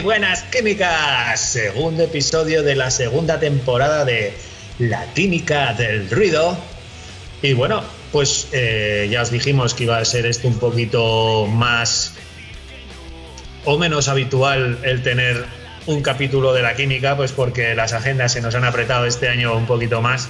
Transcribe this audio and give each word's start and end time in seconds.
buenas 0.00 0.42
químicas. 0.44 1.40
Segundo 1.40 2.04
episodio 2.04 2.62
de 2.62 2.74
la 2.74 2.90
segunda 2.90 3.38
temporada 3.40 4.04
de 4.04 4.34
La 4.78 5.12
Química 5.14 5.72
del 5.72 6.10
Ruido. 6.10 6.56
Y 7.40 7.52
bueno, 7.54 7.82
pues 8.12 8.48
eh, 8.52 9.08
ya 9.10 9.22
os 9.22 9.30
dijimos 9.30 9.74
que 9.74 9.84
iba 9.84 9.98
a 9.98 10.04
ser 10.04 10.26
esto 10.26 10.48
un 10.48 10.58
poquito 10.58 11.46
más 11.46 12.14
o 13.64 13.78
menos 13.78 14.08
habitual 14.08 14.78
el 14.82 15.02
tener 15.02 15.44
un 15.86 16.02
capítulo 16.02 16.52
de 16.52 16.62
la 16.62 16.74
química, 16.74 17.16
pues 17.16 17.32
porque 17.32 17.74
las 17.74 17.92
agendas 17.92 18.32
se 18.32 18.40
nos 18.40 18.54
han 18.54 18.64
apretado 18.64 19.06
este 19.06 19.28
año 19.28 19.56
un 19.56 19.66
poquito 19.66 20.02
más 20.02 20.28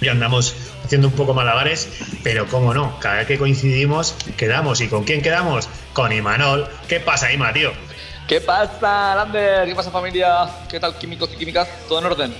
y 0.00 0.08
andamos 0.08 0.54
haciendo 0.84 1.08
un 1.08 1.14
poco 1.14 1.32
malabares, 1.32 1.88
pero 2.22 2.46
cómo 2.46 2.74
no, 2.74 2.98
cada 3.00 3.26
que 3.26 3.38
coincidimos 3.38 4.14
quedamos. 4.36 4.80
¿Y 4.80 4.88
con 4.88 5.04
quién 5.04 5.22
quedamos? 5.22 5.68
Con 5.92 6.12
Imanol. 6.12 6.68
¿Qué 6.88 7.00
pasa, 7.00 7.32
Ima, 7.32 7.52
tío? 7.52 7.72
¿Qué 8.32 8.40
pasa, 8.40 9.14
Lander? 9.14 9.68
¿Qué 9.68 9.74
pasa, 9.74 9.90
familia? 9.90 10.48
¿Qué 10.66 10.80
tal, 10.80 10.96
químicos 10.96 11.28
y 11.34 11.36
químicas? 11.36 11.68
¿Todo 11.86 11.98
en 11.98 12.06
orden? 12.06 12.34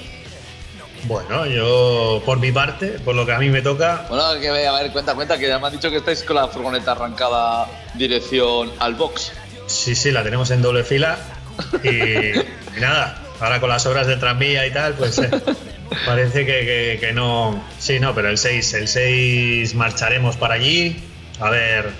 Bueno, 1.05 1.45
yo 1.45 2.23
por 2.25 2.39
mi 2.39 2.51
parte, 2.51 2.99
por 3.01 3.15
lo 3.15 3.27
que 3.27 3.33
a 3.33 3.39
mí 3.39 3.51
me 3.51 3.61
toca. 3.61 4.07
Bueno, 4.09 4.41
que 4.41 4.49
a 4.49 4.73
ver, 4.73 4.91
cuenta, 4.91 5.15
cuenta, 5.15 5.37
que 5.37 5.49
ya 5.49 5.59
me 5.59 5.67
han 5.67 5.75
dicho 5.75 5.91
que 5.91 5.99
estáis 5.99 6.23
con 6.23 6.37
la 6.37 6.49
furgoneta 6.49 6.93
arrancada 6.93 7.67
dirección 7.93 8.73
al 8.79 8.95
box. 8.95 9.33
Sí, 9.67 9.95
sí, 9.95 10.11
la 10.13 10.23
tenemos 10.23 10.51
en 10.51 10.63
doble 10.63 10.83
fila. 10.83 11.19
Y, 11.85 12.81
nada, 12.81 13.19
ahora 13.39 13.61
con 13.61 13.69
las 13.69 13.85
obras 13.85 14.07
de 14.07 14.17
tranvía 14.17 14.67
y 14.67 14.73
tal, 14.73 14.95
pues 14.95 15.19
eh, 15.19 15.29
parece 16.07 16.47
que, 16.47 16.97
que, 17.03 17.13
no. 17.13 17.63
Sí, 17.79 18.01
no, 18.01 18.15
pero 18.15 18.31
el 18.31 18.39
6, 18.39 18.73
el 18.73 18.89
6 18.89 19.75
marcharemos 19.75 20.39
para 20.39 20.55
allí. 20.55 21.05
A 21.39 21.51
ver. 21.51 21.91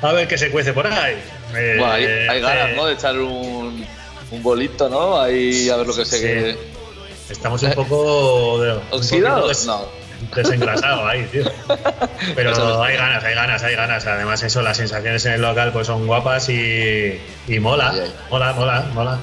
A 0.00 0.12
ver 0.12 0.26
qué 0.28 0.38
se 0.38 0.50
cuece 0.50 0.72
por 0.72 0.86
ahí. 0.86 1.16
Bueno, 1.50 1.92
hay, 1.92 2.04
hay 2.04 2.40
ganas, 2.40 2.76
¿no? 2.76 2.86
De 2.86 2.94
echar 2.94 3.18
un, 3.18 3.86
un 4.30 4.42
bolito, 4.42 4.88
¿no? 4.88 5.20
Ahí 5.20 5.68
a 5.68 5.76
ver 5.76 5.86
lo 5.86 5.94
que 5.94 6.04
se. 6.04 6.52
Sí. 6.52 6.58
Estamos 7.30 7.62
un 7.62 7.72
poco. 7.72 8.60
De, 8.60 8.78
¿Oxidados? 8.90 9.66
no. 9.66 10.06
Ahí, 11.06 11.26
tío. 11.30 11.44
Pero 12.34 12.82
hay 12.82 12.96
ganas, 12.96 13.22
hay 13.24 13.34
ganas, 13.34 13.62
hay 13.62 13.74
ganas. 13.74 14.06
Además, 14.06 14.42
eso, 14.42 14.62
las 14.62 14.76
sensaciones 14.76 15.24
en 15.26 15.32
el 15.34 15.42
local 15.42 15.72
pues 15.72 15.86
son 15.86 16.06
guapas 16.06 16.48
y, 16.48 17.20
y 17.48 17.58
mola. 17.58 17.94
Mola, 18.30 18.52
mola, 18.54 18.90
mola. 18.94 19.18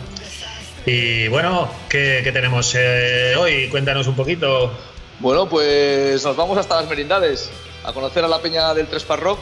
Y 0.85 1.27
bueno, 1.29 1.69
¿qué, 1.89 2.21
qué 2.23 2.31
tenemos 2.31 2.73
eh, 2.75 3.35
hoy? 3.37 3.69
Cuéntanos 3.69 4.07
un 4.07 4.15
poquito. 4.15 4.71
Bueno, 5.19 5.47
pues 5.47 6.23
nos 6.23 6.35
vamos 6.35 6.57
hasta 6.57 6.75
las 6.75 6.89
merindades 6.89 7.49
a 7.83 7.93
conocer 7.93 8.23
a 8.23 8.27
la 8.27 8.39
peña 8.39 8.73
del 8.73 8.87
Tres 8.87 9.07
Rock 9.07 9.39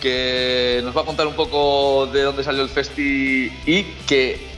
que 0.00 0.80
nos 0.84 0.96
va 0.96 1.02
a 1.02 1.04
contar 1.04 1.26
un 1.26 1.34
poco 1.34 2.06
de 2.06 2.22
dónde 2.22 2.44
salió 2.44 2.62
el 2.62 2.68
festi 2.68 3.52
y 3.66 3.82
que 4.06 4.56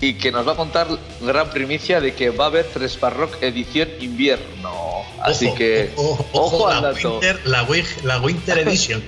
y 0.00 0.14
que 0.14 0.30
nos 0.30 0.46
va 0.46 0.52
a 0.52 0.56
contar 0.56 0.86
gran 1.20 1.50
primicia 1.50 2.00
de 2.00 2.14
que 2.14 2.30
va 2.30 2.44
a 2.44 2.46
haber 2.48 2.66
Tres 2.66 2.96
Parrock 2.96 3.42
edición 3.42 3.88
invierno. 4.00 4.98
Así 5.20 5.52
que 5.54 5.90
ojo, 5.96 6.70
la, 6.70 6.92
Winter, 6.92 7.40
la, 8.04 8.20
Winter 8.22 8.58
Edition. 8.58 9.02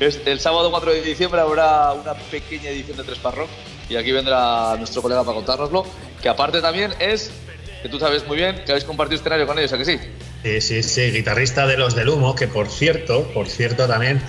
el 0.00 0.40
sábado 0.40 0.70
4 0.70 0.92
de 0.92 1.02
diciembre 1.02 1.40
habrá 1.40 1.92
una 1.92 2.14
pequeña 2.14 2.70
edición 2.70 2.96
de 2.96 3.04
Tres 3.04 3.18
Parrock 3.18 3.48
y 3.88 3.96
aquí 3.96 4.10
vendrá 4.12 4.76
nuestro 4.76 5.00
colega 5.00 5.22
para 5.22 5.36
contárnoslo, 5.36 5.86
que 6.20 6.28
aparte 6.28 6.60
también 6.60 6.92
es 6.98 7.30
que 7.82 7.88
tú 7.88 8.00
sabes 8.00 8.26
muy 8.26 8.36
bien 8.36 8.62
que 8.66 8.72
habéis 8.72 8.84
compartido 8.84 9.20
escenario 9.20 9.46
con 9.46 9.58
ellos, 9.58 9.72
¿a 9.72 9.78
que 9.78 9.84
sí? 9.84 9.98
Sí, 10.42 10.60
sí, 10.60 10.82
sí, 10.82 11.10
guitarrista 11.12 11.66
de 11.66 11.76
los 11.76 11.94
del 11.94 12.08
humo, 12.08 12.34
que 12.34 12.48
por 12.48 12.68
cierto, 12.68 13.22
por 13.32 13.48
cierto 13.48 13.86
también 13.86 14.20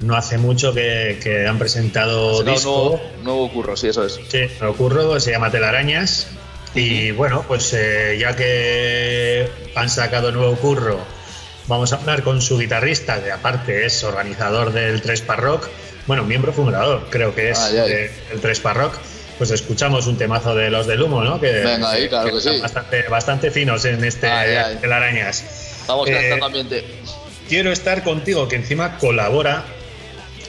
no 0.00 0.16
hace 0.16 0.38
mucho 0.38 0.74
que, 0.74 1.46
han 1.48 1.58
presentado 1.58 2.42
disco. 2.42 3.00
Nuevo, 3.22 3.50
curro, 3.52 3.76
sí, 3.76 3.88
eso 3.88 4.04
es. 4.04 4.20
Sí, 4.28 4.42
nuevo 4.60 4.76
curro, 4.76 5.20
se 5.20 5.30
llama 5.30 5.50
Telarañas. 5.50 6.28
Y 6.74 7.10
bueno, 7.12 7.44
pues 7.48 7.72
eh, 7.72 8.18
ya 8.20 8.36
que 8.36 9.48
han 9.74 9.88
sacado 9.88 10.30
nuevo 10.30 10.56
curro, 10.56 10.98
vamos 11.68 11.92
a 11.92 11.96
hablar 11.96 12.22
con 12.22 12.42
su 12.42 12.58
guitarrista, 12.58 13.22
que 13.22 13.32
aparte 13.32 13.86
es 13.86 14.04
organizador 14.04 14.72
del 14.72 15.00
Tres 15.00 15.22
Parrock, 15.22 15.68
bueno, 16.06 16.24
miembro 16.24 16.52
fundador, 16.52 17.06
creo 17.10 17.34
que 17.34 17.50
es 17.50 17.72
del 17.72 18.40
Tres 18.40 18.60
Parrock. 18.60 18.94
Pues 19.38 19.50
escuchamos 19.50 20.06
un 20.06 20.16
temazo 20.16 20.54
de 20.54 20.70
los 20.70 20.86
del 20.86 21.02
humo, 21.02 21.22
¿no? 21.22 21.38
Que, 21.38 21.52
Venga, 21.52 21.90
ahí, 21.90 22.08
claro 22.08 22.34
que, 22.34 22.40
sí. 22.40 22.58
Bastante, 22.58 23.02
bastante 23.02 23.50
finos 23.50 23.84
en 23.84 24.02
este 24.02 24.28
Telarañas. 24.80 25.84
Vamos 25.86 26.08
eh, 26.08 26.38
ambiente. 26.42 26.84
Quiero 27.46 27.70
estar 27.70 28.02
contigo, 28.02 28.48
que 28.48 28.56
encima 28.56 28.96
colabora 28.96 29.64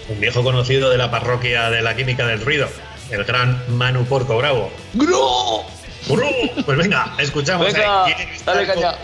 un 0.10 0.20
viejo 0.20 0.44
conocido 0.44 0.90
de 0.90 0.98
la 0.98 1.12
parroquia 1.12 1.70
de 1.70 1.82
la 1.82 1.96
química 1.96 2.26
del 2.26 2.42
ruido, 2.42 2.68
el 3.12 3.24
gran 3.24 3.62
Manu 3.70 4.06
Porco 4.06 4.38
Bravo. 4.38 4.72
¡Gro! 4.94 5.64
¡Gro! 6.08 6.30
Pues 6.66 6.78
venga, 6.78 7.14
escuchamos 7.18 7.72
venga, 7.74 8.06
ahí. 8.06 8.14
Dale 8.46 8.66
caña. 8.68 8.96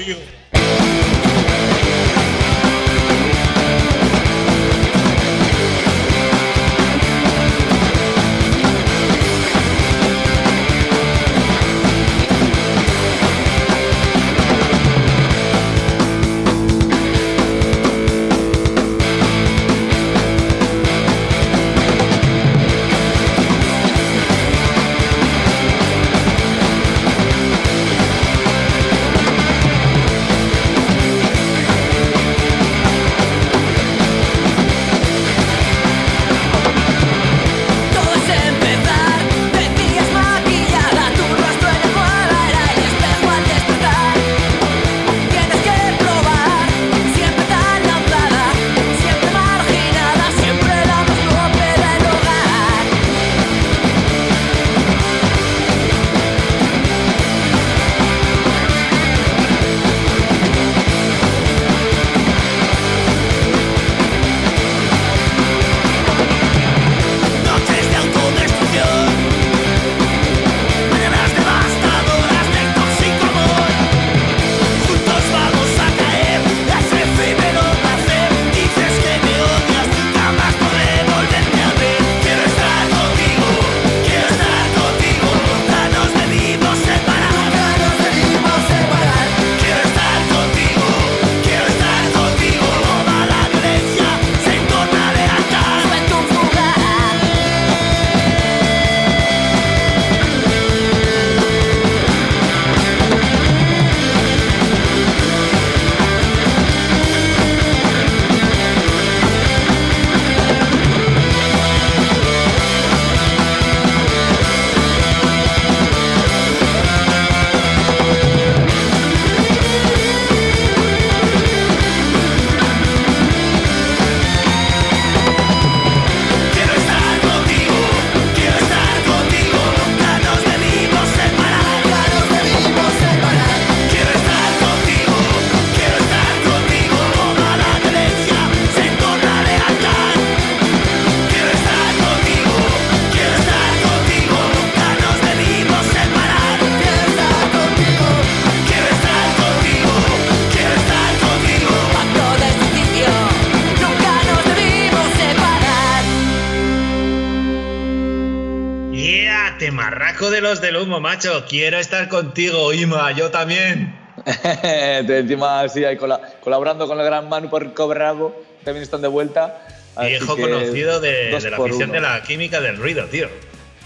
Los 160.44 160.62
del 160.62 160.75
humo, 160.75 161.00
macho. 161.00 161.45
Quiero 161.48 161.80
estar 161.80 162.10
contigo, 162.10 162.74
Ima, 162.74 163.13
yo 163.13 163.31
también. 163.31 163.98
Encima, 164.54 165.68
sí, 165.69 165.86
ahí 165.86 165.98
colaborando 166.42 166.86
con 166.86 167.00
el 167.00 167.06
gran 167.06 167.30
Manu 167.30 167.50
por 167.50 167.74
Cobrabo, 167.74 168.36
también 168.63 168.84
están 168.84 169.01
de 169.01 169.07
vuelta. 169.07 169.66
Viejo 170.00 170.36
conocido 170.36 171.00
de, 171.00 171.31
la 171.31 171.57
afición 171.57 171.92
de 171.92 172.01
la 172.01 172.22
química 172.24 172.60
del 172.60 172.78
ruido, 172.78 173.06
tío. 173.06 173.30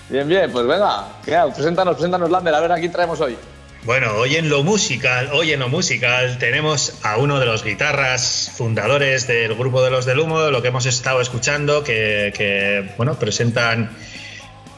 Bien, 0.09 0.27
bien, 0.27 0.51
pues 0.51 0.65
venga, 0.65 1.05
preséntanos, 1.23 1.95
preséntanos, 1.95 2.29
Lander, 2.29 2.55
a 2.55 2.59
ver 2.59 2.71
a 2.71 2.75
quién 2.75 2.91
traemos 2.91 3.21
hoy. 3.21 3.37
Bueno, 3.83 4.13
hoy 4.15 4.35
en 4.35 4.49
lo 4.49 4.63
musical, 4.63 5.29
hoy 5.33 5.53
en 5.53 5.59
lo 5.59 5.69
musical 5.69 6.39
tenemos 6.39 6.93
a 7.03 7.17
uno 7.17 7.39
de 7.39 7.45
los 7.45 7.63
guitarras 7.63 8.51
fundadores 8.55 9.27
del 9.27 9.53
grupo 9.53 9.83
de 9.83 9.91
los 9.91 10.05
del 10.05 10.19
humo, 10.19 10.39
lo 10.49 10.61
que 10.61 10.69
hemos 10.69 10.87
estado 10.87 11.21
escuchando, 11.21 11.83
que, 11.83 12.33
que 12.35 12.89
bueno, 12.97 13.19
presentan 13.19 13.91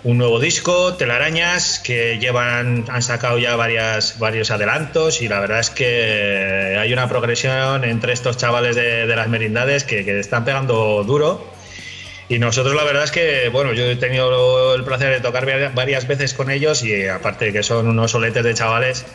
un 0.04 0.18
nuevo 0.18 0.40
disco, 0.40 0.94
Telarañas, 0.94 1.80
que 1.80 2.19
llevan, 2.19 2.86
han 2.88 3.01
sacado 3.01 3.38
ya 3.38 3.56
varias, 3.56 4.18
varios 4.18 4.50
adelantos 4.50 5.22
y 5.22 5.28
la 5.28 5.40
verdad 5.42 5.60
es 5.60 5.69
que 5.69 6.78
hay 6.80 6.94
una 6.94 7.10
progresión 7.10 7.84
entre 7.84 8.13
estos 8.13 8.38
chavales 8.38 8.75
de, 8.75 9.06
las 9.07 9.28
merindades 9.28 9.84
que, 9.84 10.19
están 10.19 10.46
pegando 10.46 11.04
duro. 11.04 11.46
Y 12.30 12.38
nosotros 12.40 12.75
la 12.75 12.84
verdad 12.84 13.04
es 13.04 13.12
que, 13.12 13.50
bueno, 13.50 13.74
yo 13.74 13.86
he 13.86 13.96
tenido 13.96 14.75
el 14.75 14.84
placer 14.84 15.12
de 15.12 15.19
tocar 15.19 15.46
varias 15.74 16.07
veces 16.07 16.34
con 16.34 16.52
ellos 16.52 16.84
y 16.84 17.07
aparte 17.07 17.45
de 17.45 17.54
que 17.54 17.63
son 17.63 17.88
unos 17.88 18.12
soletes 18.12 18.44
de 18.44 18.54
chavales, 18.54 19.06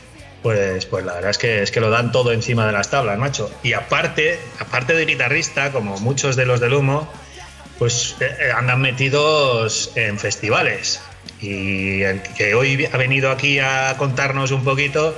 pues, 0.42 0.84
pues 0.86 1.04
la 1.04 1.14
verdad 1.14 1.30
es 1.30 1.38
que, 1.38 1.62
es 1.62 1.70
que 1.70 1.80
lo 1.80 1.90
dan 1.90 2.12
todo 2.12 2.32
encima 2.32 2.66
de 2.66 2.72
las 2.72 2.90
tablas, 2.90 3.16
macho. 3.18 3.50
Y 3.62 3.72
aparte, 3.72 4.38
aparte 4.58 4.94
de 4.94 5.06
guitarrista, 5.06 5.70
como 5.70 5.98
muchos 6.00 6.36
de 6.36 6.44
los 6.44 6.60
del 6.60 6.74
humo, 6.74 7.08
pues 7.78 8.16
eh, 8.20 8.36
eh, 8.40 8.52
andan 8.52 8.80
metidos 8.80 9.92
en 9.96 10.18
festivales. 10.18 11.00
Y 11.40 12.02
el 12.02 12.22
que 12.22 12.54
hoy 12.54 12.88
ha 12.92 12.96
venido 12.96 13.30
aquí 13.30 13.58
a 13.58 13.94
contarnos 13.98 14.50
un 14.50 14.64
poquito 14.64 15.14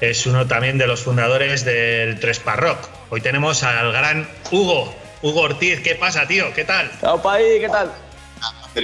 es 0.00 0.26
uno 0.26 0.46
también 0.46 0.78
de 0.78 0.86
los 0.86 1.02
fundadores 1.02 1.64
del 1.64 2.18
Tres 2.20 2.42
Rock. 2.44 2.78
Hoy 3.10 3.20
tenemos 3.20 3.62
al 3.62 3.92
gran 3.92 4.28
Hugo, 4.50 4.94
Hugo 5.22 5.40
Ortiz. 5.42 5.80
¿Qué 5.80 5.94
pasa, 5.94 6.26
tío? 6.26 6.52
¿Qué 6.54 6.64
tal? 6.64 6.90
Chao, 7.00 7.20
país, 7.20 7.60
¿qué 7.60 7.68
tal? 7.68 7.90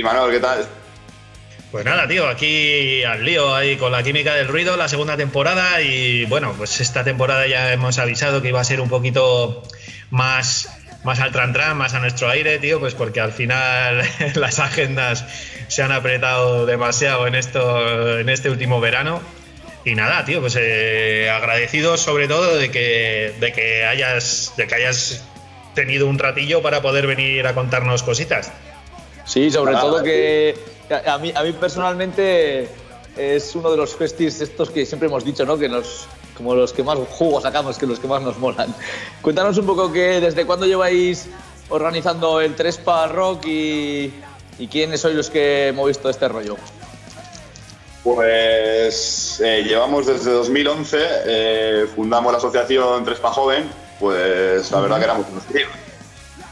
Manuel, 0.03 0.33
¿qué 0.33 0.41
tal? 0.41 0.69
Pues 1.71 1.85
nada, 1.85 2.07
tío, 2.07 2.29
aquí 2.29 3.03
al 3.05 3.25
lío 3.25 3.55
ahí 3.55 3.77
con 3.77 3.93
la 3.93 4.03
química 4.03 4.35
del 4.35 4.49
ruido, 4.49 4.77
la 4.77 4.89
segunda 4.89 5.17
temporada 5.17 5.81
y 5.81 6.25
bueno, 6.27 6.55
pues 6.57 6.81
esta 6.81 7.03
temporada 7.03 7.47
ya 7.47 7.73
hemos 7.73 7.99
avisado 7.99 8.41
que 8.41 8.49
iba 8.49 8.61
a 8.61 8.65
ser 8.65 8.81
un 8.81 8.89
poquito 8.89 9.63
más 10.11 10.69
más 11.07 11.21
al 11.21 11.31
tran, 11.31 11.77
más 11.77 11.95
a 11.95 12.01
nuestro 12.01 12.29
aire, 12.29 12.59
tío, 12.59 12.81
pues 12.81 12.95
porque 12.95 13.21
al 13.21 13.33
final 13.33 14.03
las 14.35 14.59
agendas 14.59 15.25
se 15.69 15.83
han 15.83 15.93
apretado 15.93 16.67
demasiado 16.67 17.27
en, 17.29 17.37
esto, 17.37 18.19
en 18.19 18.29
este 18.29 18.51
último 18.51 18.81
verano. 18.81 19.23
Y 19.85 19.95
nada, 19.95 20.25
tío, 20.25 20.41
pues 20.41 20.59
eh, 20.61 21.31
agradecido 21.31 21.97
sobre 21.97 22.27
todo 22.27 22.57
de 22.57 22.73
que, 22.73 23.33
de, 23.39 23.53
que 23.53 23.85
hayas, 23.85 24.53
de 24.57 24.67
que 24.67 24.75
hayas 24.75 25.25
tenido 25.75 26.09
un 26.09 26.19
ratillo 26.19 26.61
para 26.61 26.83
poder 26.83 27.07
venir 27.07 27.47
a 27.47 27.55
contarnos 27.55 28.03
cositas. 28.03 28.51
Sí, 29.25 29.49
sobre 29.51 29.75
todo 29.75 30.03
que 30.03 30.57
a 31.07 31.19
mí, 31.19 31.33
a 31.37 31.45
mí 31.45 31.53
personalmente 31.53 32.69
es 33.17 33.55
uno 33.55 33.71
de 33.71 33.77
los 33.77 33.95
festis 33.95 34.41
estos 34.41 34.71
que 34.71 34.85
siempre 34.85 35.07
hemos 35.07 35.25
dicho, 35.25 35.47
¿no? 35.47 35.57
Que 35.57 35.69
nos, 35.69 36.09
como 36.37 36.55
los 36.55 36.73
que 36.73 36.83
más 36.83 36.99
jugo 37.11 37.41
sacamos, 37.41 37.79
que 37.79 37.87
los 37.87 37.99
que 37.99 38.07
más 38.07 38.23
nos 38.23 38.39
molan. 38.39 38.75
Cuéntanos 39.23 39.57
un 39.59 39.67
poco 39.67 39.93
que 39.93 40.21
desde 40.21 40.47
cuándo 40.47 40.67
lleváis 40.67 41.29
organizando 41.69 42.41
el 42.41 42.55
Trespa 42.55 43.09
Rock 43.09 43.47
y, 43.47 44.13
y 44.59 44.69
quiénes 44.69 45.01
sois 45.01 45.15
los 45.15 45.31
que 45.31 45.73
movéis 45.75 45.99
todo 45.99 46.11
este 46.11 46.29
rollo. 46.29 46.57
Pues 48.07 49.41
eh, 49.45 49.65
llevamos 49.67 50.07
desde 50.07 50.31
2011, 50.31 50.99
eh, 51.01 51.87
fundamos 51.97 52.31
la 52.31 52.39
asociación 52.39 53.05
Trespa 53.05 53.33
Joven, 53.33 53.69
pues 53.99 54.71
la 54.71 54.81
verdad 54.81 54.99
que 54.99 55.05
éramos 55.05 55.27
unos 55.29 55.45
críos. 55.45 55.71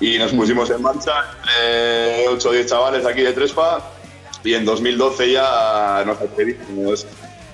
Y 0.01 0.19
nos 0.19 0.33
pusimos 0.33 0.69
en 0.71 0.83
marcha 0.83 1.13
entre 1.39 2.29
8 2.29 2.49
o 2.49 2.53
10 2.53 2.67
chavales 2.67 3.07
aquí 3.07 3.23
de 3.23 3.33
Trespa 3.33 3.89
y 4.43 4.55
en 4.55 4.65
2012 4.65 5.31
ya 5.31 6.03
nos 6.05 6.21
atrevimos 6.21 7.07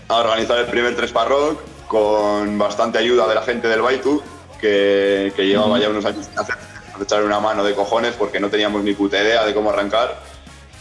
a 0.08 0.16
organizar 0.16 0.58
el 0.58 0.66
primer 0.66 0.96
Trespa 0.96 1.26
Rock 1.26 1.60
con 1.90 2.56
bastante 2.56 2.98
ayuda 2.98 3.26
de 3.26 3.34
la 3.34 3.42
gente 3.42 3.66
del 3.66 3.82
Baitu, 3.82 4.22
que, 4.60 5.32
que 5.34 5.44
llevaba 5.44 5.76
ya 5.80 5.88
unos 5.88 6.04
años 6.04 6.30
a 6.36 7.02
echar 7.02 7.24
una 7.24 7.40
mano 7.40 7.64
de 7.64 7.74
cojones 7.74 8.14
porque 8.16 8.38
no 8.38 8.48
teníamos 8.48 8.84
ni 8.84 8.94
puta 8.94 9.20
idea 9.20 9.44
de 9.44 9.52
cómo 9.52 9.70
arrancar. 9.70 10.16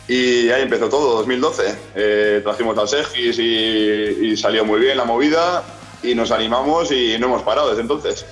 Y 0.07 0.51
ahí 0.51 0.61
empezó 0.61 0.87
todo, 0.87 1.15
2012. 1.15 1.75
Eh, 1.95 2.41
trajimos 2.43 2.77
al 2.77 2.87
Segis 2.87 3.39
y, 3.39 4.37
salió 4.37 4.63
muy 4.65 4.79
bien 4.81 4.97
la 4.97 5.05
movida 5.05 5.63
y 6.03 6.13
nos 6.13 6.29
animamos 6.29 6.91
y 6.91 7.17
no 7.17 7.25
hemos 7.25 7.41
parado 7.41 7.69
desde 7.69 7.81
entonces. 7.81 8.23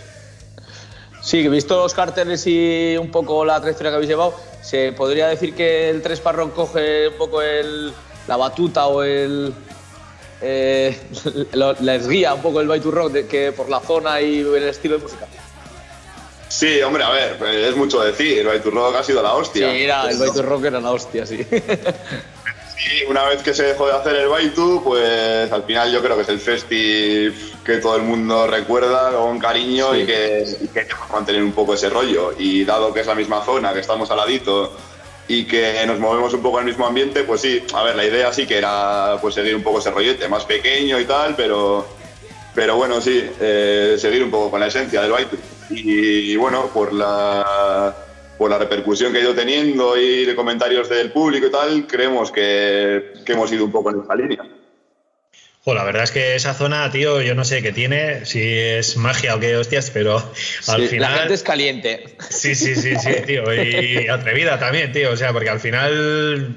Sí, 1.24 1.48
visto 1.50 1.78
los 1.78 1.96
carteles 1.96 2.46
y 2.46 2.96
un 3.00 3.10
poco 3.10 3.44
la 3.44 3.60
trayectoria 3.60 3.90
que 3.90 3.96
habéis 3.96 4.10
llevado, 4.10 4.36
se 4.62 4.92
podría 4.92 5.30
decir 5.30 5.56
que 5.56 5.90
el 5.90 6.04
Tres 6.04 6.20
Parro 6.20 6.54
coge 6.54 7.08
un 7.08 7.16
poco 7.16 7.42
el, 7.42 7.92
la 8.28 8.38
batuta 8.38 8.86
o 8.86 9.02
el, 9.02 9.52
eh, 10.42 11.00
les 11.82 12.08
guía 12.08 12.34
un 12.34 12.42
poco 12.42 12.62
el 12.62 12.68
By 12.68 12.80
Rock 12.80 13.12
de, 13.12 13.28
que 13.28 13.52
por 13.52 13.70
la 13.70 13.80
zona 13.80 14.22
y 14.22 14.40
el 14.42 14.64
estilo 14.64 14.98
de 14.98 15.04
música. 15.04 15.28
Sí, 16.50 16.82
hombre, 16.82 17.04
a 17.04 17.10
ver, 17.10 17.44
es 17.44 17.76
mucho 17.76 18.02
decir, 18.02 18.40
el 18.40 18.48
By 18.48 18.60
Rock 18.60 18.96
ha 18.96 19.04
sido 19.04 19.22
la 19.22 19.34
hostia. 19.34 19.72
Sí, 19.72 19.78
mira, 19.78 20.10
el 20.10 20.18
By 20.18 20.30
Rock 20.42 20.66
era 20.66 20.80
la 20.80 20.92
hostia, 20.92 21.26
sí. 21.26 21.46
Sí, 22.78 23.04
una 23.10 23.24
vez 23.26 23.42
que 23.42 23.56
se 23.56 23.64
dejó 23.64 23.88
de 23.88 23.94
hacer 23.94 24.16
el 24.16 24.28
Baitu, 24.28 24.84
pues 24.84 25.52
al 25.52 25.64
final 25.64 25.92
yo 25.92 26.02
creo 26.02 26.16
que 26.16 26.22
es 26.22 26.30
el 26.30 26.40
festi 26.40 27.34
que 27.66 27.78
todo 27.78 27.96
el 27.96 28.04
mundo 28.04 28.46
recuerda 28.46 29.12
con 29.12 29.40
cariño 29.40 29.96
y, 29.96 30.06
que, 30.06 30.46
y 30.62 30.68
que 30.68 30.82
hay 30.82 30.86
que 30.86 30.94
mantener 31.12 31.42
un 31.42 31.54
poco 31.54 31.74
ese 31.74 31.90
rollo. 31.90 32.34
Y 32.38 32.64
dado 32.66 32.94
que 32.94 33.00
es 33.00 33.08
la 33.08 33.16
misma 33.16 33.44
zona, 33.44 33.74
que 33.74 33.80
estamos 33.80 34.12
al 34.12 34.18
ladito 34.18 34.78
y 35.28 35.46
que 35.46 35.86
nos 35.86 36.00
movemos 36.00 36.34
un 36.34 36.42
poco 36.42 36.60
en 36.60 36.68
el 36.68 36.74
mismo 36.74 36.88
ambiente, 36.88 37.24
pues 37.24 37.42
sí, 37.42 37.64
a 37.74 37.84
ver, 37.84 37.96
la 37.96 38.06
idea 38.06 38.32
sí 38.32 38.46
que 38.46 38.58
era 38.58 39.18
pues 39.22 39.36
seguir 39.36 39.56
un 39.56 39.64
poco 39.64 39.80
ese 39.80 39.92
rollete, 39.92 40.28
más 40.28 40.46
pequeño 40.46 41.00
y 41.00 41.06
tal, 41.06 41.36
pero, 41.36 41.86
pero 42.56 42.78
bueno, 42.78 43.02
sí, 43.02 43.30
eh, 43.40 43.96
seguir 43.98 44.24
un 44.24 44.32
poco 44.32 44.52
con 44.52 44.60
la 44.60 44.68
esencia 44.68 45.02
del 45.02 45.12
baile. 45.12 45.30
Y, 45.70 46.36
bueno, 46.38 46.68
por 46.74 46.94
la, 46.94 47.94
por 48.38 48.50
la 48.50 48.58
repercusión 48.58 49.12
que 49.12 49.20
ha 49.20 49.22
ido 49.22 49.36
teniendo 49.36 49.98
y 49.98 50.26
de 50.26 50.34
comentarios 50.34 50.88
del 50.88 51.12
público 51.12 51.48
y 51.48 51.52
tal, 51.52 51.88
creemos 51.88 52.32
que, 52.32 53.14
que 53.26 53.34
hemos 53.34 53.52
ido 53.52 53.66
un 53.66 53.72
poco 53.72 53.90
en 53.90 54.02
esa 54.02 54.16
línea 54.16 54.57
la 55.74 55.84
verdad 55.84 56.04
es 56.04 56.12
que 56.12 56.36
esa 56.36 56.54
zona, 56.54 56.90
tío, 56.92 57.22
yo 57.22 57.36
no 57.36 57.44
sé 57.44 57.62
qué 57.62 57.72
tiene, 57.72 58.26
si 58.26 58.42
es 58.42 58.98
magia 58.98 59.36
o 59.36 59.40
qué 59.40 59.56
hostias, 59.58 59.92
pero 59.92 60.18
al 60.68 60.88
final. 60.88 61.12
La 61.12 61.18
gente 61.20 61.34
es 61.34 61.44
caliente. 61.44 62.16
Sí, 62.30 62.56
sí, 62.56 62.76
sí, 62.76 62.96
sí, 62.96 63.12
tío. 63.26 63.54
Y 63.54 64.08
atrevida 64.08 64.60
también, 64.60 64.92
tío. 64.92 65.12
O 65.12 65.18
sea, 65.18 65.34
porque 65.34 65.50
al 65.50 65.60
final 65.60 66.56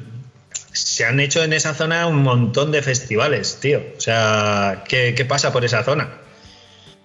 se 0.73 1.05
han 1.05 1.19
hecho 1.21 1.43
en 1.43 1.53
esa 1.53 1.75
zona 1.75 2.07
un 2.07 2.23
montón 2.23 2.71
de 2.73 2.83
festivales, 2.83 3.59
tío. 3.61 3.83
O 3.97 4.01
sea, 4.01 4.85
¿qué, 4.89 5.27
pasa 5.29 5.53
por 5.53 5.65
esa 5.65 5.83
zona? 5.83 6.21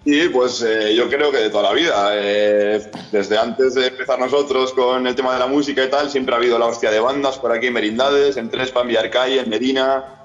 Sí, 0.06 0.30
pues 0.32 0.62
eh, 0.62 0.94
yo 0.96 1.10
creo 1.10 1.32
que 1.32 1.40
de 1.40 1.50
toda 1.50 1.64
la 1.64 1.74
vida. 1.74 2.12
Eh, 2.14 2.82
desde 3.12 3.38
antes 3.38 3.74
de 3.74 3.88
empezar 3.88 4.20
nosotros 4.20 4.74
con 4.74 5.08
el 5.08 5.16
tema 5.16 5.34
de 5.34 5.40
la 5.40 5.48
música 5.48 5.84
y 5.84 5.90
tal, 5.90 6.12
siempre 6.12 6.36
ha 6.36 6.38
habido 6.38 6.60
la 6.60 6.68
hostia 6.68 6.92
de 6.92 7.00
bandas 7.00 7.40
por 7.40 7.52
aquí 7.52 7.68
en 7.68 7.74
Merindades, 7.74 8.38
en 8.38 8.52
Trespa, 8.52 8.82
en 8.82 8.90
Villarcalle, 8.90 9.40
en 9.40 9.50
Medina, 9.50 10.25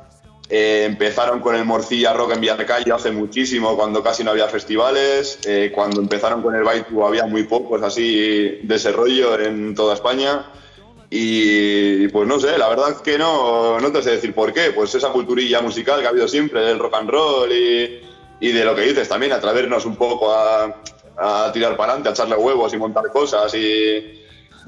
eh, 0.51 0.85
empezaron 0.85 1.39
con 1.39 1.55
el 1.55 1.65
Morcilla 1.65 2.13
Rock 2.13 2.33
en 2.33 2.41
Villarcayo 2.41 2.97
hace 2.97 3.13
muchísimo, 3.13 3.77
cuando 3.77 4.03
casi 4.03 4.25
no 4.25 4.33
había 4.33 4.49
festivales. 4.49 5.39
Eh, 5.47 5.71
cuando 5.73 6.01
empezaron 6.01 6.43
con 6.43 6.57
el 6.57 6.65
Baitu 6.65 7.05
había 7.05 7.25
muy 7.27 7.45
pocos 7.45 7.81
así 7.83 8.59
de 8.63 8.75
ese 8.75 8.91
rollo 8.91 9.39
en 9.39 9.75
toda 9.77 9.95
España. 9.95 10.51
Y 11.09 12.09
pues 12.09 12.27
no 12.27 12.39
sé, 12.41 12.59
la 12.59 12.69
verdad 12.69 13.01
que 13.01 13.17
no, 13.17 13.81
no 13.81 13.93
te 13.93 14.03
sé 14.03 14.11
decir 14.11 14.35
por 14.35 14.53
qué. 14.53 14.73
Pues 14.73 14.93
esa 14.95 15.11
culturilla 15.11 15.61
musical 15.61 16.01
que 16.01 16.07
ha 16.07 16.11
habido 16.11 16.27
siempre 16.27 16.61
del 16.63 16.81
rock 16.81 16.95
and 16.95 17.11
roll 17.11 17.53
y, 17.53 18.01
y 18.41 18.53
de 18.53 18.65
lo 18.65 18.75
que 18.75 18.83
dices 18.83 19.09
también, 19.09 19.33
atrevernos 19.33 19.87
un 19.87 19.95
poco 19.95 20.33
a, 20.33 20.83
a 21.17 21.53
tirar 21.53 21.77
para 21.77 21.93
adelante, 21.93 22.09
a 22.09 22.13
echarle 22.13 22.37
huevos 22.37 22.73
y 22.75 22.77
montar 22.77 23.05
cosas. 23.13 23.55
Y, 23.55 24.21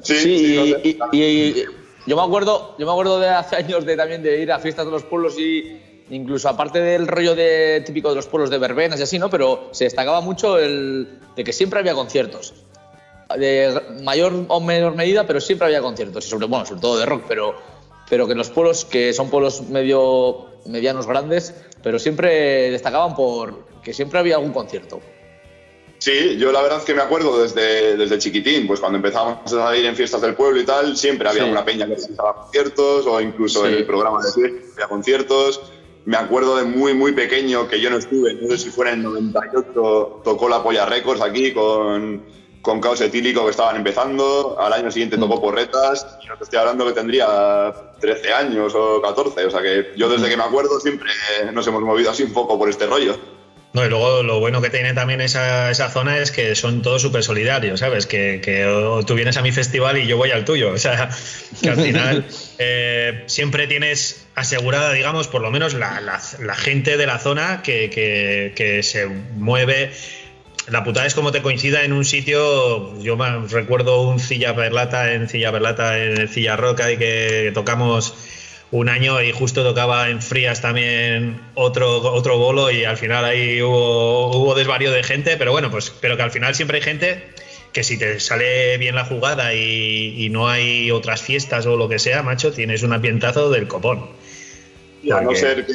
sí, 0.02 0.64
y 1.12 1.64
yo 2.06 2.16
me 2.16 2.22
acuerdo, 2.22 2.74
yo 2.78 2.86
me 2.86 2.92
acuerdo 2.92 3.20
de 3.20 3.28
hace 3.28 3.56
años 3.62 3.84
de 3.84 3.96
también 3.96 4.22
de 4.22 4.40
ir 4.40 4.52
a 4.52 4.58
fiestas 4.58 4.86
de 4.86 4.92
los 4.92 5.04
pueblos 5.04 5.38
y 5.38 5.80
incluso 6.10 6.48
aparte 6.48 6.80
del 6.80 7.06
rollo 7.06 7.34
de, 7.34 7.82
típico 7.86 8.10
de 8.10 8.16
los 8.16 8.26
pueblos 8.26 8.50
de 8.50 8.58
verbenas 8.58 9.00
y 9.00 9.02
así, 9.04 9.18
¿no? 9.18 9.30
Pero 9.30 9.68
se 9.72 9.84
destacaba 9.84 10.20
mucho 10.20 10.58
el 10.58 11.20
de 11.36 11.44
que 11.44 11.52
siempre 11.52 11.78
había 11.78 11.94
conciertos. 11.94 12.54
De 13.38 13.80
mayor 14.02 14.44
o 14.48 14.60
menor 14.60 14.94
medida, 14.94 15.26
pero 15.26 15.40
siempre 15.40 15.66
había 15.66 15.80
conciertos. 15.80 16.26
Y 16.26 16.28
sobre, 16.28 16.46
bueno, 16.46 16.66
sobre 16.66 16.80
todo 16.82 16.98
de 16.98 17.06
rock, 17.06 17.24
pero, 17.26 17.54
pero 18.10 18.26
que 18.26 18.32
en 18.32 18.38
los 18.38 18.50
pueblos, 18.50 18.84
que 18.84 19.14
son 19.14 19.30
pueblos 19.30 19.62
medio 19.68 20.48
medianos 20.66 21.06
grandes, 21.06 21.54
pero 21.82 21.98
siempre 21.98 22.70
destacaban 22.70 23.14
por 23.14 23.66
que 23.82 23.94
siempre 23.94 24.18
había 24.18 24.36
algún 24.36 24.52
concierto. 24.52 25.00
Sí, 26.02 26.36
yo 26.36 26.50
la 26.50 26.60
verdad 26.62 26.78
es 26.78 26.84
que 26.84 26.94
me 26.94 27.02
acuerdo 27.02 27.40
desde, 27.40 27.96
desde 27.96 28.18
chiquitín, 28.18 28.66
pues 28.66 28.80
cuando 28.80 28.96
empezamos 28.96 29.38
a 29.44 29.48
salir 29.48 29.86
en 29.86 29.94
fiestas 29.94 30.20
del 30.20 30.34
pueblo 30.34 30.60
y 30.60 30.64
tal, 30.64 30.96
siempre 30.96 31.28
había 31.28 31.44
una 31.44 31.64
peña 31.64 31.86
que 31.86 31.94
realizaba 31.94 32.42
conciertos 32.42 33.06
o 33.06 33.20
incluso 33.20 33.68
en 33.68 33.74
el 33.74 33.86
programa 33.86 34.20
de 34.20 34.32
fiestas 34.32 34.72
había 34.72 34.88
conciertos. 34.88 35.60
Me 36.04 36.16
acuerdo 36.16 36.56
de 36.56 36.64
muy, 36.64 36.92
muy 36.92 37.12
pequeño 37.12 37.68
que 37.68 37.80
yo 37.80 37.88
no 37.88 37.98
estuve, 37.98 38.34
no 38.34 38.48
sé 38.48 38.58
si 38.58 38.70
fuera 38.70 38.90
en 38.90 38.98
el 38.98 39.30
98, 39.30 40.22
tocó 40.24 40.48
la 40.48 40.60
Polla 40.60 40.86
Records 40.86 41.20
aquí 41.20 41.52
con, 41.52 42.24
con 42.62 42.80
Caos 42.80 43.00
Etílico 43.00 43.44
que 43.44 43.52
estaban 43.52 43.76
empezando. 43.76 44.56
Al 44.58 44.72
año 44.72 44.90
siguiente 44.90 45.16
tocó 45.18 45.36
mm. 45.36 45.40
Porretas 45.40 46.18
y 46.20 46.26
no 46.26 46.36
te 46.36 46.42
estoy 46.42 46.58
hablando 46.58 46.84
que 46.84 46.94
tendría 46.94 47.72
13 48.00 48.32
años 48.32 48.74
o 48.74 49.00
14. 49.00 49.46
O 49.46 49.50
sea 49.52 49.62
que 49.62 49.92
yo 49.96 50.08
desde 50.08 50.28
que 50.28 50.36
me 50.36 50.42
acuerdo 50.42 50.80
siempre 50.80 51.12
nos 51.52 51.64
hemos 51.68 51.82
movido 51.82 52.10
así 52.10 52.24
un 52.24 52.32
poco 52.32 52.58
por 52.58 52.68
este 52.68 52.86
rollo. 52.86 53.16
No, 53.72 53.86
y 53.86 53.88
luego 53.88 54.22
lo 54.22 54.38
bueno 54.38 54.60
que 54.60 54.68
tiene 54.68 54.92
también 54.92 55.22
esa, 55.22 55.70
esa 55.70 55.88
zona 55.88 56.18
es 56.18 56.30
que 56.30 56.54
son 56.54 56.82
todos 56.82 57.00
súper 57.00 57.22
solidarios, 57.22 57.80
¿sabes? 57.80 58.06
Que, 58.06 58.40
que, 58.42 58.66
tú 59.06 59.14
vienes 59.14 59.38
a 59.38 59.42
mi 59.42 59.50
festival 59.50 59.96
y 59.96 60.06
yo 60.06 60.18
voy 60.18 60.30
al 60.30 60.44
tuyo. 60.44 60.72
O 60.72 60.78
sea, 60.78 61.08
que 61.62 61.70
al 61.70 61.80
final 61.80 62.26
eh, 62.58 63.24
siempre 63.26 63.66
tienes 63.66 64.26
asegurada, 64.34 64.92
digamos, 64.92 65.26
por 65.26 65.40
lo 65.40 65.50
menos 65.50 65.72
la, 65.72 66.02
la, 66.02 66.54
gente 66.54 66.98
de 66.98 67.06
la 67.06 67.18
zona 67.18 67.62
que, 67.62 67.88
que, 67.88 68.52
que, 68.54 68.82
se 68.82 69.06
mueve. 69.06 69.90
La 70.68 70.84
putada 70.84 71.06
es 71.06 71.14
como 71.14 71.32
te 71.32 71.40
coincida 71.40 71.82
en 71.82 71.94
un 71.94 72.04
sitio. 72.04 72.98
Yo 73.00 73.16
me 73.16 73.46
recuerdo 73.48 74.02
un 74.02 74.20
Cilla 74.20 74.54
Perlata 74.54 75.14
en 75.14 75.30
Cilla 75.30 75.50
Perlata 75.50 75.98
en 75.98 76.18
el 76.20 76.28
Cilla 76.28 76.56
Roca 76.56 76.92
y 76.92 76.98
que 76.98 77.50
tocamos 77.54 78.14
un 78.72 78.88
año 78.88 79.22
y 79.22 79.32
justo 79.32 79.62
tocaba 79.62 80.08
en 80.08 80.20
Frías 80.22 80.60
también 80.60 81.40
otro, 81.54 81.98
otro 81.98 82.38
bolo 82.38 82.70
y 82.70 82.84
al 82.84 82.96
final 82.96 83.24
ahí 83.24 83.60
hubo, 83.62 84.34
hubo 84.34 84.54
desvarío 84.54 84.90
de 84.90 85.02
gente, 85.02 85.36
pero 85.36 85.52
bueno, 85.52 85.70
pues 85.70 85.92
pero 86.00 86.16
que 86.16 86.22
al 86.22 86.30
final 86.30 86.54
siempre 86.54 86.78
hay 86.78 86.82
gente 86.82 87.22
que 87.72 87.84
si 87.84 87.98
te 87.98 88.18
sale 88.18 88.78
bien 88.78 88.94
la 88.94 89.04
jugada 89.04 89.54
y, 89.54 90.28
no 90.30 90.48
hay 90.48 90.90
otras 90.90 91.22
fiestas 91.22 91.66
o 91.66 91.76
lo 91.76 91.88
que 91.88 91.98
sea, 91.98 92.22
macho, 92.22 92.52
tienes 92.52 92.82
un 92.82 92.92
ambientazo 92.92 93.50
del 93.50 93.66
copón. 93.66 94.08
Y 95.02 95.10
a 95.10 95.20
no 95.20 95.34
ser 95.34 95.66
que 95.66 95.74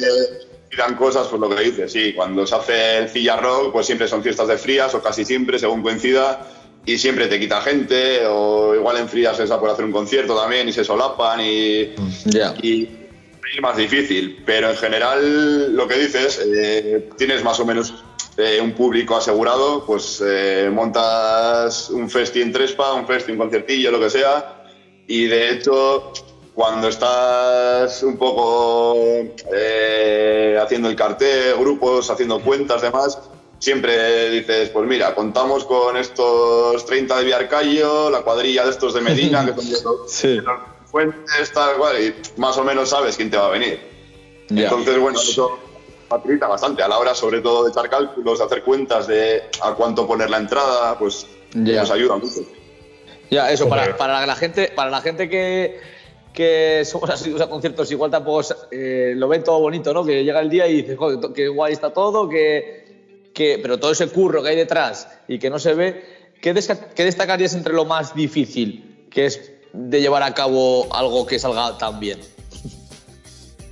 pidan 0.68 0.94
cosas, 0.94 1.28
pues 1.28 1.40
lo 1.40 1.48
que 1.48 1.62
dices, 1.62 1.92
sí, 1.92 2.12
cuando 2.14 2.46
se 2.46 2.54
hace 2.54 2.98
el 2.98 3.08
Cilla 3.08 3.36
Rock, 3.36 3.72
pues 3.72 3.86
siempre 3.86 4.08
son 4.08 4.22
fiestas 4.22 4.48
de 4.48 4.58
frías 4.58 4.94
o 4.94 5.02
casi 5.02 5.24
siempre, 5.24 5.58
según 5.58 5.82
coincida, 5.82 6.48
y 6.88 6.96
siempre 6.96 7.26
te 7.26 7.38
quita 7.38 7.60
gente, 7.60 8.24
o 8.26 8.74
igual 8.74 8.96
en 8.96 9.10
frías 9.10 9.38
esa 9.38 9.60
por 9.60 9.68
hacer 9.68 9.84
un 9.84 9.92
concierto 9.92 10.34
también 10.34 10.66
y 10.70 10.72
se 10.72 10.82
solapan 10.82 11.38
y, 11.42 11.92
y 12.62 12.88
es 13.54 13.60
más 13.60 13.76
difícil, 13.76 14.42
pero 14.46 14.70
en 14.70 14.76
general 14.76 15.76
lo 15.76 15.86
que 15.86 15.98
dices, 15.98 16.40
eh, 16.46 17.06
tienes 17.18 17.44
más 17.44 17.60
o 17.60 17.66
menos 17.66 17.92
eh, 18.38 18.58
un 18.62 18.72
público 18.72 19.16
asegurado, 19.16 19.84
pues 19.84 20.22
eh, 20.26 20.70
montas 20.72 21.90
un 21.90 22.08
festi 22.08 22.40
en 22.40 22.52
Trespa, 22.52 22.94
un 22.94 23.06
festi, 23.06 23.32
un 23.32 23.38
conciertillo, 23.38 23.90
lo 23.90 24.00
que 24.00 24.08
sea, 24.08 24.62
y 25.06 25.26
de 25.26 25.50
hecho 25.50 26.10
cuando 26.54 26.88
estás 26.88 28.02
un 28.02 28.16
poco 28.16 28.96
haciendo 30.58 30.88
el 30.88 30.96
cartel, 30.96 31.54
grupos, 31.58 32.10
haciendo 32.10 32.40
cuentas, 32.40 32.80
demás, 32.80 33.18
siempre 33.58 34.30
dices, 34.30 34.70
pues 34.70 34.88
mira, 34.88 35.14
contamos 35.14 35.64
con 35.64 35.96
estos 35.96 36.84
30 36.86 37.18
de 37.18 37.24
Viarcayo, 37.24 38.10
la 38.10 38.22
cuadrilla 38.22 38.64
de 38.64 38.70
estos 38.70 38.94
de 38.94 39.00
Medina, 39.00 39.44
que 39.44 39.60
son 39.60 39.96
sí. 40.08 40.38
fuentes, 40.86 41.52
tal 41.52 41.76
cual, 41.76 41.96
y 42.02 42.14
más 42.40 42.56
o 42.56 42.64
menos 42.64 42.90
sabes 42.90 43.16
quién 43.16 43.30
te 43.30 43.36
va 43.36 43.46
a 43.46 43.50
venir. 43.50 43.80
Entonces, 44.50 44.98
bueno, 44.98 45.20
eso 45.20 45.58
facilita 46.08 46.46
bastante 46.46 46.82
a 46.82 46.88
la 46.88 46.98
hora, 46.98 47.14
sobre 47.14 47.40
todo, 47.40 47.64
de 47.64 47.70
echar 47.70 47.90
cálculos, 47.90 48.38
de 48.38 48.44
hacer 48.44 48.62
cuentas 48.62 49.06
de 49.06 49.42
a 49.62 49.74
cuánto 49.74 50.06
poner 50.06 50.30
la 50.30 50.38
entrada, 50.38 50.98
pues 50.98 51.26
nos 51.54 51.90
ayuda 51.90 52.16
mucho. 52.16 52.40
Ya, 53.30 53.50
eso, 53.50 53.68
para, 53.68 53.94
para, 53.96 54.24
la 54.24 54.36
gente, 54.36 54.72
para 54.74 54.90
la 54.90 55.02
gente 55.02 55.28
que, 55.28 55.80
que 56.32 56.82
somos 56.86 57.10
así 57.10 57.34
a 57.38 57.46
conciertos, 57.46 57.90
igual 57.92 58.10
tampoco 58.10 58.40
eh, 58.70 59.12
lo 59.14 59.28
ven 59.28 59.44
todo 59.44 59.60
bonito, 59.60 59.92
¿no? 59.92 60.02
Que 60.02 60.24
llega 60.24 60.40
el 60.40 60.48
día 60.48 60.66
y 60.66 60.82
dices, 60.82 60.96
joder, 60.96 61.18
qué 61.34 61.48
guay 61.48 61.74
está 61.74 61.92
todo, 61.92 62.26
que 62.26 62.87
pero 63.62 63.78
todo 63.78 63.92
ese 63.92 64.08
curro 64.08 64.42
que 64.42 64.50
hay 64.50 64.56
detrás 64.56 65.08
y 65.28 65.38
que 65.38 65.50
no 65.50 65.58
se 65.58 65.74
ve, 65.74 66.32
¿qué, 66.40 66.52
destacarías 66.52 67.54
entre 67.54 67.72
lo 67.72 67.84
más 67.84 68.14
difícil 68.14 69.06
que 69.10 69.26
es 69.26 69.52
de 69.72 70.00
llevar 70.00 70.22
a 70.22 70.34
cabo 70.34 70.92
algo 70.94 71.26
que 71.26 71.38
salga 71.38 71.78
tan 71.78 72.00
bien? 72.00 72.18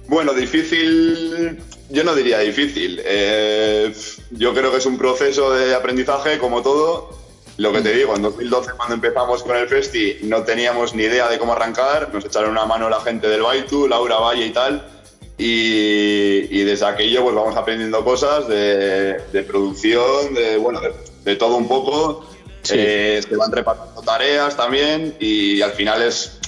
Bueno, 0.08 0.34
difícil, 0.34 1.58
yo 1.90 2.04
no 2.04 2.14
diría 2.14 2.38
difícil. 2.38 3.00
Eh, 3.04 3.92
yo 4.30 4.54
creo 4.54 4.70
que 4.70 4.78
es 4.78 4.86
un 4.86 4.96
proceso 4.96 5.52
de 5.52 5.74
aprendizaje 5.74 6.38
como 6.38 6.62
todo. 6.62 7.10
Lo 7.56 7.72
que 7.72 7.80
te 7.80 7.92
digo, 7.92 8.14
en 8.14 8.22
2012 8.22 8.72
cuando 8.76 8.94
empezamos 8.94 9.42
con 9.42 9.56
el 9.56 9.66
Festi 9.66 10.18
no 10.24 10.44
teníamos 10.44 10.94
ni 10.94 11.04
idea 11.04 11.28
de 11.28 11.38
cómo 11.38 11.54
arrancar, 11.54 12.12
nos 12.12 12.24
echaron 12.24 12.50
una 12.50 12.66
mano 12.66 12.90
la 12.90 13.00
gente 13.00 13.28
del 13.28 13.42
Baitu, 13.42 13.88
Laura 13.88 14.18
Valle 14.18 14.46
y 14.46 14.50
tal, 14.50 14.95
y, 15.38 16.64
desde 16.64 16.86
aquello 16.86 17.22
pues 17.24 17.34
vamos 17.34 17.56
aprendiendo 17.56 18.02
cosas 18.04 18.48
de, 18.48 19.44
producción, 19.46 20.34
de, 20.34 20.56
bueno, 20.56 20.80
de, 21.24 21.36
todo 21.36 21.56
un 21.56 21.68
poco. 21.68 22.26
Eh, 22.70 23.20
se 23.26 23.36
van 23.36 23.52
repartiendo 23.52 24.02
tareas 24.02 24.56
también 24.56 25.14
y 25.20 25.60
al 25.62 25.70
final 25.72 26.02
es, 26.02 26.40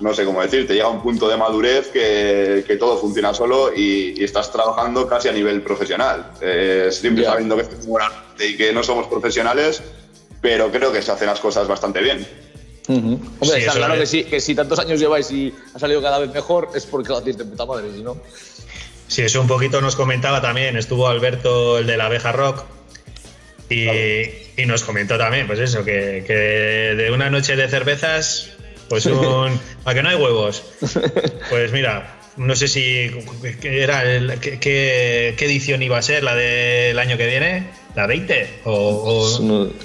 no 0.00 0.14
sé 0.14 0.24
cómo 0.24 0.40
decirte, 0.40 0.72
llega 0.72 0.88
un 0.88 1.02
punto 1.02 1.28
de 1.28 1.36
madurez 1.36 1.88
que, 1.88 2.64
que 2.66 2.76
todo 2.76 2.96
funciona 2.96 3.34
solo 3.34 3.70
y, 3.74 4.22
estás 4.22 4.50
trabajando 4.52 5.06
casi 5.06 5.28
a 5.28 5.32
nivel 5.32 5.60
profesional. 5.62 6.32
Eh, 6.40 6.88
siempre 6.90 7.24
sabiendo 7.24 7.56
que 7.56 7.66
y 8.46 8.56
que 8.56 8.72
no 8.72 8.82
somos 8.82 9.08
profesionales, 9.08 9.82
pero 10.40 10.70
creo 10.70 10.92
que 10.92 11.02
se 11.02 11.10
hacen 11.10 11.26
las 11.26 11.40
cosas 11.40 11.66
bastante 11.66 12.00
bien. 12.00 12.26
Hombre, 12.88 13.58
está 13.58 13.72
claro 13.72 13.94
que, 13.94 14.06
sí, 14.06 14.24
que 14.24 14.40
si 14.40 14.54
tantos 14.54 14.78
años 14.78 14.98
lleváis 14.98 15.30
y 15.30 15.54
ha 15.74 15.78
salido 15.78 16.00
cada 16.00 16.18
vez 16.18 16.32
mejor, 16.32 16.70
es 16.74 16.86
porque 16.86 17.10
lo 17.10 17.18
hacéis 17.18 17.36
de 17.36 17.44
puta 17.44 17.66
madre, 17.66 17.92
si 17.94 18.02
no. 18.02 18.16
Sí, 19.06 19.22
eso 19.22 19.40
un 19.40 19.46
poquito 19.46 19.80
nos 19.80 19.94
comentaba 19.94 20.40
también. 20.40 20.76
Estuvo 20.76 21.06
Alberto, 21.08 21.78
el 21.78 21.86
de 21.86 21.96
la 21.96 22.06
abeja 22.06 22.32
rock, 22.32 22.64
y, 23.70 24.64
nos 24.66 24.82
comentó 24.82 25.18
también, 25.18 25.46
pues 25.46 25.58
eso, 25.58 25.84
que, 25.84 26.94
de 26.96 27.10
una 27.12 27.30
noche 27.30 27.56
de 27.56 27.68
cervezas, 27.68 28.50
pues 28.88 29.06
un. 29.06 29.60
¿A 29.84 29.94
que 29.94 30.02
no 30.02 30.08
hay 30.08 30.16
huevos? 30.16 30.62
Pues 31.50 31.72
mira, 31.72 32.18
no 32.36 32.54
sé 32.54 32.68
si 32.68 33.10
era 33.62 34.02
qué, 34.40 35.34
edición 35.38 35.82
iba 35.82 35.98
a 35.98 36.02
ser 36.02 36.22
la 36.22 36.34
del 36.34 36.98
año 36.98 37.16
que 37.16 37.26
viene, 37.26 37.70
la 37.98 38.06
20 38.06 38.60
o, 38.62 39.40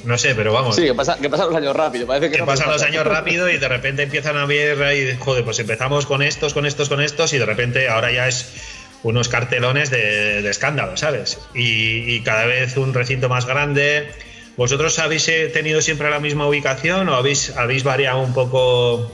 no, 0.05 0.17
sé, 0.19 0.35
pero 0.35 0.53
vamos. 0.53 0.75
Sí, 0.75 0.83
que, 0.83 0.93
pasa, 0.93 1.17
que 1.17 1.31
pasan 1.31 1.47
los 1.47 1.55
años 1.55 1.75
rápido, 1.75 2.05
parece 2.05 2.29
que, 2.29 2.43
pasan 2.43 2.69
los 2.69 2.83
años 2.83 3.07
rápido 3.07 3.49
y 3.49 3.57
de 3.57 3.67
repente 3.67 4.03
empiezan 4.03 4.37
a 4.37 4.45
ver 4.45 4.83
ahí, 4.83 5.17
joder, 5.17 5.43
pues 5.43 5.57
empezamos 5.57 6.05
con 6.05 6.21
estos, 6.21 6.53
con 6.53 6.67
estos, 6.67 6.89
con 6.89 7.01
estos 7.01 7.33
y 7.33 7.39
de 7.39 7.45
repente 7.47 7.89
ahora 7.89 8.11
ya 8.11 8.27
es 8.27 8.53
unos 9.01 9.29
cartelones 9.29 9.89
de, 9.89 10.47
escándalo, 10.47 10.95
¿sabes? 10.95 11.39
Y, 11.55 12.21
cada 12.21 12.45
vez 12.45 12.77
un 12.77 12.93
recinto 12.93 13.29
más 13.29 13.47
grande. 13.47 14.11
¿Vosotros 14.57 14.99
habéis 14.99 15.27
eh, 15.29 15.49
tenido 15.51 15.81
siempre 15.81 16.11
la 16.11 16.19
misma 16.19 16.47
ubicación 16.47 17.09
o 17.09 17.15
habéis, 17.15 17.57
habéis 17.57 17.83
variado 17.83 18.21
un 18.21 18.35
poco 18.35 19.11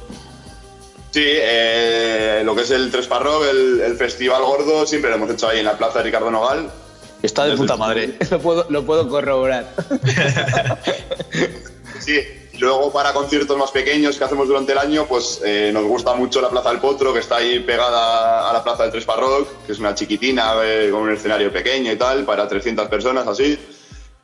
Sí, 1.12 1.24
eh, 1.26 2.42
lo 2.44 2.54
que 2.54 2.64
es 2.64 2.72
el 2.72 2.92
Tres 2.92 3.08
Parroc, 3.08 3.46
el, 3.50 3.96
festival 3.96 4.44
gordo, 4.44 4.86
siempre 4.86 5.10
lo 5.10 5.16
hemos 5.16 5.32
hecho 5.32 5.48
ahí 5.48 5.60
en 5.60 5.66
la 5.66 5.78
plaza 5.78 6.00
de 6.00 6.04
Ricardo 6.04 6.30
Nogal. 6.30 6.70
Está 7.22 7.46
de 7.46 7.58
puta 7.58 7.76
madre, 7.76 8.18
lo 8.32 8.40
puedo, 8.40 8.66
lo 8.70 8.86
puedo 8.86 9.10
corroborar. 9.10 9.74
sí, 12.00 12.20
luego 12.60 12.92
para 12.92 13.14
conciertos 13.14 13.58
más 13.58 13.72
pequeños 13.72 14.18
que 14.18 14.24
hacemos 14.24 14.48
durante 14.48 14.72
el 14.72 14.78
año, 14.78 15.06
pues 15.06 15.42
eh, 15.44 15.72
nos 15.74 15.84
gusta 15.84 16.14
mucho 16.14 16.42
la 16.42 16.50
Plaza 16.50 16.70
del 16.70 16.80
Potro, 16.80 17.14
que 17.14 17.20
está 17.20 17.38
ahí 17.38 17.60
pegada 17.60 18.50
a 18.50 18.54
la 18.54 18.64
Plaza 18.64 18.84
del 18.84 18.92
Tres 18.92 19.06
Parroc, 19.06 19.66
que 19.66 19.72
es 19.74 19.80
una 19.80 19.96
chiquitina 19.96 20.54
eh, 20.64 20.90
con 20.92 21.02
un 21.02 21.12
escenario 21.12 21.52
pequeño 21.52 21.92
y 21.92 21.98
tal, 21.98 22.24
para 22.26 22.48
300 22.48 22.88
personas 22.88 23.28
así. 23.28 23.58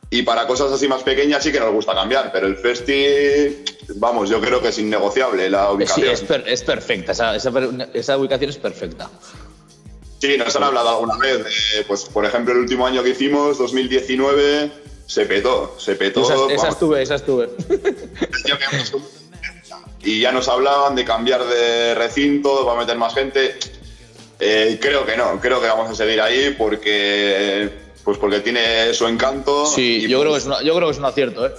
Y 0.08 0.22
para 0.22 0.46
cosas 0.46 0.70
así 0.70 0.86
más 0.86 1.02
pequeñas 1.02 1.42
sí 1.42 1.50
que 1.50 1.58
nos 1.58 1.72
gusta 1.72 1.92
cambiar, 1.92 2.30
pero 2.32 2.46
el 2.46 2.56
festi, 2.56 3.64
vamos, 3.96 4.30
yo 4.30 4.40
creo 4.40 4.62
que 4.62 4.68
es 4.68 4.78
innegociable 4.78 5.50
la 5.50 5.72
ubicación. 5.72 6.16
Sí, 6.16 6.32
es, 6.46 6.62
perfecta, 6.62 7.10
esa, 7.12 8.16
ubicación 8.16 8.50
es 8.50 8.56
perfecta. 8.56 9.10
Sí, 10.20 10.36
nos 10.38 10.56
han 10.56 10.62
hablado 10.62 10.88
alguna 10.90 11.18
vez, 11.18 11.46
pues 11.86 12.04
por 12.04 12.24
ejemplo 12.24 12.54
el 12.54 12.60
último 12.60 12.86
año 12.86 13.02
que 13.02 13.10
hicimos, 13.10 13.58
2019, 13.58 14.70
se 15.06 15.26
petó, 15.26 15.74
se 15.78 15.94
petó. 15.94 16.50
Esa, 16.50 16.68
estuve, 16.68 17.02
esa 17.02 17.14
estuve. 17.16 17.50
y 20.02 20.20
ya 20.20 20.32
nos 20.32 20.48
hablaban 20.48 20.94
de 20.94 21.04
cambiar 21.04 21.44
de 21.44 21.94
recinto, 21.94 22.64
va 22.64 22.74
a 22.74 22.76
meter 22.76 22.96
más 22.96 23.14
gente. 23.14 23.58
Eh, 24.40 24.78
creo 24.80 25.06
que 25.06 25.16
no, 25.16 25.40
creo 25.40 25.60
que 25.60 25.66
vamos 25.66 25.90
a 25.90 25.94
seguir 25.94 26.20
ahí 26.20 26.54
porque 26.56 27.70
pues 28.04 28.18
porque 28.18 28.40
tiene 28.40 28.94
su 28.94 29.06
encanto. 29.06 29.66
Sí, 29.66 30.06
yo, 30.08 30.20
creo 30.20 30.32
que 30.32 30.38
es 30.38 30.44
yo 30.44 30.74
creo 30.74 30.88
que 30.88 30.92
es 30.92 30.98
un 30.98 31.04
acierto, 31.04 31.46
¿eh? 31.46 31.52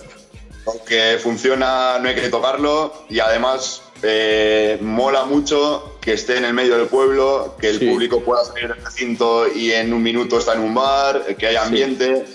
Aunque 0.65 1.17
funciona, 1.21 1.97
no 1.99 2.09
hay 2.09 2.15
que 2.15 2.29
tocarlo 2.29 3.05
y 3.09 3.19
además 3.19 3.83
eh, 4.03 4.77
mola 4.81 5.25
mucho 5.25 5.97
que 6.01 6.13
esté 6.13 6.37
en 6.37 6.45
el 6.45 6.53
medio 6.53 6.77
del 6.77 6.87
pueblo, 6.87 7.55
que 7.59 7.69
el 7.69 7.79
público 7.79 8.21
pueda 8.21 8.45
salir 8.45 8.67
del 8.69 8.83
recinto 8.83 9.47
y 9.53 9.71
en 9.71 9.93
un 9.93 10.01
minuto 10.01 10.39
está 10.39 10.53
en 10.53 10.61
un 10.61 10.73
bar, 10.73 11.35
que 11.37 11.47
haya 11.47 11.63
ambiente. 11.63 12.25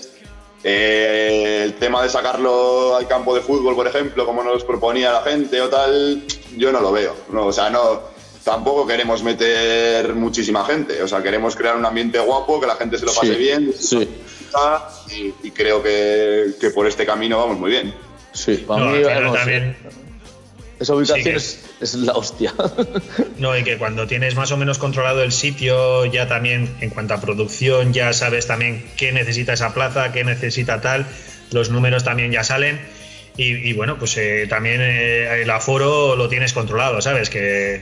Eh, 0.65 1.61
el 1.65 1.73
tema 1.73 2.01
de 2.03 2.09
sacarlo 2.09 2.95
al 2.95 3.07
campo 3.07 3.35
de 3.35 3.41
fútbol, 3.41 3.75
por 3.75 3.87
ejemplo, 3.87 4.25
como 4.25 4.43
nos 4.43 4.63
proponía 4.63 5.11
la 5.11 5.21
gente 5.21 5.59
o 5.61 5.69
tal, 5.69 6.23
yo 6.55 6.71
no 6.71 6.79
lo 6.79 6.91
veo. 6.91 7.15
No, 7.31 7.47
o 7.47 7.53
sea, 7.53 7.69
no, 7.69 8.01
tampoco 8.43 8.85
queremos 8.85 9.23
meter 9.23 10.13
muchísima 10.13 10.63
gente. 10.65 11.01
O 11.01 11.07
sea, 11.07 11.21
queremos 11.21 11.55
crear 11.55 11.75
un 11.75 11.85
ambiente 11.85 12.19
guapo, 12.19 12.61
que 12.61 12.67
la 12.67 12.75
gente 12.75 12.97
se 12.97 13.05
lo 13.05 13.13
pase 13.13 13.35
bien. 13.35 13.73
Sí. 13.77 14.07
Y, 15.09 15.47
y, 15.47 15.51
creo 15.51 15.81
que, 15.81 16.53
que, 16.59 16.69
por 16.69 16.85
este 16.85 17.05
camino 17.05 17.39
vamos 17.39 17.57
muy 17.57 17.71
bien. 17.71 17.93
Sí, 18.33 18.63
para 18.67 18.85
No, 18.85 18.91
mí 18.91 18.97
al 18.97 19.03
final 19.03 19.23
vamos, 19.23 19.37
también. 19.39 19.77
Esa 20.83 20.93
ubicación 20.95 21.23
Sí, 21.23 21.29
que- 21.31 21.35
es, 21.35 21.59
es 21.81 21.93
la 21.95 22.13
hostia. 22.13 22.53
No, 23.37 23.57
y 23.57 23.63
que 23.63 23.77
cuando 23.77 24.07
tienes 24.07 24.35
más 24.35 24.51
o 24.51 24.57
menos 24.57 24.77
controlado 24.77 25.21
el 25.23 25.31
sitio, 25.31 26.05
ya 26.05 26.27
también 26.27 26.73
en 26.81 26.89
cuanto 26.91 27.13
a 27.15 27.19
producción, 27.21 27.91
ya 27.91 28.13
sabes 28.13 28.47
también 28.47 28.85
qué 28.95 29.11
necesita 29.11 29.53
esa 29.53 29.73
plaza, 29.73 30.11
qué 30.13 30.23
necesita 30.23 30.79
tal, 30.81 31.05
los 31.51 31.69
números 31.69 32.03
también 32.03 32.31
ya 32.31 32.43
salen. 32.43 32.79
Y, 33.35 33.67
y 33.69 33.73
bueno, 33.73 33.97
pues 33.97 34.15
eh, 34.17 34.45
también 34.47 34.79
eh, 34.81 35.41
el 35.41 35.49
aforo 35.49 36.15
lo 36.15 36.29
tienes 36.29 36.53
controlado, 36.53 37.01
¿sabes? 37.01 37.29
Que 37.31 37.81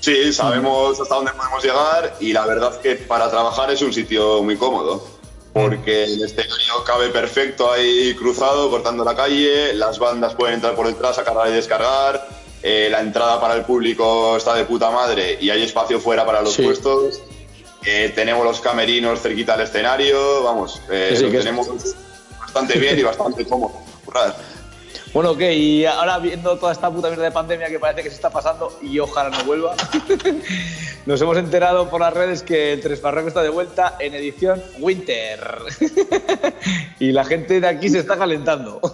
Sí, 0.00 0.32
sabemos 0.32 0.98
hasta 1.00 1.14
dónde 1.16 1.32
podemos 1.32 1.62
llegar 1.62 2.16
y 2.20 2.32
la 2.32 2.46
verdad 2.46 2.80
que 2.80 2.94
para 2.96 3.30
trabajar 3.30 3.70
es 3.70 3.82
un 3.82 3.92
sitio 3.92 4.42
muy 4.42 4.56
cómodo. 4.56 5.17
Porque 5.62 6.04
el 6.04 6.22
escenario 6.24 6.84
cabe 6.86 7.08
perfecto 7.08 7.70
ahí 7.72 8.14
cruzado, 8.14 8.70
cortando 8.70 9.04
la 9.04 9.14
calle, 9.16 9.72
las 9.74 9.98
bandas 9.98 10.34
pueden 10.34 10.56
entrar 10.56 10.74
por 10.74 10.86
detrás 10.86 11.18
a 11.18 11.24
cargar 11.24 11.48
y 11.48 11.52
descargar, 11.52 12.28
eh, 12.62 12.88
la 12.90 13.00
entrada 13.00 13.40
para 13.40 13.54
el 13.54 13.62
público 13.64 14.36
está 14.36 14.54
de 14.54 14.64
puta 14.64 14.90
madre 14.90 15.38
y 15.40 15.50
hay 15.50 15.62
espacio 15.62 16.00
fuera 16.00 16.24
para 16.26 16.42
los 16.42 16.54
Sí. 16.54 16.62
puestos. 16.62 17.20
Eh, 17.84 18.12
tenemos 18.14 18.44
los 18.44 18.60
camerinos 18.60 19.20
cerquita 19.20 19.54
al 19.54 19.60
escenario, 19.60 20.42
vamos, 20.42 20.80
eh, 20.90 21.10
Sí, 21.10 21.16
sí, 21.18 21.22
lo 21.22 21.28
es- 21.38 21.44
tenemos 21.44 21.68
bastante 22.40 22.78
bien 22.78 22.98
y 22.98 23.02
bastante 23.02 23.46
cómodo. 23.46 23.72
Bueno, 25.12 25.30
ok, 25.30 25.40
y 25.40 25.86
ahora 25.86 26.18
viendo 26.18 26.58
toda 26.58 26.72
esta 26.72 26.90
puta 26.90 27.08
mierda 27.08 27.24
de 27.24 27.30
pandemia 27.30 27.68
que 27.68 27.78
parece 27.78 28.02
que 28.02 28.10
se 28.10 28.16
está 28.16 28.30
pasando 28.30 28.78
y 28.82 28.98
ojalá 28.98 29.30
no 29.30 29.44
vuelva, 29.44 29.74
nos 31.06 31.20
hemos 31.20 31.38
enterado 31.38 31.88
por 31.88 32.00
las 32.00 32.12
redes 32.12 32.42
que 32.42 32.74
el 32.74 32.80
Tres 32.80 33.00
Parroquios 33.00 33.28
está 33.28 33.42
de 33.42 33.48
vuelta 33.48 33.96
en 34.00 34.14
edición 34.14 34.62
Winter. 34.78 35.40
y 37.00 37.12
la 37.12 37.24
gente 37.24 37.60
de 37.60 37.66
aquí 37.66 37.88
se 37.88 38.00
está 38.00 38.16
calentando. 38.18 38.80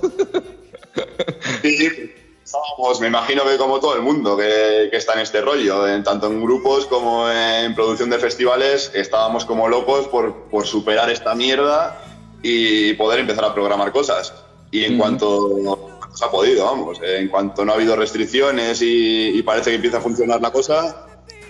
Sí, 1.62 2.12
estábamos, 2.44 3.00
me 3.00 3.09
imagino 3.09 3.42
que 3.44 3.56
como 3.56 3.80
todo 3.80 3.96
el 3.96 4.03
mundo 4.03 4.37
que, 4.37 4.88
que 4.90 4.96
está 4.96 5.14
en 5.14 5.20
este 5.20 5.40
rollo, 5.40 5.88
en, 5.88 6.05
tanto 6.05 6.29
en 6.29 6.40
grupos 6.40 6.87
como 6.87 7.29
en 7.29 7.74
producción 7.74 8.11
de 8.11 8.18
festivales, 8.18 8.92
estábamos 8.94 9.44
como 9.44 9.66
locos 9.66 10.07
por, 10.07 10.44
por 10.50 10.66
superar 10.66 11.11
esta 11.11 11.35
mierda 11.35 12.00
y 12.42 12.92
poder 12.94 13.18
empezar 13.18 13.44
a 13.44 13.55
programar 13.55 13.90
cosas. 13.90 14.35
Y 14.70 14.85
en 14.85 14.98
cuanto 14.98 15.93
se 16.24 16.28
ha 16.28 16.30
podido, 16.30 16.64
vamos, 16.64 16.98
en 17.02 17.28
cuanto 17.28 17.64
no 17.64 17.72
ha 17.72 17.74
habido 17.76 17.96
restricciones 17.96 18.80
y, 18.82 19.38
y 19.38 19.42
parece 19.42 19.70
que 19.70 19.76
empieza 19.76 19.98
a 19.98 20.00
funcionar 20.00 20.40
la 20.40 20.50
cosa, 20.50 21.06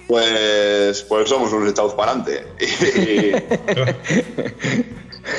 pues, 0.08 1.02
pues 1.08 1.28
somos 1.28 1.52
unos 1.52 1.70
echados 1.70 1.94
para 1.94 2.12
adelante. 2.12 2.46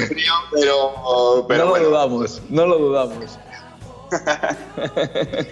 Frío, 0.08 0.34
pero, 0.54 1.46
pero 1.48 1.64
no 1.66 1.70
bueno. 1.72 1.84
lo 1.86 1.90
dudamos, 1.90 2.42
no 2.50 2.66
lo 2.68 2.78
dudamos. 2.80 3.40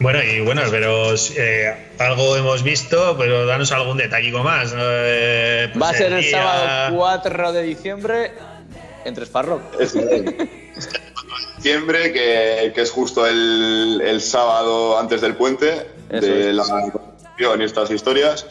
Bueno, 0.00 0.18
y 0.24 0.40
bueno, 0.40 0.62
pero 0.72 1.14
eh, 1.14 1.92
algo 2.00 2.36
hemos 2.36 2.64
visto, 2.64 3.14
pero 3.16 3.46
danos 3.46 3.70
algún 3.70 3.96
detallico 3.96 4.42
más. 4.42 4.74
¿no? 4.74 4.82
Eh, 4.84 5.68
pues 5.72 5.82
Va 5.82 5.90
a 5.90 5.94
ser 5.94 6.12
el 6.12 6.20
día- 6.20 6.30
sábado 6.32 6.96
4 6.96 7.52
de 7.52 7.62
diciembre 7.62 8.32
en 9.04 9.14
Tres. 9.14 9.30
Diciembre, 11.68 12.12
que, 12.12 12.72
que 12.74 12.80
es 12.82 12.90
justo 12.90 13.26
el, 13.26 14.02
el 14.04 14.20
sábado 14.20 14.98
antes 14.98 15.22
del 15.22 15.34
puente 15.34 15.86
Eso 16.10 16.26
de 16.26 16.50
es. 16.50 16.54
la 16.56 16.64
constitución 16.64 17.62
y 17.62 17.64
estas 17.64 17.90
historias. 17.90 18.46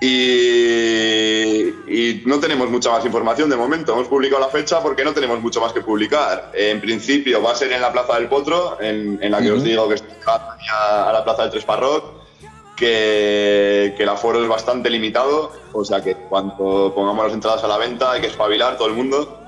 Y, 0.00 1.68
y 1.88 2.22
no 2.24 2.40
tenemos 2.40 2.70
mucha 2.70 2.90
más 2.90 3.04
información 3.04 3.50
de 3.50 3.56
momento. 3.56 3.92
Hemos 3.92 4.08
publicado 4.08 4.40
la 4.40 4.48
fecha 4.48 4.80
porque 4.82 5.04
no 5.04 5.12
tenemos 5.12 5.42
mucho 5.42 5.60
más 5.60 5.74
que 5.74 5.82
publicar. 5.82 6.50
En 6.54 6.80
principio 6.80 7.42
va 7.42 7.52
a 7.52 7.54
ser 7.54 7.70
en 7.70 7.82
la 7.82 7.92
Plaza 7.92 8.14
del 8.14 8.28
Potro, 8.28 8.78
en, 8.80 9.18
en 9.22 9.30
la 9.30 9.42
que 9.42 9.50
os 9.52 9.58
Ujú. 9.58 9.66
digo 9.66 9.88
que 9.90 9.96
está 9.96 10.56
a, 10.72 11.12
la 11.12 11.22
Plaza 11.24 11.42
del 11.42 11.50
Tres 11.50 11.64
Parroc, 11.66 12.02
que, 12.74 13.92
que 13.94 14.02
el 14.04 14.08
aforo 14.08 14.42
es 14.42 14.48
bastante 14.48 14.88
limitado. 14.88 15.52
O 15.74 15.84
sea 15.84 16.02
que 16.02 16.14
cuando 16.16 16.92
pongamos 16.94 17.26
las 17.26 17.34
entradas 17.34 17.62
a 17.62 17.68
la 17.68 17.76
venta 17.76 18.12
hay 18.12 18.22
que 18.22 18.28
espabilar 18.28 18.78
todo 18.78 18.88
el 18.88 18.94
mundo. 18.94 19.38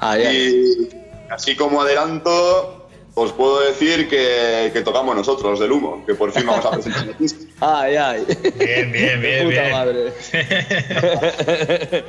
Ah, 0.00 0.16
ya. 0.16 0.32
Y 0.32 0.88
así 1.30 1.56
como 1.56 1.80
adelanto, 1.82 2.88
os 3.14 3.32
puedo 3.32 3.60
decir 3.60 4.08
que, 4.08 4.70
que 4.72 4.80
tocamos 4.82 5.14
nosotros 5.16 5.58
del 5.58 5.72
humo, 5.72 6.04
que 6.06 6.14
por 6.14 6.32
fin 6.32 6.46
vamos 6.46 6.64
a 6.66 6.70
presentar 6.70 7.08
el 7.08 7.16
disco. 7.18 7.40
Ay, 7.60 7.96
ay. 7.96 8.24
Bien, 8.56 8.92
bien, 8.92 9.20
bien, 9.20 9.44
Puta 9.48 9.60
bien. 9.62 9.72
madre. 9.72 10.12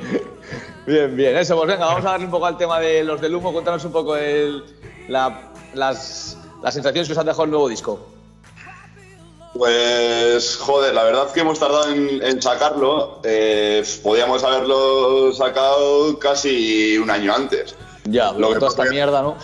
bien, 0.86 1.16
bien. 1.16 1.36
Eso, 1.36 1.56
pues 1.56 1.68
venga, 1.68 1.86
vamos 1.86 2.04
a 2.04 2.10
darle 2.10 2.26
un 2.26 2.30
poco 2.30 2.46
al 2.46 2.56
tema 2.56 2.80
de 2.80 3.04
los 3.04 3.20
del 3.20 3.34
humo. 3.34 3.52
Cuéntanos 3.52 3.84
un 3.84 3.92
poco 3.92 4.16
el, 4.16 4.64
la- 5.08 5.50
las, 5.74 6.36
las 6.62 6.74
sensaciones 6.74 7.08
que 7.08 7.12
os 7.12 7.18
han 7.18 7.26
dejado 7.26 7.44
el 7.44 7.50
nuevo 7.50 7.68
disco. 7.68 8.06
Pues, 9.54 10.56
joder, 10.56 10.94
la 10.94 11.04
verdad 11.04 11.30
que 11.30 11.40
hemos 11.40 11.58
tardado 11.60 11.92
en, 11.92 12.22
en 12.22 12.40
sacarlo. 12.40 13.20
Eh, 13.24 13.84
podíamos 14.02 14.42
haberlo 14.44 15.30
sacado 15.32 16.18
casi 16.18 16.96
un 16.96 17.10
año 17.10 17.34
antes. 17.34 17.74
Ya, 18.04 18.32
Lo 18.32 18.52
que 18.52 18.58
toda 18.58 18.70
esta 18.70 18.84
mierda, 18.84 19.22
¿no? 19.22 19.36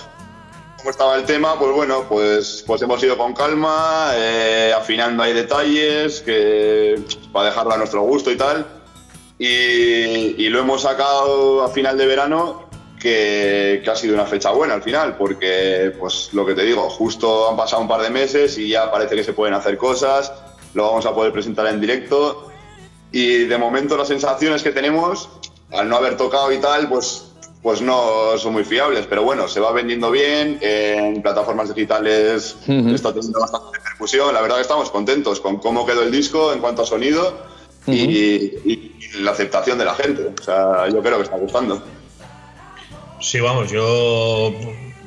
Cómo 0.79 0.91
estaba 0.91 1.17
el 1.17 1.25
tema, 1.25 1.59
pues 1.59 1.73
bueno, 1.73 2.05
pues, 2.09 2.63
pues 2.67 2.81
hemos 2.83 3.03
ido 3.03 3.19
con 3.19 3.35
calma, 3.35 4.13
eh, 4.15 4.73
afinando 4.77 5.23
ahí 5.23 5.33
detalles, 5.33 6.21
que 6.21 7.03
para 7.33 7.47
dejarlo 7.47 7.73
a 7.73 7.79
nuestro 7.79 8.03
gusto 8.03 8.31
y 8.31 8.37
tal. 8.37 8.67
Y, 9.39 9.45
y 9.45 10.49
lo 10.49 10.61
hemos 10.61 10.83
sacado 10.83 11.65
a 11.65 11.69
final 11.69 11.99
de 11.99 12.07
verano, 12.07 12.69
que, 12.99 13.81
que 13.83 13.91
ha 13.91 13.97
sido 13.97 14.15
una 14.15 14.27
fecha 14.27 14.51
buena 14.51 14.75
al 14.75 14.83
final, 14.83 15.17
porque, 15.17 15.93
pues 15.99 16.31
lo 16.33 16.45
que 16.45 16.55
te 16.55 16.63
digo, 16.63 16.89
justo 16.91 17.49
han 17.51 17.57
pasado 17.57 17.83
un 17.83 17.89
par 17.89 18.03
de 18.03 18.11
meses 18.11 18.59
y 18.59 18.69
ya 18.69 18.91
parece 18.91 19.17
que 19.17 19.25
se 19.25 19.33
pueden 19.33 19.55
hacer 19.55 19.79
cosas, 19.79 20.33
lo 20.75 20.85
vamos 20.85 21.07
a 21.07 21.15
poder 21.15 21.33
presentar 21.33 21.67
en 21.67 21.81
directo. 21.81 22.51
Y 23.11 23.45
de 23.45 23.59
momento 23.59 23.97
las 23.97 24.09
sensaciones 24.09 24.63
que 24.63 24.71
tenemos, 24.71 25.29
al 25.73 25.89
no 25.89 25.97
haber 25.97 26.17
tocado 26.17 26.53
y 26.53 26.59
tal, 26.59 26.89
pues, 26.89 27.28
pues 27.63 27.81
no 27.83 28.37
son 28.39 28.53
muy 28.53 28.65
fiables. 28.65 29.07
Pero 29.07 29.23
bueno, 29.23 29.49
se 29.49 29.61
va 29.61 29.73
vendiendo 29.73 30.11
bien, 30.11 30.59
en 30.61 31.21
plataformas 31.23 31.75
digitales 31.75 32.57
está 32.95 33.13
teniendo 33.13 33.41
bastante 33.41 33.79
repercusión. 33.79 34.33
La 34.35 34.41
verdad 34.41 34.57
que 34.57 34.63
estamos 34.63 34.91
contentos 34.91 35.41
con 35.41 35.59
cómo 35.59 35.85
quedó 35.87 36.03
el 36.03 36.11
disco 36.11 36.53
en 36.53 36.61
cuanto 36.61 36.83
a 36.83 36.87
sonido 36.87 37.47
y, 37.87 37.93
y- 37.97 38.97
y 39.15 39.19
la 39.23 39.31
aceptación 39.33 39.79
de 39.79 39.85
la 39.85 39.95
gente. 39.95 40.31
O 40.39 40.43
sea, 40.43 40.89
yo 40.89 41.03
creo 41.03 41.17
que 41.17 41.25
está 41.25 41.37
gustando. 41.37 41.83
Sí, 43.21 43.41
vamos, 43.41 43.71
yo 43.71 44.53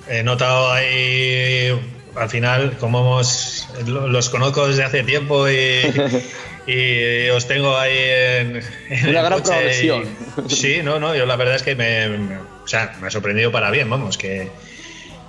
he 0.09 0.21
notado 0.23 0.71
ahí 0.71 1.79
al 2.15 2.29
final, 2.29 2.77
como 2.77 2.99
hemos, 2.99 3.67
lo- 3.85 4.07
los 4.09 4.29
conozco 4.29 4.67
desde 4.67 4.83
hace 4.83 5.03
tiempo 5.03 5.47
y, 5.49 5.81
y 6.67 7.29
os 7.29 7.47
tengo 7.47 7.75
ahí 7.77 7.97
en, 7.97 8.61
en 8.89 9.09
Una 9.09 9.21
gran 9.23 9.41
progresión. 9.43 10.07
y- 10.47 10.49
sí, 10.55 10.81
no, 10.83 10.99
no, 10.99 11.15
yo 11.15 11.25
la 11.25 11.35
verdad 11.35 11.55
es 11.55 11.63
que 11.63 11.75
me, 11.75 12.07
me- 12.09 12.37
o 12.37 12.67
sea, 12.67 12.95
me 13.01 13.07
ha 13.07 13.11
sorprendido 13.11 13.51
para 13.51 13.71
bien, 13.71 13.89
vamos, 13.89 14.17
que, 14.17 14.49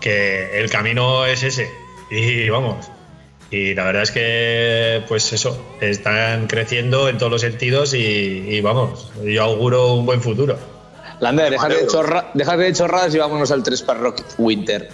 que 0.01 0.59
el 0.61 0.71
camino 0.71 1.25
es 1.27 1.43
ese. 1.43 1.71
Y 2.11 2.49
vamos, 2.51 2.91
y 3.51 3.75
la 3.75 3.85
verdad 3.85 4.03
es 4.03 4.11
que, 4.11 5.03
pues 5.09 5.33
eso, 5.33 5.77
están 5.81 6.47
creciendo 6.47 7.09
en 7.09 7.17
todos 7.19 7.33
los 7.33 7.41
sentidos 7.41 7.95
y, 7.95 7.99
y 8.49 8.61
vamos, 8.61 9.11
yo 9.25 9.43
auguro 9.45 9.95
un 9.95 10.05
buen 10.07 10.21
futuro. 10.21 10.59
Lander, 11.23 11.53
dejar 11.53 11.73
de, 11.73 11.87
chorra, 11.87 12.31
dejar 12.35 12.59
de 12.59 12.73
chorradas 12.73 13.15
y 13.15 13.19
vámonos 13.19 13.53
al 13.53 13.63
Tres 13.63 13.81
Parroc 13.81 14.25
Winter. 14.39 14.89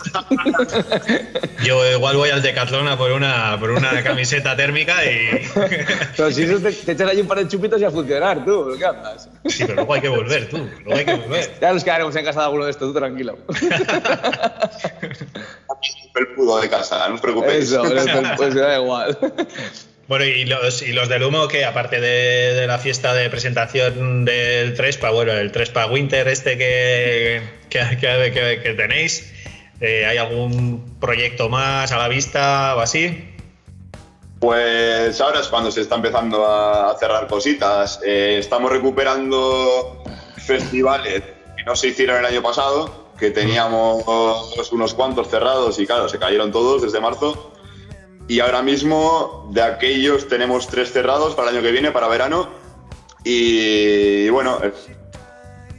Yo 1.64 1.90
igual 1.90 2.18
voy 2.18 2.28
al 2.28 2.42
Decathlon 2.42 2.86
a 2.86 2.98
por 2.98 3.12
una, 3.12 3.56
por 3.58 3.70
una 3.70 4.02
camiseta 4.02 4.54
térmica 4.54 5.02
y. 5.06 5.40
Pero 6.18 6.30
si 6.30 6.42
eso 6.42 6.58
te, 6.58 6.70
te 6.72 6.92
echas 6.92 7.08
ahí 7.08 7.22
un 7.22 7.26
par 7.26 7.38
de 7.38 7.48
chupitos 7.48 7.80
y 7.80 7.84
a 7.84 7.90
funcionar, 7.90 8.44
tú, 8.44 8.74
¿qué 8.78 8.84
andas? 8.84 9.26
Sí, 9.46 9.64
pero 9.64 9.76
luego 9.76 9.94
hay 9.94 10.00
que 10.02 10.08
volver, 10.08 10.50
tú. 10.50 10.58
Luego 10.84 10.98
hay 10.98 11.04
que 11.06 11.14
volver. 11.14 11.56
Ya 11.62 11.72
nos 11.72 11.82
quedaremos 11.82 12.14
en 12.14 12.24
casa 12.26 12.40
de 12.40 12.44
alguno 12.44 12.66
de 12.66 12.72
estos, 12.72 12.92
tú 12.92 12.98
tranquilo. 12.98 13.38
El 16.14 16.26
pudo 16.34 16.60
de 16.60 16.68
casa, 16.68 17.08
no 17.08 17.14
os 17.14 17.22
preocupéis. 17.22 17.64
Eso, 17.64 17.86
eso, 17.86 18.22
pues 18.36 18.54
da 18.54 18.78
igual. 18.78 19.16
Bueno, 20.08 20.24
y 20.24 20.46
los, 20.46 20.80
y 20.82 20.92
los 20.92 21.08
del 21.10 21.22
humo, 21.22 21.48
que 21.48 21.64
aparte 21.66 22.00
de, 22.00 22.66
la 22.66 22.78
fiesta 22.78 23.12
de 23.12 23.28
presentación 23.28 24.24
del 24.24 24.72
Trespa, 24.74 25.10
bueno, 25.10 25.32
el 25.32 25.52
Trespa 25.52 25.86
Winter 25.86 26.26
este 26.28 26.56
que, 26.56 27.42
que, 27.68 27.80
que- 28.00 28.32
que- 28.32 28.60
que 28.62 28.74
tenéis, 28.74 29.32
eh, 29.80 30.06
¿hay 30.06 30.16
algún 30.16 30.96
proyecto 30.98 31.50
más 31.50 31.92
a 31.92 31.98
la 31.98 32.08
vista 32.08 32.74
o 32.76 32.80
así? 32.80 33.34
Pues 34.40 35.20
ahora 35.20 35.40
es 35.40 35.48
cuando 35.48 35.70
se 35.70 35.82
está 35.82 35.96
empezando 35.96 36.46
a 36.46 36.96
cerrar 36.98 37.26
cositas. 37.26 38.00
Eh, 38.06 38.36
estamos 38.38 38.70
recuperando 38.72 40.02
festivales 40.46 41.22
no 41.66 41.76
se 41.76 41.88
hicieron 41.88 42.16
el 42.16 42.24
año 42.24 42.40
pasado, 42.42 43.10
que 43.18 43.30
teníamos 43.30 44.02
unos 44.72 44.94
cuantos 44.94 45.28
cerrados 45.28 45.78
y 45.78 45.86
claro, 45.86 46.08
se 46.08 46.18
cayeron 46.18 46.50
todos 46.50 46.80
desde 46.80 46.98
marzo. 46.98 47.52
Y 48.28 48.40
ahora 48.40 48.62
mismo 48.62 49.48
de 49.50 49.62
aquellos 49.62 50.28
tenemos 50.28 50.68
tres 50.68 50.92
cerrados 50.92 51.34
para 51.34 51.48
el 51.48 51.56
año 51.56 51.64
que 51.64 51.72
viene, 51.72 51.90
para 51.90 52.08
verano. 52.08 52.50
Y 53.24 54.28
bueno, 54.28 54.60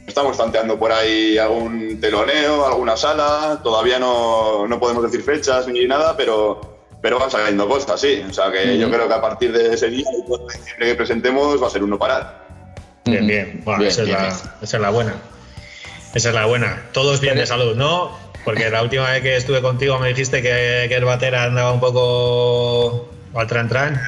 estamos 0.06 0.36
tanteando 0.36 0.76
por 0.76 0.92
ahí 0.92 1.38
algún 1.38 2.00
teloneo, 2.00 2.66
alguna 2.66 2.96
sala. 2.96 3.60
Todavía 3.62 4.00
no, 4.00 4.66
no 4.66 4.80
podemos 4.80 5.04
decir 5.04 5.22
fechas 5.22 5.68
ni 5.68 5.86
nada, 5.86 6.16
pero, 6.16 6.60
pero 7.00 7.20
van 7.20 7.30
saliendo 7.30 7.68
cosas, 7.68 8.00
sí. 8.00 8.22
O 8.28 8.32
sea 8.32 8.50
que 8.50 8.76
yo 8.76 8.90
creo 8.90 9.06
que 9.06 9.14
a 9.14 9.20
partir 9.20 9.52
de 9.52 9.74
ese 9.74 9.88
día, 9.88 10.06
el 10.78 10.86
que 10.86 10.94
presentemos 10.96 11.62
va 11.62 11.68
a 11.68 11.70
ser 11.70 11.84
uno 11.84 11.98
parar. 11.98 12.48
Bien, 13.04 13.26
bien. 13.26 13.62
Bueno, 13.64 13.84
esa, 13.84 14.02
es 14.02 14.08
la, 14.08 14.28
esa 14.60 14.76
es 14.76 14.80
la 14.80 14.90
buena. 14.90 15.14
Esa 16.14 16.28
es 16.30 16.34
la 16.34 16.46
buena. 16.46 16.88
Todos 16.92 17.20
bien 17.20 17.36
de 17.36 17.46
salud, 17.46 17.76
¿no? 17.76 18.29
Porque 18.44 18.70
la 18.70 18.82
última 18.82 19.10
vez 19.10 19.22
que 19.22 19.36
estuve 19.36 19.60
contigo 19.60 19.98
me 19.98 20.08
dijiste 20.08 20.42
que, 20.42 20.86
que 20.88 20.94
el 20.94 21.04
batera 21.04 21.44
andaba 21.44 21.72
un 21.72 21.80
poco 21.80 23.08
al 23.34 23.46
tran 23.46 23.68
tran. 23.68 24.00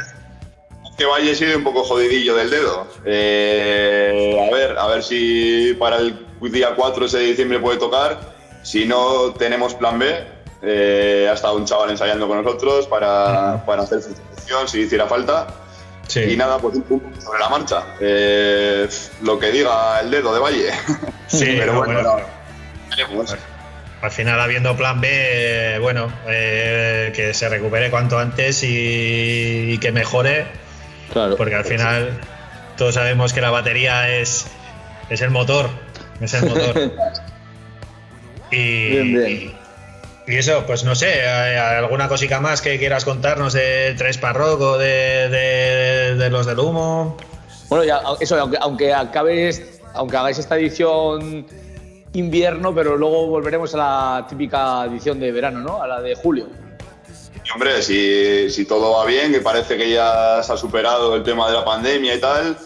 Que 0.97 1.05
vaya 1.05 1.35
sido 1.35 1.57
un 1.57 1.65
poco 1.65 1.85
jodidillo 1.85 2.35
del 2.37 2.51
dedo. 2.51 2.87
Eh, 3.05 4.49
a 4.49 4.55
ver, 4.55 4.79
a 4.79 4.87
ver 4.89 5.03
si 5.03 5.75
para 5.79 5.97
el 5.97 6.19
día 6.41 6.75
4 6.77 7.09
de 7.09 7.21
diciembre 7.21 7.59
puede 7.59 7.79
tocar. 7.79 8.21
Si 8.63 8.85
no, 8.87 9.33
tenemos 9.33 9.75
plan 9.75 9.99
B. 9.99 10.25
Eh, 10.65 11.27
ha 11.29 11.35
estado 11.35 11.57
un 11.57 11.65
chaval 11.65 11.91
ensayando 11.91 12.29
con 12.29 12.43
nosotros 12.43 12.87
para, 12.87 13.65
para 13.67 13.83
hacer 13.83 14.01
sustitución 14.01 14.69
si 14.69 14.81
hiciera 14.83 15.07
falta. 15.07 15.49
Y 16.15 16.37
nada, 16.37 16.59
pues 16.59 16.77
un 16.77 16.83
poco 16.83 17.05
sobre 17.21 17.41
la 17.41 17.49
marcha. 17.49 17.85
Eh, 18.01 18.89
lo 19.23 19.39
que 19.39 19.51
diga 19.51 20.01
el 20.01 20.11
dedo 20.11 20.35
de 20.35 20.41
Valle. 20.41 20.71
Sí, 21.27 21.55
pero 21.59 21.79
bueno. 21.79 22.17
Al 24.03 24.11
final, 24.11 24.41
habiendo 24.41 24.77
plan 24.77 25.01
B, 25.01 25.79
bueno, 25.81 26.13
eh, 26.27 27.13
que 27.15 27.33
se 27.33 27.49
recupere 27.49 27.89
cuanto 27.89 28.19
antes 28.19 28.63
y, 28.65 29.79
que 29.79 29.93
mejore. 29.93 30.47
Claro. 31.13 31.37
Porque 31.37 31.55
al 31.55 31.65
final 31.65 32.19
todos 32.77 32.97
sabemos 32.97 33.33
que 33.33 33.41
la 33.41 33.51
batería 33.51 34.09
es, 34.17 34.47
es 35.09 35.21
el 35.21 35.31
motor. 35.31 35.71
Es 36.21 36.35
el 36.35 36.49
motor. 36.49 36.75
y, 38.51 38.89
bien, 38.91 39.15
bien. 39.15 39.53
Y 40.27 40.37
eso, 40.37 40.65
pues 40.67 40.83
no 40.83 40.97
sé, 40.97 41.25
alguna 41.27 42.09
cosica 42.09 42.41
más 42.41 42.61
que 42.61 42.79
quieras 42.79 43.05
contarnos 43.05 43.53
de 43.53 43.95
Tres 43.99 44.19
Parroc 44.19 44.61
o 44.61 44.79
de, 44.79 45.29
de, 46.17 46.31
los 46.31 46.47
del 46.47 46.59
humo. 46.59 47.17
Bueno, 47.69 47.85
ya, 47.85 48.01
eso, 48.21 48.37
aunque, 48.39 48.59
aunque, 48.61 48.95
acabes, 48.95 49.81
aunque 49.95 50.17
hagáis 50.17 50.39
esta 50.39 50.57
edición 50.57 51.47
invierno, 52.15 52.75
pero 52.75 52.97
luego 52.97 53.27
volveremos 53.27 53.75
a 53.75 53.79
la 53.79 54.27
típica 54.29 54.85
edición 54.85 55.19
de 55.19 55.33
verano, 55.33 55.61
¿no? 55.61 55.83
A 55.83 55.87
la 55.87 56.01
de 56.01 56.15
julio. 56.15 56.47
Y 57.45 57.51
hombre, 57.53 57.83
si, 57.83 58.51
si 58.51 58.65
todo 58.65 58.93
va 58.93 59.05
bien, 59.05 59.33
que 59.33 59.41
parece 59.41 59.77
que 59.77 59.91
ya 59.91 60.43
se 60.43 60.53
ha 60.53 60.57
superado 60.57 61.17
el 61.17 61.23
tema 61.23 61.49
de 61.49 61.55
la 61.55 61.65
pandemia 61.65 62.15
y 62.15 62.21
tal, 62.21 62.57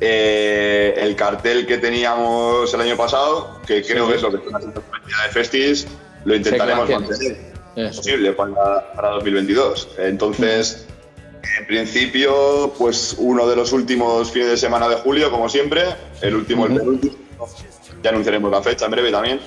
eh, 0.00 0.94
el 0.96 1.14
cartel 1.14 1.66
que 1.66 1.78
teníamos 1.78 2.72
el 2.72 2.80
año 2.80 2.96
pasado, 2.96 3.60
que 3.66 3.82
creo 3.82 4.08
que 4.08 4.16
es 4.16 4.22
lo 4.22 4.30
que 4.30 4.38
está 4.38 4.56
haciendo 4.56 4.82
la 4.82 5.26
de 5.26 5.32
Festis, 5.32 5.86
lo 6.24 6.34
intentaremos 6.34 6.88
mantener 6.88 7.50
posible 7.94 8.32
para, 8.32 8.92
para 8.94 9.10
2022. 9.10 9.88
Entonces, 9.98 10.86
en 11.58 11.66
principio, 11.66 12.72
pues 12.78 13.14
uno 13.18 13.46
de 13.46 13.56
los 13.56 13.72
últimos 13.72 14.30
fines 14.30 14.48
de 14.48 14.56
semana 14.56 14.88
de 14.88 14.96
julio, 14.96 15.30
como 15.30 15.48
siempre, 15.48 15.84
el 16.20 16.34
último, 16.34 16.66
el 16.66 16.76
penúltimo, 16.76 17.16
ya 18.02 18.10
anunciaremos 18.10 18.50
la 18.50 18.62
fecha 18.62 18.86
en 18.86 18.90
breve 18.90 19.10
también. 19.10 19.40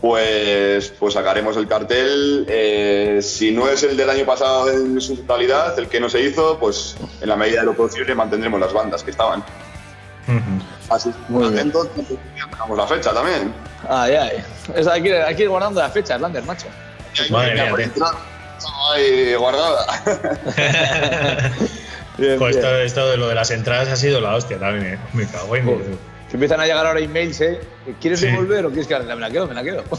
Pues, 0.00 0.94
pues 0.98 1.14
sacaremos 1.14 1.56
el 1.56 1.66
cartel. 1.66 2.46
Eh, 2.48 3.18
si 3.20 3.50
no 3.50 3.68
es 3.68 3.82
el 3.82 3.96
del 3.96 4.08
año 4.08 4.24
pasado 4.24 4.70
en 4.70 5.00
su 5.00 5.16
totalidad, 5.16 5.76
el 5.78 5.88
que 5.88 5.98
no 5.98 6.08
se 6.08 6.20
hizo, 6.20 6.58
pues 6.58 6.96
en 7.20 7.28
la 7.28 7.36
medida 7.36 7.60
de 7.60 7.66
lo 7.66 7.74
posible 7.74 8.14
mantendremos 8.14 8.60
las 8.60 8.72
bandas 8.72 9.02
que 9.02 9.10
estaban. 9.10 9.42
Así 10.90 11.10
muy 11.28 11.46
atentos, 11.46 11.88
la 12.76 12.86
fecha 12.86 13.12
también. 13.12 13.52
Ay, 13.88 14.14
ay. 14.14 14.44
hay, 14.90 15.02
que 15.02 15.08
ir, 15.08 15.14
hay 15.14 15.34
que 15.34 15.42
ir 15.44 15.48
guardando 15.48 15.80
las 15.80 15.92
fechas, 15.92 16.20
Lander, 16.20 16.44
macho. 16.44 16.66
Madre 17.30 17.54
mía, 17.54 17.72
Ahí 18.92 19.34
guardada. 19.34 19.86
pues 22.38 22.56
Esto, 22.56 23.08
de 23.08 23.16
lo 23.16 23.28
de 23.28 23.34
las 23.34 23.50
entradas 23.50 23.88
ha 23.88 23.96
sido 23.96 24.20
la 24.20 24.34
hostia 24.34 24.58
también, 24.58 24.94
¿eh? 24.94 24.98
Me 25.12 25.26
cago 25.26 25.56
en 25.56 25.98
que 26.28 26.36
empiezan 26.36 26.60
a 26.60 26.66
llegar 26.66 26.86
ahora 26.86 27.00
emails, 27.00 27.40
¿eh? 27.40 27.58
¿Quieres 28.00 28.20
devolver 28.20 28.66
o 28.66 28.68
quieres 28.68 28.86
que 28.86 28.98
me 28.98 29.16
la 29.16 29.30
quedo? 29.30 29.46
Me 29.46 29.54
la 29.54 29.62
quedo. 29.62 29.84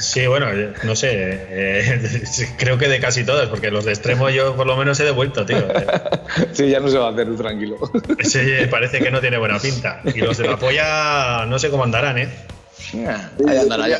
Sí, 0.00 0.26
bueno, 0.26 0.46
no 0.84 0.94
sé. 0.94 1.10
Eh, 1.12 2.22
creo 2.58 2.76
que 2.76 2.88
de 2.88 3.00
casi 3.00 3.24
todas, 3.24 3.48
porque 3.48 3.70
los 3.70 3.86
de 3.86 3.92
extremo 3.92 4.28
yo 4.28 4.54
por 4.54 4.66
lo 4.66 4.76
menos 4.76 5.00
he 5.00 5.04
devuelto, 5.04 5.46
tío. 5.46 5.66
Sí, 6.52 6.68
ya 6.68 6.80
no 6.80 6.88
se 6.88 6.98
va 6.98 7.08
a 7.08 7.12
hacer, 7.12 7.34
tranquilo. 7.36 7.78
Parece 8.70 9.00
que 9.00 9.10
no 9.10 9.20
tiene 9.20 9.38
buena 9.38 9.58
pinta. 9.58 10.02
Y 10.04 10.20
los 10.20 10.36
de 10.36 10.46
la 10.46 10.58
polla 10.58 11.46
no 11.46 11.58
sé 11.58 11.70
cómo 11.70 11.84
andarán, 11.84 12.18
¿eh? 12.18 12.28
Ahí 13.48 13.56
andará 13.56 13.88
ya. 13.88 13.98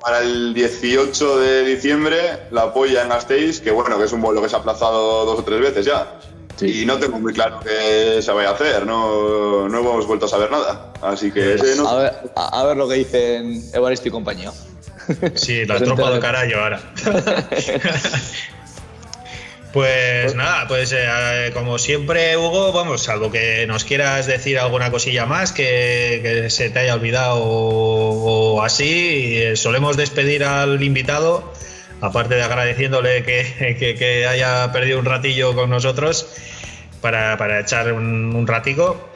Para 0.00 0.20
el 0.20 0.54
18 0.54 1.38
de 1.40 1.64
diciembre, 1.64 2.18
la 2.50 2.72
polla 2.72 3.02
en 3.02 3.08
Gasteiz, 3.08 3.60
que 3.60 3.70
bueno, 3.70 3.98
que 3.98 4.04
es 4.04 4.12
un 4.12 4.20
vuelo 4.20 4.42
que 4.42 4.48
se 4.48 4.56
ha 4.56 4.60
aplazado 4.60 5.24
dos 5.24 5.40
o 5.40 5.44
tres 5.44 5.60
veces 5.60 5.86
ya. 5.86 6.18
Y 6.60 6.84
no 6.86 6.98
tengo 6.98 7.18
muy 7.18 7.32
claro 7.32 7.60
qué 7.60 8.20
se 8.22 8.32
vaya 8.32 8.50
a 8.50 8.52
hacer, 8.52 8.86
no, 8.86 9.68
no 9.68 9.78
hemos 9.78 10.06
vuelto 10.06 10.26
a 10.26 10.28
saber 10.28 10.50
nada. 10.50 10.92
Así 11.02 11.30
que 11.30 11.56
no. 11.76 11.88
A 11.88 11.96
ver, 11.96 12.12
a 12.36 12.64
ver 12.64 12.76
lo 12.76 12.88
que 12.88 12.94
dicen 12.94 13.62
Evaristo 13.72 14.08
y 14.08 14.10
compañía. 14.10 14.52
Sí, 15.34 15.64
la 15.66 15.78
tropa 15.80 16.10
de 16.10 16.20
carajo 16.20 16.56
ahora. 16.56 16.80
Pues 19.74 20.36
nada, 20.36 20.68
pues 20.68 20.94
eh, 20.96 21.50
como 21.52 21.78
siempre, 21.80 22.36
Hugo, 22.36 22.70
vamos, 22.70 23.02
salvo 23.02 23.32
que 23.32 23.66
nos 23.66 23.82
quieras 23.82 24.24
decir 24.24 24.56
alguna 24.56 24.92
cosilla 24.92 25.26
más 25.26 25.50
que, 25.50 26.46
se 26.48 26.70
te 26.70 26.78
haya 26.78 26.94
olvidado 26.94 27.40
o, 27.42 28.62
así, 28.62 29.36
eh, 29.36 29.56
solemos 29.56 29.96
despedir 29.96 30.44
al 30.44 30.80
invitado 30.80 31.52
aparte 32.04 32.34
de 32.34 32.42
agradeciéndole 32.42 33.24
que, 33.24 34.26
haya 34.28 34.70
perdido 34.72 34.98
un 34.98 35.06
ratillo 35.06 35.54
con 35.54 35.70
nosotros 35.70 36.28
para, 37.00 37.60
echar 37.60 37.92
un, 37.92 38.46
ratico, 38.46 39.08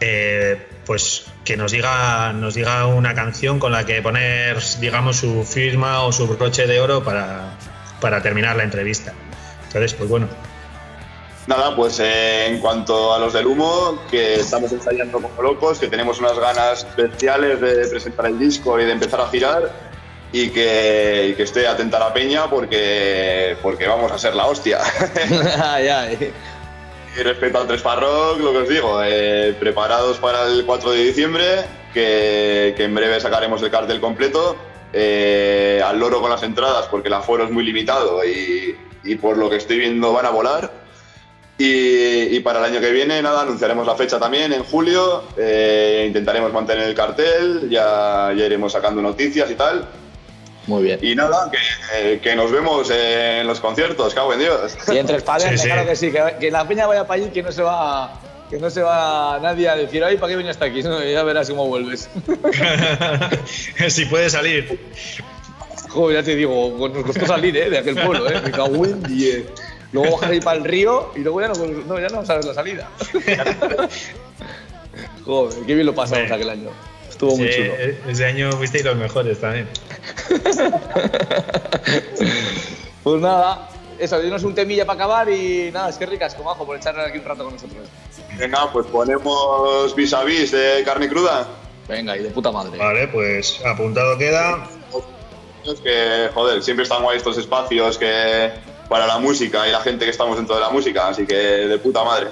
eh, 0.00 0.66
pues 0.84 1.26
que 1.44 1.56
nos 1.56 1.72
diga, 1.72 2.32
nos 2.32 2.54
diga 2.54 2.86
una 2.86 3.14
canción 3.14 3.58
con 3.58 3.72
la 3.72 3.84
que 3.84 4.00
poner, 4.00 4.58
digamos, 4.80 5.16
su 5.16 5.44
firma 5.44 6.02
o 6.02 6.12
su 6.12 6.26
broche 6.26 6.66
de 6.66 6.80
oro 6.80 7.02
para, 7.02 8.22
terminar 8.22 8.56
la 8.56 8.62
entrevista. 8.62 9.12
Entonces, 9.66 9.94
pues 9.94 10.08
bueno. 10.08 10.28
Nada, 11.48 11.76
pues 11.76 12.00
eh, 12.00 12.46
en 12.46 12.58
cuanto 12.58 13.14
a 13.14 13.20
los 13.20 13.32
del 13.32 13.46
humo, 13.46 14.02
que 14.10 14.40
estamos 14.40 14.72
ensayando 14.72 15.20
como 15.20 15.42
locos, 15.42 15.78
que 15.78 15.86
tenemos 15.86 16.18
unas 16.18 16.36
ganas 16.38 16.84
especiales 16.84 17.60
de 17.60 17.86
presentar 17.86 18.26
el 18.26 18.38
disco 18.38 18.80
y 18.80 18.84
de 18.84 18.92
empezar 18.92 19.20
a 19.20 19.28
girar 19.28 19.85
y 20.38 20.50
que, 20.50 21.34
esté 21.38 21.66
atenta 21.66 21.96
a 21.96 22.00
la 22.00 22.12
peña 22.12 22.50
porque, 22.50 23.56
porque 23.62 23.86
vamos 23.86 24.12
a 24.12 24.18
ser 24.18 24.34
la 24.34 24.46
hostia. 24.46 24.80
Y 27.18 27.22
respecto 27.22 27.58
al 27.58 27.66
Tres 27.66 27.80
Parroc, 27.80 28.38
lo 28.40 28.52
que 28.52 28.58
os 28.58 28.68
digo, 28.68 29.02
eh, 29.02 29.56
preparados 29.58 30.18
para 30.18 30.44
el 30.44 30.66
4 30.66 30.90
de 30.90 31.04
diciembre, 31.04 31.44
que, 31.94 32.74
en 32.76 32.94
breve 32.94 33.18
sacaremos 33.18 33.62
el 33.62 33.70
cartel 33.70 33.98
completo. 33.98 34.56
Eh, 34.92 35.82
al 35.82 35.98
loro 35.98 36.20
con 36.20 36.30
las 36.30 36.42
entradas 36.42 36.86
porque 36.86 37.08
el 37.08 37.14
aforo 37.14 37.44
es 37.44 37.50
muy 37.50 37.64
limitado 37.64 38.22
y, 38.24 38.76
por 39.20 39.36
lo 39.36 39.50
que 39.50 39.56
estoy 39.56 39.78
viendo 39.78 40.12
van 40.12 40.26
a 40.26 40.30
volar. 40.30 40.70
Y, 41.56 42.38
para 42.40 42.58
el 42.58 42.66
año 42.66 42.80
que 42.82 42.90
viene, 42.90 43.22
nada, 43.22 43.40
anunciaremos 43.40 43.86
la 43.86 43.96
fecha 43.96 44.18
también 44.18 44.52
en 44.52 44.64
julio. 44.64 45.22
Eh, 45.38 46.04
intentaremos 46.08 46.52
mantener 46.52 46.86
el 46.88 46.94
cartel, 46.94 47.70
ya, 47.70 48.34
ya 48.36 48.44
iremos 48.44 48.72
sacando 48.72 49.00
noticias 49.00 49.50
y 49.50 49.54
tal. 49.54 49.88
Muy 50.66 50.82
bien. 50.82 50.98
Y 51.02 51.14
nada, 51.14 51.50
que, 52.22 52.36
nos 52.36 52.50
vemos 52.50 52.90
en 52.90 53.46
los 53.46 53.60
conciertos, 53.60 54.14
cago 54.14 54.32
en 54.32 54.40
Dios. 54.40 54.76
Y 54.92 54.98
entre 54.98 55.20
padres, 55.20 55.62
claro 55.62 55.86
que 55.86 55.96
sí, 55.96 56.12
que, 56.40 56.50
la 56.50 56.66
peña 56.66 56.86
vaya 56.86 57.06
para 57.06 57.22
allí, 57.22 57.30
que 57.30 57.42
no 57.42 57.52
se 57.52 57.62
va 57.62 58.20
que 58.50 58.58
no 58.58 58.70
se 58.70 58.80
va 58.80 59.40
nadie 59.40 59.68
a 59.68 59.74
decir, 59.74 60.04
ay, 60.04 60.16
¿para 60.16 60.30
qué 60.30 60.36
vienes 60.36 60.52
hasta 60.52 60.66
aquí? 60.66 60.80
ya 60.82 61.22
verás 61.24 61.50
cómo 61.50 61.66
vuelves. 61.66 62.08
si 63.88 64.04
puede 64.04 64.30
salir. 64.30 64.78
Joder, 65.88 66.18
ya 66.18 66.22
te 66.24 66.36
digo, 66.36 66.76
pues 66.78 66.92
nos 66.92 67.04
costó 67.04 67.26
salir, 67.26 67.56
¿eh? 67.56 67.70
De 67.70 67.78
aquel 67.78 67.96
pueblo, 67.96 68.30
¿eh? 68.30 68.40
Me 68.44 68.50
cago 68.52 68.84
en 68.84 69.02
10. 69.02 69.46
Luego 69.92 70.16
bajar 70.16 70.32
ahí 70.32 70.40
para 70.40 70.58
el 70.58 70.64
río 70.64 71.10
y 71.16 71.20
luego 71.20 71.40
ya 71.40 71.48
no, 71.48 71.54
no, 71.54 72.00
ya 72.00 72.08
no 72.08 72.24
sabes 72.24 72.44
la 72.44 72.54
salida. 72.54 72.88
Joder, 75.24 75.66
qué 75.66 75.74
bien 75.74 75.86
lo 75.86 75.94
pasamos 75.94 76.30
aquel 76.30 76.50
año. 76.50 76.70
Estuvo 77.16 77.34
muy 77.38 77.48
chulo. 77.48 77.72
Ese 78.08 78.26
año 78.26 78.52
fuisteis 78.52 78.84
los 78.84 78.94
mejores 78.94 79.40
también. 79.40 79.66
pues 83.02 83.22
nada, 83.22 83.70
eso, 83.98 84.20
dinos 84.20 84.44
un 84.44 84.54
temilla 84.54 84.84
para 84.84 84.96
acabar 84.96 85.30
y 85.30 85.70
nada, 85.72 85.88
es 85.88 85.96
que 85.96 86.04
ricas 86.04 86.34
como 86.34 86.50
ajo 86.50 86.66
por 86.66 86.76
echar 86.76 87.00
aquí 87.00 87.16
un 87.16 87.24
rato 87.24 87.44
con 87.44 87.54
nosotros. 87.54 87.88
Venga, 88.36 88.70
pues 88.70 88.86
ponemos 88.88 89.96
vis 89.96 90.12
a 90.12 90.24
vis 90.24 90.52
de 90.52 90.82
carne 90.84 91.08
cruda. 91.08 91.48
Venga, 91.88 92.18
y 92.18 92.22
de 92.22 92.28
puta 92.28 92.52
madre. 92.52 92.76
Vale, 92.76 93.08
pues 93.08 93.64
apuntado 93.64 94.18
queda. 94.18 94.68
Es 95.64 95.80
que, 95.80 96.28
joder, 96.34 96.62
siempre 96.62 96.82
están 96.82 97.02
guay 97.02 97.16
estos 97.16 97.38
espacios 97.38 97.96
que 97.96 98.50
para 98.90 99.06
la 99.06 99.18
música 99.18 99.66
y 99.66 99.72
la 99.72 99.80
gente 99.80 100.04
que 100.04 100.10
estamos 100.10 100.36
dentro 100.36 100.54
de 100.54 100.60
la 100.60 100.68
música, 100.68 101.08
así 101.08 101.26
que 101.26 101.34
de 101.34 101.78
puta 101.78 102.04
madre. 102.04 102.26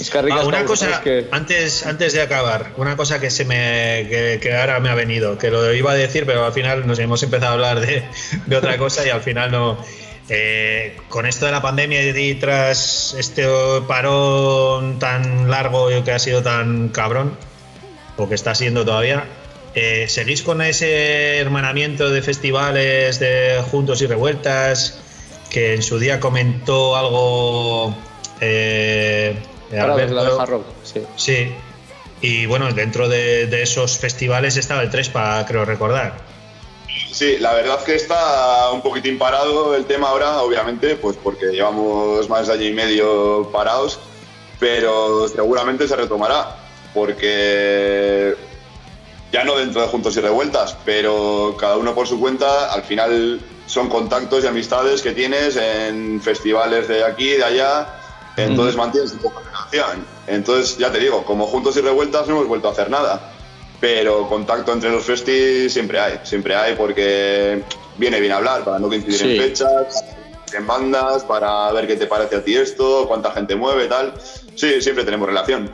Es 0.00 0.10
que 0.10 0.22
rica 0.22 0.36
Ah, 0.40 0.44
una 0.46 0.64
cosa, 0.64 0.90
es 0.90 0.98
que- 0.98 1.26
antes, 1.30 1.84
antes 1.86 2.12
de 2.12 2.22
acabar, 2.22 2.72
una 2.76 2.96
cosa 2.96 3.20
que 3.20 3.30
se 3.30 3.44
me 3.44 4.06
que, 4.08 4.38
que 4.40 4.54
ahora 4.56 4.78
me 4.80 4.88
ha 4.90 4.94
venido, 4.94 5.36
que 5.38 5.50
lo 5.50 5.72
iba 5.74 5.90
a 5.92 5.94
decir, 5.94 6.24
pero 6.26 6.44
al 6.44 6.52
final 6.52 6.86
nos 6.86 6.98
hemos 6.98 7.22
empezado 7.22 7.50
a 7.50 7.54
hablar 7.54 7.80
de, 7.80 8.04
de 8.46 8.56
otra 8.56 8.76
cosa 8.78 9.06
y 9.06 9.10
al 9.10 9.20
final 9.22 9.50
no. 9.50 9.78
Eh, 10.30 10.96
con 11.08 11.24
esto 11.24 11.46
de 11.46 11.52
la 11.52 11.62
pandemia 11.62 12.02
y 12.02 12.34
tras 12.34 13.14
este 13.18 13.46
parón 13.88 14.98
tan 14.98 15.50
largo 15.50 15.90
y 15.90 16.02
que 16.02 16.12
ha 16.12 16.18
sido 16.18 16.42
tan 16.42 16.90
cabrón, 16.90 17.36
o 18.18 18.28
que 18.28 18.34
está 18.34 18.54
siendo 18.54 18.84
todavía, 18.84 19.24
eh, 19.74 20.04
¿seguís 20.08 20.42
con 20.42 20.60
ese 20.60 21.38
hermanamiento 21.38 22.10
de 22.10 22.20
festivales 22.22 23.18
de 23.20 23.62
Juntos 23.70 24.02
y 24.02 24.06
Revueltas? 24.06 25.00
Que 25.50 25.74
en 25.74 25.82
su 25.82 25.98
día 25.98 26.20
comentó 26.20 26.94
algo. 26.96 27.96
Eh, 28.42 29.34
La. 29.70 29.84
Hard 29.84 30.48
Rock, 30.48 30.64
sí. 30.82 31.02
Sí. 31.16 31.52
Y 32.20 32.46
bueno, 32.46 32.72
dentro 32.72 33.08
de, 33.08 33.46
de 33.46 33.62
esos 33.62 33.98
festivales 33.98 34.56
estaba 34.56 34.82
el 34.82 34.90
Trespa, 34.90 35.44
creo 35.46 35.64
recordar. 35.64 36.14
Sí, 37.12 37.38
la 37.38 37.54
verdad 37.54 37.82
que 37.84 37.94
está 37.94 38.70
un 38.72 38.82
poquitín 38.82 39.18
parado 39.18 39.74
el 39.74 39.84
tema 39.86 40.08
ahora, 40.08 40.40
obviamente, 40.42 40.96
pues 40.96 41.16
porque 41.16 41.46
llevamos 41.46 42.28
más 42.28 42.46
de 42.46 42.54
año 42.54 42.64
y 42.64 42.72
medio 42.72 43.50
parados, 43.52 43.98
pero 44.58 45.28
seguramente 45.28 45.86
se 45.88 45.96
retomará, 45.96 46.56
porque 46.94 48.34
ya 49.32 49.44
no 49.44 49.56
dentro 49.56 49.82
de 49.82 49.88
Juntos 49.88 50.16
y 50.16 50.20
Revueltas, 50.20 50.76
pero 50.84 51.56
cada 51.58 51.76
uno 51.76 51.94
por 51.94 52.06
su 52.06 52.18
cuenta, 52.20 52.72
al 52.72 52.82
final 52.82 53.40
son 53.66 53.88
contactos 53.88 54.44
y 54.44 54.46
amistades 54.46 55.02
que 55.02 55.12
tienes 55.12 55.56
en 55.56 56.20
festivales 56.20 56.88
de 56.88 57.04
aquí, 57.04 57.30
de 57.30 57.44
allá, 57.44 57.97
entonces 58.44 58.76
mantienes 58.76 59.12
un 59.12 59.18
poco 59.18 59.40
de 59.40 59.46
relación. 59.50 60.04
Entonces, 60.26 60.78
ya 60.78 60.90
te 60.92 60.98
digo, 60.98 61.24
como 61.24 61.46
Juntos 61.46 61.76
y 61.76 61.80
Revueltas 61.80 62.26
no 62.28 62.34
hemos 62.36 62.48
vuelto 62.48 62.68
a 62.68 62.72
hacer 62.72 62.90
nada, 62.90 63.32
pero 63.80 64.28
contacto 64.28 64.72
entre 64.72 64.90
los 64.90 65.04
festis 65.04 65.72
siempre 65.72 66.00
hay, 66.00 66.20
siempre 66.24 66.54
hay, 66.54 66.74
porque 66.74 67.62
viene 67.96 68.20
bien 68.20 68.32
hablar 68.32 68.64
para 68.64 68.78
no 68.78 68.88
coincidir 68.88 69.18
Sí. 69.18 69.30
en 69.36 69.42
fechas, 69.42 70.04
en 70.52 70.66
bandas, 70.66 71.24
para 71.24 71.70
ver 71.72 71.86
qué 71.86 71.96
te 71.96 72.06
parece 72.06 72.36
a 72.36 72.44
ti 72.44 72.56
esto, 72.56 73.06
cuánta 73.06 73.30
gente 73.32 73.54
mueve, 73.56 73.86
tal. 73.86 74.14
Sí, 74.54 74.80
siempre 74.80 75.04
tenemos 75.04 75.28
relación. 75.28 75.70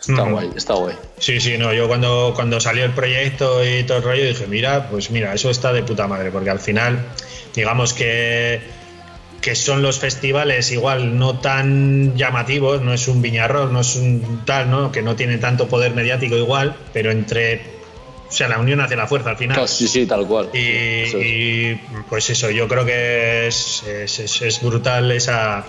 Está 0.00 0.22
Ujú. 0.22 0.32
guay, 0.32 0.50
está 0.56 0.74
guay. 0.74 0.96
Sí, 1.18 1.40
sí, 1.40 1.58
no, 1.58 1.74
yo 1.74 1.86
cuando, 1.86 2.32
cuando 2.34 2.58
salió 2.60 2.84
el 2.86 2.92
proyecto 2.92 3.62
y 3.64 3.82
todo 3.84 3.98
el 3.98 4.04
rollo 4.04 4.24
dije, 4.24 4.46
mira, 4.46 4.88
pues 4.88 5.10
mira, 5.10 5.34
eso 5.34 5.50
está 5.50 5.72
de 5.74 5.82
puta 5.82 6.06
madre, 6.06 6.30
porque 6.30 6.48
al 6.48 6.58
final, 6.60 7.04
digamos 7.54 7.92
que, 7.92 8.62
que 9.40 9.54
son 9.54 9.80
los 9.82 9.98
festivales 9.98 10.70
igual 10.70 11.18
no 11.18 11.38
tan 11.40 12.14
llamativos, 12.16 12.82
no 12.82 12.92
es 12.92 13.08
un 13.08 13.22
viñarrón, 13.22 13.72
no 13.72 13.80
es 13.80 13.96
un 13.96 14.42
tal, 14.44 14.70
¿no? 14.70 14.92
Que 14.92 15.00
no 15.02 15.16
tiene 15.16 15.38
tanto 15.38 15.66
poder 15.68 15.94
mediático 15.94 16.36
igual, 16.36 16.76
pero 16.92 17.10
entre, 17.10 17.62
o 18.28 18.32
sea, 18.32 18.48
la 18.48 18.58
unión 18.58 18.80
hace 18.80 18.96
la 18.96 19.06
fuerza 19.06 19.30
al 19.30 19.38
final. 19.38 19.54
Claro, 19.54 19.66
sí, 19.68 19.88
sí, 19.88 20.04
tal 20.06 20.26
cual. 20.26 20.50
Y, 20.52 20.58
Eso 21.04 21.18
es. 21.18 21.26
y, 21.26 21.80
pues 22.10 22.28
eso, 22.28 22.50
yo 22.50 22.68
creo 22.68 22.84
que 22.84 23.46
es, 23.46 23.82
es- 23.84 24.18
es- 24.18 24.42
es 24.42 24.62
brutal 24.62 25.10
esa, 25.10 25.64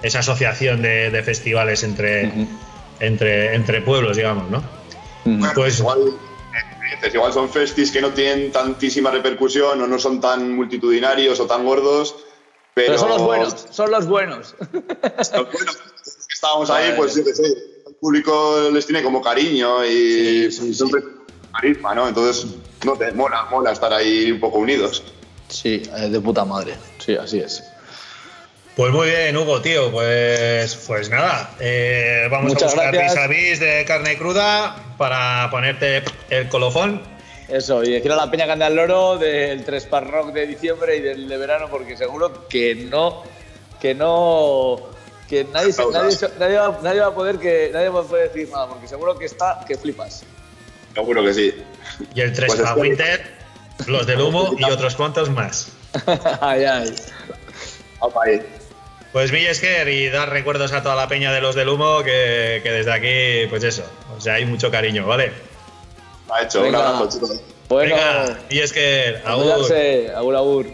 esa 0.00 0.20
asociación 0.20 0.80
de, 0.80 1.10
de 1.10 1.22
festivales 1.24 1.82
entre, 1.82 2.30
entre, 3.00 3.54
entre 3.56 3.80
pueblos, 3.82 4.16
digamos, 4.16 4.48
¿no? 4.48 4.62
Pues 5.54 5.80
igual, 5.80 5.98
eh, 7.02 7.10
igual 7.12 7.32
son 7.32 7.50
festis 7.50 7.90
que 7.90 8.00
no 8.00 8.10
tienen 8.10 8.52
tantísima 8.52 9.10
repercusión 9.10 9.82
o 9.82 9.86
no 9.88 9.98
son 9.98 10.20
tan 10.20 10.54
multitudinarios 10.54 11.38
o 11.40 11.46
tan 11.46 11.64
gordos, 11.64 12.14
pero, 12.78 12.86
Pero 12.86 12.98
son 12.98 13.08
los 13.08 13.22
buenos, 13.22 13.66
son 13.70 13.90
los 13.90 14.06
buenos. 14.06 14.54
los 14.72 15.52
buenos 15.52 15.76
que 15.76 16.32
estábamos 16.34 16.70
ahí, 16.70 16.94
pues 16.96 17.16
yo 17.16 17.24
qué 17.24 17.34
sé, 17.34 17.46
el 17.46 17.94
público 18.00 18.70
les 18.72 18.86
tiene 18.86 19.02
como 19.02 19.20
cariño 19.20 19.84
y 19.84 20.50
Sí, 20.50 20.52
sí, 20.52 20.74
siempre 20.74 21.02
carisma, 21.52 21.94
¿no? 21.94 22.06
Entonces, 22.06 22.46
no 22.84 22.96
te 22.96 23.10
mola, 23.12 23.46
mola 23.50 23.72
estar 23.72 23.92
ahí 23.92 24.30
un 24.30 24.38
poco 24.38 24.58
unidos. 24.58 25.02
Sí, 25.48 25.78
de 25.78 26.20
puta 26.20 26.44
madre. 26.44 26.74
Sí, 27.04 27.16
así 27.16 27.40
es. 27.40 27.64
Pues 28.76 28.92
muy 28.92 29.08
bien, 29.08 29.36
Hugo, 29.36 29.60
tío. 29.60 29.90
Pues, 29.90 30.76
pues 30.86 31.10
nada, 31.10 31.50
eh, 31.58 32.28
vamos 32.30 32.52
Muchas 32.52 32.74
a 32.74 32.76
buscar 32.76 32.92
vis 32.92 33.16
a 33.16 33.26
vis 33.26 33.58
de 33.58 33.84
carne 33.86 34.16
cruda 34.16 34.94
para 34.96 35.50
ponerte 35.50 36.04
el 36.30 36.48
colofón. 36.48 37.02
Eso, 37.48 37.82
y 37.82 37.92
decir 37.92 38.12
a 38.12 38.16
la 38.16 38.30
peña 38.30 38.44
que 38.44 38.52
anda 38.52 38.66
al 38.66 38.76
loro 38.76 39.16
del 39.16 39.64
Tres 39.64 39.86
Par 39.86 40.10
Rock 40.10 40.32
de 40.32 40.46
diciembre 40.46 40.96
y 40.96 41.00
del 41.00 41.28
de 41.28 41.36
verano, 41.38 41.68
porque 41.70 41.96
seguro 41.96 42.46
que 42.48 42.74
no, 42.74 43.22
que 43.80 43.94
no, 43.94 44.76
que 45.28 45.44
nadie, 45.44 45.72
se- 45.72 45.86
nadie, 45.90 46.16
nadie 46.38 46.56
va, 46.58 46.78
nadie 46.82 47.00
va 47.00 47.06
a 47.06 47.14
poder 47.14 47.38
que 47.38 47.70
nadie 47.72 47.88
va 47.88 48.00
a 48.00 48.04
poder 48.04 48.30
decir 48.30 48.50
nada, 48.52 48.68
porque 48.68 48.86
seguro 48.86 49.18
que 49.18 49.24
está 49.24 49.64
que 49.66 49.76
flipas. 49.76 50.24
Seguro 50.94 51.22
que 51.24 51.32
sí. 51.34 51.54
Y 52.14 52.20
el 52.20 52.32
3 52.34 52.54
Pues. 52.54 52.76
Winter, 52.76 53.24
los 53.86 54.06
del 54.06 54.20
humo 54.20 54.54
y 54.58 54.64
otros 54.64 54.94
cuantos 54.94 55.30
más. 55.30 55.68
ay, 56.42 56.64
ay. 56.64 56.94
Vamos 58.00 58.16
ahí. 58.26 58.42
Pues 59.12 59.30
Villesker 59.30 59.88
y 59.88 60.10
dar 60.10 60.28
recuerdos 60.28 60.72
a 60.72 60.82
toda 60.82 60.94
la 60.96 61.08
peña 61.08 61.32
de 61.32 61.40
los 61.40 61.54
del 61.54 61.70
humo 61.70 62.02
que, 62.02 62.60
que 62.62 62.70
desde 62.70 62.92
aquí, 62.92 63.48
pues 63.48 63.64
eso, 63.64 63.84
o 64.14 64.20
sea, 64.20 64.34
hay 64.34 64.44
mucho 64.44 64.70
cariño, 64.70 65.06
¿vale? 65.06 65.32
Ha 66.30 66.42
hecho, 66.42 66.62
Venga. 66.62 66.78
un 66.80 66.84
abrazo, 66.86 67.08
chicos. 67.10 67.40
Bueno, 67.68 67.94
Venga, 67.94 68.38
Villesker, 68.48 69.22
a 69.24 69.32
agur. 69.32 69.42
cuidarse. 69.44 70.12
agur, 70.14 70.36
agur. 70.36 70.66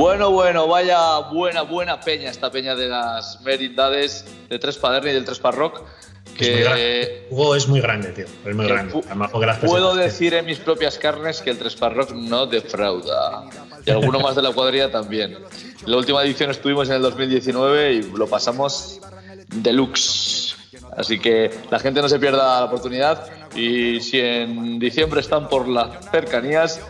Bueno, 0.00 0.30
bueno, 0.30 0.66
vaya 0.66 1.18
buena, 1.30 1.60
buena 1.60 2.00
peña 2.00 2.30
esta 2.30 2.50
peña 2.50 2.74
de 2.74 2.88
las 2.88 3.38
merindades 3.42 4.24
de 4.48 4.58
Tres 4.58 4.78
Paderni 4.78 5.10
y 5.10 5.12
del 5.12 5.26
Tres 5.26 5.38
Parroc. 5.38 5.82
Es 6.24 6.30
muy 6.30 6.38
Que. 6.38 7.26
Hugo 7.28 7.54
es 7.54 7.68
muy 7.68 7.82
grande, 7.82 8.08
tío. 8.12 8.24
Es 8.46 8.56
muy 8.56 8.66
grande. 8.66 8.98
Además, 9.04 9.30
las 9.34 9.58
puedo 9.58 9.94
decir 9.94 10.32
en 10.32 10.46
mis 10.46 10.58
propias 10.58 10.96
carnes 10.96 11.42
que 11.42 11.50
el 11.50 11.58
Tres 11.58 11.76
Parroc 11.76 12.12
no 12.12 12.46
defrauda. 12.46 13.44
Y 13.84 13.90
alguno 13.90 14.20
más 14.20 14.36
de 14.36 14.40
la 14.40 14.52
cuadrilla 14.52 14.90
también. 14.90 15.36
La 15.84 15.98
última 15.98 16.24
edición 16.24 16.50
estuvimos 16.50 16.88
en 16.88 16.94
el 16.94 17.02
2019 17.02 17.92
y 17.92 18.02
lo 18.16 18.26
pasamos 18.26 19.02
deluxe. 19.48 20.56
Así 20.96 21.18
que 21.18 21.50
la 21.70 21.78
gente 21.78 22.00
no 22.00 22.08
se 22.08 22.18
pierda 22.18 22.60
la 22.60 22.64
oportunidad. 22.64 23.26
Y 23.54 24.00
si 24.00 24.18
en 24.18 24.78
diciembre 24.78 25.20
están 25.20 25.50
por 25.50 25.68
las 25.68 26.10
cercanías, 26.10 26.80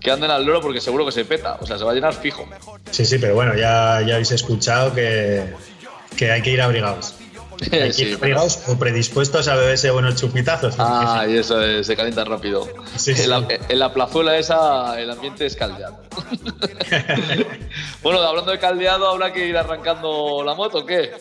que 0.00 0.10
anden 0.10 0.30
al 0.30 0.44
loro 0.44 0.60
porque 0.60 0.80
seguro 0.80 1.04
que 1.06 1.12
se 1.12 1.24
peta. 1.24 1.58
O 1.60 1.66
sea, 1.66 1.78
se 1.78 1.84
va 1.84 1.92
a 1.92 1.94
llenar 1.94 2.14
fijo. 2.14 2.48
Sí, 2.90 3.04
sí, 3.04 3.18
pero 3.18 3.34
bueno, 3.34 3.54
ya, 3.54 4.00
ya 4.06 4.14
habéis 4.14 4.32
escuchado 4.32 4.94
que, 4.94 5.54
que 6.16 6.30
hay 6.30 6.42
que 6.42 6.50
ir 6.50 6.60
abrigados. 6.62 7.14
Hay 7.60 7.68
que 7.68 7.92
Sí, 7.92 8.04
ir 8.04 8.14
abrigados 8.14 8.62
o 8.68 8.78
predispuestos 8.78 9.46
a 9.46 9.54
beberse 9.54 9.90
buenos 9.90 10.16
chupitazos. 10.16 10.76
Ah, 10.78 11.26
y 11.28 11.36
eso 11.36 11.60
es, 11.62 11.86
se 11.86 11.94
calienta 11.94 12.24
rápido. 12.24 12.66
Sí, 12.96 13.14
sí. 13.14 13.24
En, 13.24 13.28
la, 13.30 13.46
en 13.68 13.78
la 13.78 13.92
plazuela 13.92 14.38
esa 14.38 14.98
el 14.98 15.10
ambiente 15.10 15.44
es 15.44 15.56
caldeado. 15.56 16.00
bueno, 18.02 18.20
hablando 18.20 18.50
de 18.52 18.58
caldeado, 18.58 19.10
¿habrá 19.10 19.34
que 19.34 19.46
ir 19.46 19.58
arrancando 19.58 20.42
la 20.42 20.54
moto 20.54 20.78
o 20.78 20.86
qué? 20.86 21.12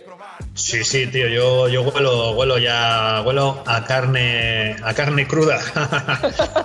Sí, 0.60 0.84
sí, 0.84 1.08
tío, 1.08 1.30
yo, 1.30 1.70
yo 1.70 1.84
huelo, 1.84 2.32
huelo 2.32 2.58
ya, 2.58 3.22
huelo 3.26 3.64
a 3.66 3.86
carne, 3.86 4.76
a 4.84 4.94
carne 4.94 5.26
cruda. 5.26 5.58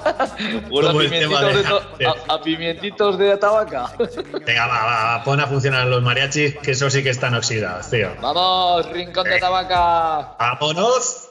Bueno, 0.68 0.90
a 0.90 0.92
pimientitos 0.92 1.98
de 1.98 2.04
de, 2.04 2.12
a 2.28 2.42
pimientitos 2.42 3.18
de 3.18 3.37
tabaca. 3.37 3.92
Venga, 4.46 4.66
va, 4.66 4.85
va, 4.85 5.04
va, 5.04 5.24
pon 5.24 5.38
a 5.40 5.46
funcionar 5.46 5.87
los 5.87 6.02
mariachis, 6.02 6.57
que 6.57 6.72
eso 6.72 6.90
sí 6.90 7.04
que 7.04 7.11
están 7.11 7.35
oxidados, 7.35 7.88
tío. 7.88 8.11
Vamos, 8.20 8.90
rincón 8.90 9.24
de 9.24 9.38
tabaca. 9.38 10.35
¡Vámonos! 10.40 11.28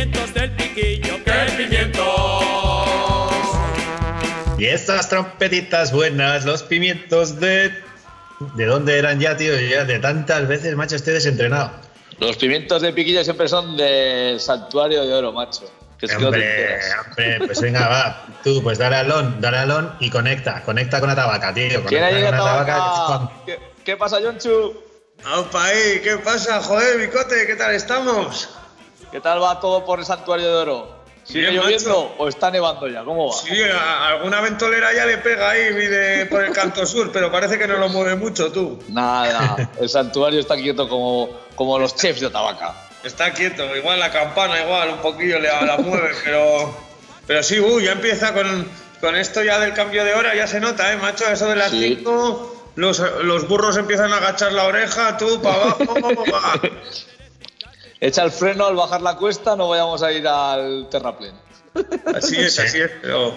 Pimientos 0.00 0.32
del 0.32 0.50
piquillo, 0.52 1.24
¿qué 1.24 1.32
pimientos? 1.58 2.06
Y 4.58 4.64
estas 4.66 5.08
trompetitas 5.10 5.92
buenas, 5.92 6.44
los 6.46 6.62
pimientos 6.62 7.38
de... 7.38 7.70
¿De 8.54 8.64
dónde 8.64 8.98
eran 8.98 9.20
ya, 9.20 9.36
tío? 9.36 9.52
Ya 9.60 9.84
de 9.84 9.98
tantas 9.98 10.48
veces, 10.48 10.74
macho, 10.74 10.96
estoy 10.96 11.12
desentrenado. 11.14 11.72
Los 12.18 12.38
pimientos 12.38 12.80
de 12.80 12.94
piquilla 12.94 13.22
siempre 13.22 13.46
son 13.48 13.76
del 13.76 14.40
santuario 14.40 15.04
de 15.04 15.12
oro, 15.12 15.32
macho. 15.32 15.70
Que 15.98 16.06
es 16.06 16.16
que 16.16 16.22
no 16.22 16.30
te 16.30 16.38
Hombre, 16.38 16.78
hombre, 17.06 17.46
pues 17.46 17.60
venga, 17.60 17.86
va. 17.88 18.26
Tú, 18.42 18.62
pues 18.62 18.78
dale 18.78 18.96
alón, 18.96 19.38
dale 19.42 19.58
alón 19.58 19.94
y 20.00 20.08
conecta. 20.08 20.62
Conecta 20.62 21.00
con 21.00 21.10
la 21.10 21.14
tabaca, 21.14 21.52
tío. 21.52 21.84
¿Quién 21.84 22.00
Conecta 22.00 22.06
ha 22.06 22.10
llegado 22.12 22.44
tabaca? 22.44 23.30
¿Qué, 23.44 23.58
qué 23.84 23.96
pasa, 23.98 24.18
Jonchu? 24.22 24.82
¡Aupa 25.26 25.66
ahí! 25.66 26.00
¿Qué 26.02 26.16
pasa, 26.16 26.62
joder, 26.62 26.98
bicote? 26.98 27.46
¿Qué 27.46 27.56
tal 27.56 27.74
estamos? 27.74 28.48
¿Qué 29.10 29.20
tal 29.20 29.42
va 29.42 29.58
todo 29.60 29.84
por 29.84 29.98
el 29.98 30.04
santuario 30.06 30.46
de 30.48 30.54
oro? 30.54 31.00
¿Sigue 31.24 31.50
Bien, 31.50 31.62
lloviendo 31.62 31.88
macho. 31.90 32.14
o 32.18 32.28
está 32.28 32.50
nevando 32.50 32.88
ya? 32.88 33.04
¿Cómo 33.04 33.28
va? 33.28 33.34
Sí, 33.36 33.60
a- 33.62 34.08
alguna 34.08 34.40
ventolera 34.40 34.92
ya 34.92 35.04
le 35.06 35.18
pega 35.18 35.50
ahí 35.50 35.72
de- 35.72 36.26
por 36.26 36.42
el 36.44 36.52
canto 36.52 36.84
sur, 36.86 37.10
pero 37.12 37.30
parece 37.30 37.58
que 37.58 37.68
no 37.68 37.76
lo 37.76 37.88
mueve 37.88 38.16
mucho 38.16 38.50
tú. 38.50 38.82
Nada, 38.88 39.56
el 39.80 39.88
santuario 39.88 40.40
está 40.40 40.56
quieto 40.56 40.88
como, 40.88 41.28
como 41.54 41.78
los 41.78 41.94
chefs 41.94 42.20
de 42.20 42.30
tabaca. 42.30 42.74
Está 43.04 43.32
quieto, 43.32 43.64
igual 43.76 43.98
la 44.00 44.10
campana, 44.10 44.60
igual 44.62 44.90
un 44.90 44.98
poquillo 44.98 45.38
le 45.38 45.48
la 45.48 45.76
mueve, 45.78 46.10
pero, 46.24 46.76
pero 47.26 47.42
sí, 47.42 47.58
uh, 47.60 47.80
ya 47.80 47.92
empieza 47.92 48.32
con, 48.34 48.68
con 49.00 49.16
esto 49.16 49.42
ya 49.42 49.58
del 49.58 49.72
cambio 49.72 50.04
de 50.04 50.14
hora, 50.14 50.34
ya 50.34 50.46
se 50.46 50.60
nota, 50.60 50.92
¿eh, 50.92 50.96
macho? 50.96 51.26
Eso 51.28 51.48
de 51.48 51.56
las 51.56 51.70
Sí. 51.70 51.96
5, 51.96 52.72
los, 52.76 52.98
los 53.22 53.46
burros 53.48 53.76
empiezan 53.76 54.12
a 54.12 54.16
agachar 54.18 54.52
la 54.52 54.64
oreja, 54.64 55.16
tú, 55.16 55.40
para 55.40 55.54
abajo. 55.62 55.78
Echa 58.00 58.22
el 58.22 58.30
freno 58.30 58.66
al 58.66 58.74
bajar 58.76 59.02
la 59.02 59.16
cuesta, 59.16 59.54
no 59.56 59.68
vayamos 59.68 60.02
a 60.02 60.10
ir 60.12 60.26
al 60.26 60.88
terraplén. 60.90 61.34
Así 62.14 62.40
es, 62.40 62.54
Sí. 62.54 62.62
así 62.62 62.80
es, 62.80 62.90
pero... 63.02 63.34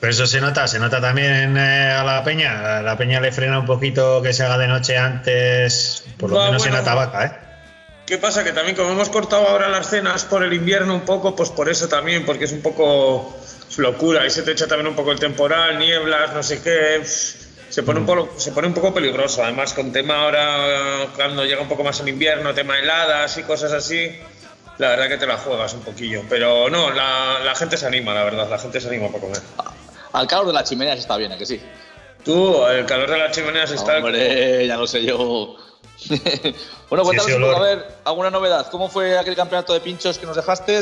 Pero 0.00 0.10
eso 0.10 0.26
se 0.26 0.40
nota, 0.40 0.66
se 0.66 0.80
nota 0.80 1.00
también 1.00 1.56
eh, 1.56 1.92
a 1.92 2.02
la 2.02 2.24
peña. 2.24 2.78
A 2.78 2.82
la 2.82 2.98
peña 2.98 3.20
le 3.20 3.30
frena 3.30 3.60
un 3.60 3.66
poquito 3.66 4.20
que 4.20 4.32
se 4.32 4.42
haga 4.42 4.58
de 4.58 4.66
noche 4.66 4.98
antes, 4.98 6.04
por 6.18 6.30
lo 6.30 6.36
Va, 6.36 6.46
menos 6.46 6.64
en 6.66 6.72
bueno. 6.72 6.84
la 6.84 6.90
tabaca, 6.90 7.24
¿eh? 7.24 7.32
¿Qué 8.04 8.18
pasa? 8.18 8.42
Que 8.42 8.50
también 8.50 8.76
como 8.76 8.90
hemos 8.90 9.08
cortado 9.10 9.46
ahora 9.46 9.68
las 9.68 9.88
cenas 9.88 10.24
por 10.24 10.42
el 10.42 10.52
invierno 10.52 10.92
un 10.94 11.02
poco, 11.02 11.36
pues 11.36 11.50
por 11.50 11.68
eso 11.68 11.86
también, 11.88 12.26
porque 12.26 12.46
es 12.46 12.52
un 12.52 12.60
poco 12.62 13.32
locura. 13.78 14.22
Ahí 14.22 14.30
se 14.30 14.42
te 14.42 14.50
echa 14.50 14.66
también 14.66 14.88
un 14.88 14.96
poco 14.96 15.12
el 15.12 15.20
temporal, 15.20 15.78
nieblas, 15.78 16.34
no 16.34 16.42
sé 16.42 16.60
qué. 16.60 16.98
pff, 17.00 17.41
Se 17.72 17.82
pone, 17.82 18.00
un 18.00 18.06
poco, 18.06 18.28
se 18.36 18.52
pone 18.52 18.68
un 18.68 18.74
poco 18.74 18.92
peligroso. 18.92 19.42
Además, 19.42 19.72
con 19.72 19.92
tema 19.92 20.24
ahora, 20.24 21.06
cuando 21.16 21.42
llega 21.46 21.62
un 21.62 21.68
poco 21.70 21.82
más 21.82 21.98
el 22.00 22.08
invierno, 22.10 22.52
tema 22.52 22.78
heladas 22.78 23.38
y 23.38 23.44
cosas 23.44 23.72
así, 23.72 24.14
la 24.76 24.90
verdad 24.90 25.08
que 25.08 25.16
te 25.16 25.26
la 25.26 25.38
juegas 25.38 25.72
un 25.72 25.80
poquillo. 25.80 26.22
Pero 26.28 26.68
no, 26.68 26.90
la, 26.90 27.38
la 27.42 27.54
gente 27.54 27.78
se 27.78 27.86
anima, 27.86 28.12
la 28.12 28.24
verdad, 28.24 28.50
la 28.50 28.58
gente 28.58 28.78
se 28.78 28.88
anima 28.88 29.06
para 29.06 29.20
comer. 29.20 29.40
Al 30.12 30.26
calor 30.26 30.48
de 30.48 30.52
las 30.52 30.68
chimeneas 30.68 30.98
está 30.98 31.16
bien, 31.16 31.32
¿a 31.32 31.38
que 31.38 31.46
sí? 31.46 31.62
Tú, 32.22 32.62
el 32.66 32.84
calor 32.84 33.10
de 33.10 33.16
las 33.16 33.34
chimeneas 33.34 33.70
está... 33.70 33.96
Hombre, 33.96 34.66
ya 34.66 34.76
lo 34.76 34.86
sé 34.86 35.02
yo. 35.02 35.56
bueno, 36.90 37.04
cuéntanos 37.04 37.26
ese 37.26 37.36
un 37.36 37.42
poco, 37.42 37.56
a 37.56 37.60
ver, 37.62 37.86
alguna 38.04 38.28
novedad. 38.28 38.68
¿Cómo 38.70 38.90
fue 38.90 39.18
aquel 39.18 39.34
campeonato 39.34 39.72
de 39.72 39.80
pinchos 39.80 40.18
que 40.18 40.26
nos 40.26 40.36
dejaste? 40.36 40.78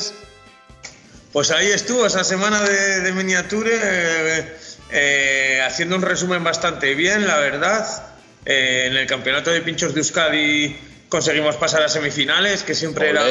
Pues 1.32 1.52
ahí 1.52 1.68
estuvo 1.68 2.04
esa 2.04 2.24
semana 2.24 2.60
de, 2.62 3.02
de 3.02 3.12
miniature 3.12 3.70
eh, 3.80 4.56
eh, 4.92 5.60
haciendo 5.66 5.96
un 5.96 6.02
resumen 6.02 6.42
bastante 6.44 6.94
bien, 6.94 7.26
la 7.26 7.38
verdad. 7.38 7.86
Eh, 8.46 8.86
en 8.86 8.96
el 8.96 9.06
campeonato 9.06 9.50
de 9.50 9.60
pinchos 9.60 9.92
de 9.94 10.00
Euskadi 10.00 10.76
conseguimos 11.08 11.56
pasar 11.56 11.82
a 11.82 11.88
semifinales, 11.88 12.62
que 12.62 12.74
siempre 12.74 13.10
era, 13.10 13.22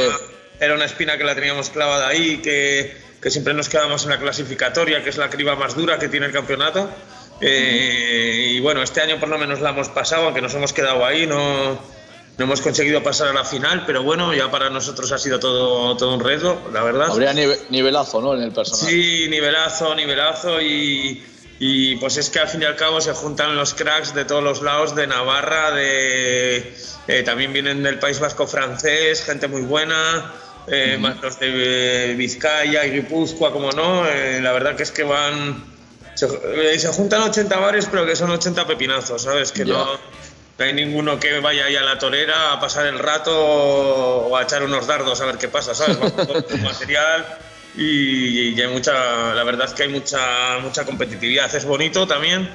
era 0.60 0.74
una 0.76 0.86
espina 0.86 1.18
que 1.18 1.24
la 1.24 1.34
teníamos 1.36 1.70
clavada 1.70 2.08
ahí, 2.08 2.38
que, 2.38 2.96
que 3.22 3.32
siempre 3.32 3.54
nos 3.54 3.70
quedamos 3.70 4.04
en 4.04 4.10
la 4.10 4.20
clasificatoria, 4.20 5.04
que 5.04 5.10
es 5.10 5.18
la 5.18 5.30
criba 5.30 5.56
más 5.56 5.76
dura 5.76 5.98
que 5.98 6.10
tiene 6.10 6.26
el 6.28 6.32
campeonato. 6.32 6.90
Eh, 7.42 8.52
y 8.56 8.60
bueno, 8.60 8.84
este 8.84 9.02
año 9.02 9.20
por 9.20 9.30
lo 9.30 9.38
menos 9.38 9.62
la 9.62 9.70
hemos 9.70 9.90
pasado, 9.90 10.26
aunque 10.26 10.42
nos 10.42 10.54
hemos 10.54 10.74
quedado 10.74 11.06
ahí, 11.06 11.26
no, 11.26 11.74
no 12.38 12.44
hemos 12.46 12.62
conseguido 12.62 13.02
pasar 13.02 13.30
a 13.30 13.34
la 13.34 13.46
final, 13.46 13.84
pero 13.88 14.04
bueno, 14.04 14.34
ya 14.34 14.52
para 14.52 14.70
nosotros 14.70 15.12
ha 15.14 15.18
sido 15.18 15.40
todo, 15.40 15.96
todo 15.98 16.14
un 16.16 16.20
reto, 16.24 16.70
la 16.74 16.84
verdad. 16.84 17.08
Habría 17.10 17.34
nive- 17.34 17.60
nivelazo, 17.70 18.22
¿no? 18.22 18.36
En 18.36 18.44
el 18.44 18.52
personal. 18.52 18.86
Sí, 18.86 19.28
nivelazo, 19.30 19.96
nivelazo 19.96 20.62
y, 20.62 21.24
y 21.60 21.98
pues 21.98 22.16
es 22.18 22.30
que 22.30 22.40
al 22.40 22.48
fin 22.48 22.62
y 22.62 22.66
al 22.66 22.76
cabo 22.78 23.02
se 23.02 23.14
juntan 23.14 23.56
los 23.56 23.74
cracks 23.74 24.14
de 24.14 24.24
todos 24.26 24.42
los 24.44 24.62
lados 24.62 24.96
de 24.96 25.08
Navarra, 25.08 25.72
de 25.72 26.74
eh, 27.08 27.24
también 27.24 27.52
vienen 27.52 27.84
del 27.84 28.00
País 28.00 28.20
Vasco 28.20 28.48
francés, 28.48 29.24
gente 29.24 29.48
muy 29.48 29.62
buena, 29.62 30.34
eh, 30.68 30.98
más 31.00 31.22
los 31.22 31.40
de 31.40 32.12
eh, 32.12 32.16
Vizcaya 32.16 32.86
y 32.86 32.92
Guipúzcoa, 32.92 33.52
como 33.52 33.72
no, 33.72 34.08
eh, 34.08 34.40
la 34.42 34.52
verdad 34.54 34.76
que 34.76 34.84
es 34.84 34.92
que 34.92 35.04
van 35.04 35.64
se, 36.16 36.28
eh, 36.28 36.78
se 36.80 36.88
juntan 36.90 37.22
80 37.24 37.58
bares, 37.58 37.88
pero 37.90 38.06
que 38.06 38.16
son 38.16 38.30
80 38.30 38.66
pepinazos, 38.68 39.22
¿sabes? 39.24 39.52
Que 39.52 39.66
Ya. 39.66 39.74
no, 39.74 39.86
no 39.94 40.66
hay 40.66 40.74
ninguno 40.74 41.20
que 41.20 41.40
vaya 41.40 41.66
ahí 41.66 41.76
a 41.76 41.82
la 41.82 41.98
torera 41.98 42.54
a 42.54 42.60
pasar 42.60 42.86
el 42.88 43.00
rato 43.00 43.32
o 43.34 44.36
a 44.36 44.44
echar 44.44 44.64
unos 44.64 44.86
dardos 44.88 45.20
a 45.22 45.26
ver 45.26 45.38
qué 45.38 45.48
pasa, 45.48 45.74
¿sabes? 45.74 45.98
Con 45.98 46.62
material 46.64 47.26
y, 47.76 48.50
y 48.50 48.62
hay 48.62 48.68
mucha, 48.68 49.34
la 49.34 49.44
verdad 49.44 49.68
es 49.68 49.74
que 49.74 49.84
hay 49.84 49.90
mucha, 49.90 50.60
mucha 50.62 50.86
competitividad. 50.86 51.54
Es 51.56 51.66
bonito 51.66 52.08
también. 52.08 52.50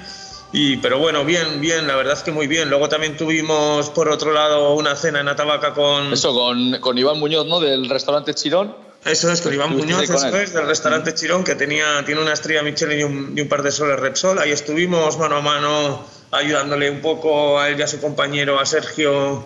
Y, 0.52 0.76
pero 0.76 0.98
bueno, 0.98 1.24
bien, 1.24 1.60
bien, 1.60 1.86
la 1.88 1.96
verdad 1.96 2.14
es 2.14 2.22
que 2.22 2.30
muy 2.30 2.46
bien. 2.46 2.70
Luego 2.70 2.88
también 2.88 3.16
tuvimos, 3.16 3.90
por 3.90 4.08
otro 4.08 4.32
lado, 4.32 4.74
una 4.74 4.94
cena 4.94 5.20
en 5.20 5.28
Atabaca 5.28 5.74
con... 5.74 6.12
Eso, 6.12 6.32
con, 6.32 6.78
con 6.78 6.96
Iván 6.96 7.18
Muñoz, 7.18 7.46
¿no? 7.46 7.58
Del 7.58 7.88
restaurante 7.90 8.34
Chirón. 8.34 8.76
Eso 9.04 9.30
es, 9.30 9.42
con 9.42 9.52
Iván 9.52 9.76
Muñoz, 9.76 10.06
con 10.06 10.16
eso 10.16 10.38
es, 10.38 10.54
del 10.54 10.66
restaurante 10.66 11.12
Chirón, 11.12 11.44
que 11.44 11.56
tenía, 11.56 12.04
tiene 12.06 12.22
una 12.22 12.32
estrella 12.32 12.62
Michelin 12.62 13.00
y 13.00 13.02
un, 13.02 13.34
y 13.36 13.40
un 13.40 13.48
par 13.48 13.62
de 13.62 13.72
soles 13.72 13.98
Repsol. 13.98 14.38
Ahí 14.38 14.52
estuvimos 14.52 15.18
mano 15.18 15.36
a 15.36 15.40
mano 15.40 16.06
ayudándole 16.30 16.90
un 16.90 17.00
poco 17.00 17.58
a 17.58 17.68
él 17.68 17.78
y 17.78 17.82
a 17.82 17.86
su 17.86 18.00
compañero, 18.00 18.58
a 18.58 18.64
Sergio, 18.64 19.44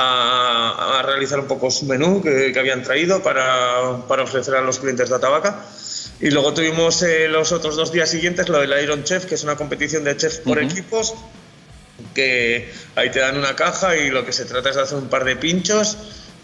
a, 0.00 0.98
a 0.98 1.02
realizar 1.02 1.40
un 1.40 1.46
poco 1.46 1.70
su 1.70 1.84
menú 1.86 2.22
que, 2.22 2.52
que 2.52 2.58
habían 2.58 2.82
traído 2.84 3.20
para, 3.22 4.06
para 4.06 4.22
ofrecer 4.22 4.54
a 4.54 4.60
los 4.60 4.78
clientes 4.78 5.08
de 5.08 5.16
Atabaca. 5.16 5.64
Y 6.20 6.30
luego 6.30 6.54
tuvimos 6.54 7.02
eh, 7.02 7.28
los 7.28 7.52
otros 7.52 7.76
dos 7.76 7.92
días 7.92 8.08
siguientes 8.08 8.48
lo 8.48 8.60
del 8.60 8.72
Iron 8.82 9.02
Chef, 9.04 9.26
que 9.26 9.34
es 9.34 9.42
una 9.42 9.56
competición 9.56 10.04
de 10.04 10.16
chefs 10.16 10.38
por 10.38 10.62
equipos, 10.62 11.14
que 12.14 12.72
ahí 12.94 13.10
te 13.10 13.18
dan 13.18 13.36
una 13.36 13.56
caja 13.56 13.96
y 13.96 14.10
lo 14.10 14.24
que 14.24 14.32
se 14.32 14.44
trata 14.44 14.70
es 14.70 14.76
de 14.76 14.82
hacer 14.82 14.98
un 14.98 15.08
par 15.08 15.24
de 15.24 15.36
pinchos 15.36 15.96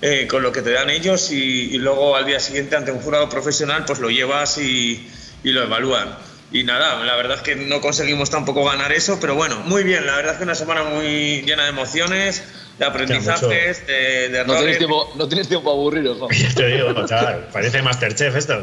eh, 0.02 0.26
con 0.28 0.42
lo 0.42 0.50
que 0.50 0.62
te 0.62 0.70
dan 0.70 0.90
ellos 0.90 1.30
y, 1.30 1.74
y 1.74 1.78
luego 1.78 2.16
al 2.16 2.26
día 2.26 2.40
siguiente 2.40 2.76
ante 2.76 2.90
un 2.90 3.00
jurado 3.00 3.28
profesional 3.28 3.84
pues 3.84 4.00
lo 4.00 4.10
llevas 4.10 4.58
y, 4.58 5.08
y 5.44 5.50
lo 5.50 5.62
evalúan. 5.62 6.16
Y 6.52 6.62
nada, 6.62 7.02
la 7.04 7.16
verdad 7.16 7.38
es 7.38 7.42
que 7.42 7.56
no 7.56 7.80
conseguimos 7.80 8.30
tampoco 8.30 8.64
ganar 8.64 8.92
eso, 8.92 9.18
pero 9.20 9.34
bueno, 9.34 9.56
muy 9.64 9.82
bien, 9.82 10.06
la 10.06 10.14
verdad 10.14 10.32
es 10.32 10.38
que 10.38 10.44
una 10.44 10.54
semana 10.54 10.84
muy 10.84 11.42
llena 11.42 11.64
de 11.64 11.70
emociones, 11.70 12.44
de 12.78 12.84
aprendizajes, 12.84 13.86
de, 13.86 14.28
de 14.28 14.44
No 14.44 14.54
errores. 14.54 14.58
tienes 14.60 14.78
tiempo, 14.78 15.12
no 15.16 15.28
tienes 15.28 15.48
tiempo 15.48 15.70
a 15.70 15.72
aburriros, 15.74 16.18
¿no? 16.20 16.28
Ya 16.30 16.54
te 16.54 16.66
digo, 16.66 17.06
chaval, 17.06 17.48
parece 17.52 17.82
Masterchef 17.82 18.34
esto. 18.36 18.54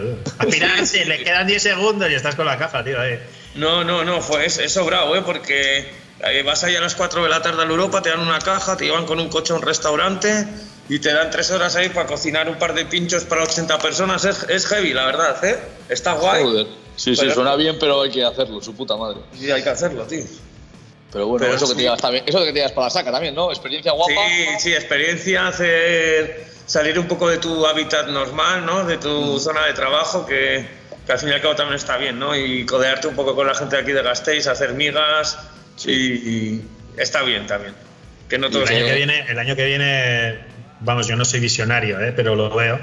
sí, 0.86 1.03
le 1.05 1.24
quedan 1.24 1.47
10 1.47 1.64
segundos 1.64 2.09
y 2.09 2.16
estás 2.16 2.36
con 2.36 2.45
la 2.45 2.57
caja, 2.57 2.84
tío. 2.84 2.99
ahí. 2.99 3.20
No, 3.55 3.84
no, 3.84 4.03
no, 4.03 4.22
fue 4.22 4.45
es, 4.45 4.57
es 4.57 4.72
sobrado, 4.74 5.16
¿eh? 5.16 5.22
Porque 5.26 5.86
eh, 6.26 6.43
vas 6.43 6.64
ahí 6.64 6.76
a 6.76 6.82
las 6.82 6.95
4 6.95 7.24
de 7.24 7.30
la 7.30 7.41
tarde 7.41 7.62
a 7.64 7.66
la 7.66 7.72
Europa, 7.72 8.01
te 8.01 8.09
dan 8.09 8.20
una 8.20 8.39
caja, 8.39 8.78
te 8.78 8.86
llevan 8.86 9.05
con 9.05 9.20
un 9.20 9.30
coche 9.30 9.53
a 9.53 9.55
un 9.57 9.62
restaurante 9.62 10.45
y 10.89 10.99
te 10.99 11.14
dan 11.14 11.30
3 11.30 11.51
horas 11.51 11.76
ahí 11.76 11.89
para 11.89 12.07
cocinar 12.07 12.49
un 12.49 12.55
par 12.55 12.74
de 12.74 12.86
pinchos 12.86 13.24
para 13.24 13.43
80 13.43 13.78
personas. 13.80 14.26
Es, 14.26 14.43
es 14.49 14.66
heavy, 14.68 14.93
la 14.93 15.05
verdad, 15.05 15.43
¿eh? 15.45 15.57
Está 15.89 16.14
guay. 16.14 16.43
Joder. 16.43 16.68
Sí, 16.97 17.16
sí, 17.16 17.22
Pero- 17.22 17.34
suena 17.36 17.55
bien, 17.55 17.78
pero 17.80 18.01
hay 18.01 18.12
que 18.12 18.24
hacerlo, 18.24 18.62
su 18.62 18.76
puta 18.76 18.95
madre. 18.97 19.20
Y 19.39 19.49
hay 19.51 19.64
que 19.64 19.70
hacerlo, 19.70 20.03
tío. 20.03 20.24
Pero 21.12 21.28
bueno, 21.28 21.43
Pero 21.45 21.55
eso, 21.57 21.66
que 21.66 21.72
sí. 21.72 21.78
te 21.78 21.84
llevas 21.84 22.01
también, 22.01 22.24
eso 22.26 22.39
que 22.39 22.45
te 22.47 22.53
llevas 22.53 22.72
para 22.72 22.88
la 22.88 22.91
saca 22.91 23.12
también, 23.12 23.36
¿no? 23.36 23.51
Experiencia 23.51 23.91
guapa. 23.91 24.14
Sí, 24.14 24.45
sí, 24.59 24.74
experiencia, 24.74 25.47
hacer 25.47 26.45
salir 26.66 26.97
un 26.97 27.07
poco 27.07 27.28
de 27.30 27.38
tu 27.38 27.66
hábitat 27.66 28.07
normal, 28.07 28.66
¿no? 28.66 28.86
De 28.86 28.97
tu 28.97 29.38
zona 29.39 29.66
de 29.66 29.74
trabajo, 29.74 30.26
que, 30.26 30.66
que 31.05 31.12
al 31.12 31.20
fin 31.20 31.30
y 31.30 31.34
al 31.34 31.41
cabo 31.41 31.55
también 31.55 31.76
está 31.76 31.97
bien, 31.97 32.18
¿no? 32.18 32.36
Y 32.36 32.66
codearte 32.66 33.07
un 33.07 33.16
poco 33.16 33.36
con 33.36 33.45
la 33.45 33.53
gente 33.53 33.76
de 33.76 33.82
aquí 33.82 33.91
de 33.91 34.01
Gasteiz, 34.01 34.47
hacer 34.47 34.74
migas 34.74 35.38
y, 35.86 35.91
y 35.91 36.66
está 36.97 37.24
bien 37.24 37.45
también. 37.45 37.74
Que 38.30 38.38
no 38.38 38.49
todo 38.49 38.64
El 38.64 38.70
año 38.70 38.86
que 38.86 38.95
viene, 38.95 39.26
el 39.28 39.39
año 39.39 39.55
que 39.57 39.66
viene, 39.66 40.39
vamos, 40.80 41.07
yo 41.07 41.18
no 41.18 41.26
soy 41.26 41.41
visionario, 41.41 41.99
¿eh? 41.99 42.14
pero 42.16 42.36
lo 42.36 42.49
veo. 42.49 42.80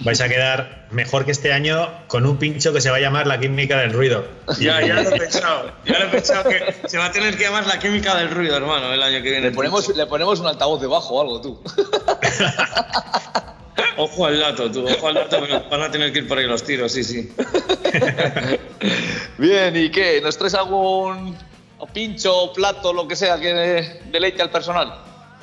Vais 0.00 0.20
a 0.20 0.28
quedar 0.28 0.86
mejor 0.90 1.24
que 1.24 1.32
este 1.32 1.52
año 1.52 1.88
con 2.06 2.24
un 2.26 2.38
pincho 2.38 2.72
que 2.72 2.80
se 2.80 2.90
va 2.90 2.96
a 2.96 3.00
llamar 3.00 3.26
la 3.26 3.38
química 3.38 3.78
del 3.78 3.92
ruido. 3.92 4.24
Ya, 4.58 4.80
ya 4.80 4.94
lo 4.94 5.10
he 5.10 5.18
pensado. 5.18 5.72
Ya 5.84 5.98
lo 5.98 6.06
he 6.06 6.08
pensado 6.08 6.48
que 6.48 6.74
se 6.86 6.98
va 6.98 7.06
a 7.06 7.12
tener 7.12 7.36
que 7.36 7.44
llamar 7.44 7.66
la 7.66 7.78
química 7.78 8.16
del 8.16 8.30
ruido, 8.30 8.56
hermano, 8.56 8.92
el 8.92 9.02
año 9.02 9.22
que 9.22 9.30
viene. 9.30 9.50
Le 9.50 9.52
ponemos, 9.52 9.94
le 9.94 10.06
ponemos 10.06 10.40
un 10.40 10.46
altavoz 10.46 10.80
debajo 10.80 11.14
o 11.14 11.20
algo, 11.20 11.40
tú. 11.40 11.62
Ojo 13.96 14.26
al 14.26 14.40
dato, 14.40 14.70
tú, 14.70 14.84
ojo 14.88 15.06
al 15.06 15.14
dato, 15.14 15.38
pero 15.40 15.68
van 15.70 15.82
a 15.82 15.90
tener 15.90 16.12
que 16.12 16.20
ir 16.20 16.28
por 16.28 16.36
ahí 16.38 16.46
los 16.46 16.64
tiros, 16.64 16.90
sí, 16.90 17.04
sí. 17.04 17.32
Bien, 19.38 19.76
¿y 19.76 19.88
qué? 19.90 20.20
¿Nos 20.20 20.36
traes 20.36 20.54
algún 20.54 21.36
pincho, 21.92 22.52
plato, 22.52 22.92
lo 22.92 23.06
que 23.06 23.14
sea 23.14 23.38
que 23.38 24.00
deleite 24.10 24.42
al 24.42 24.50
personal? 24.50 24.94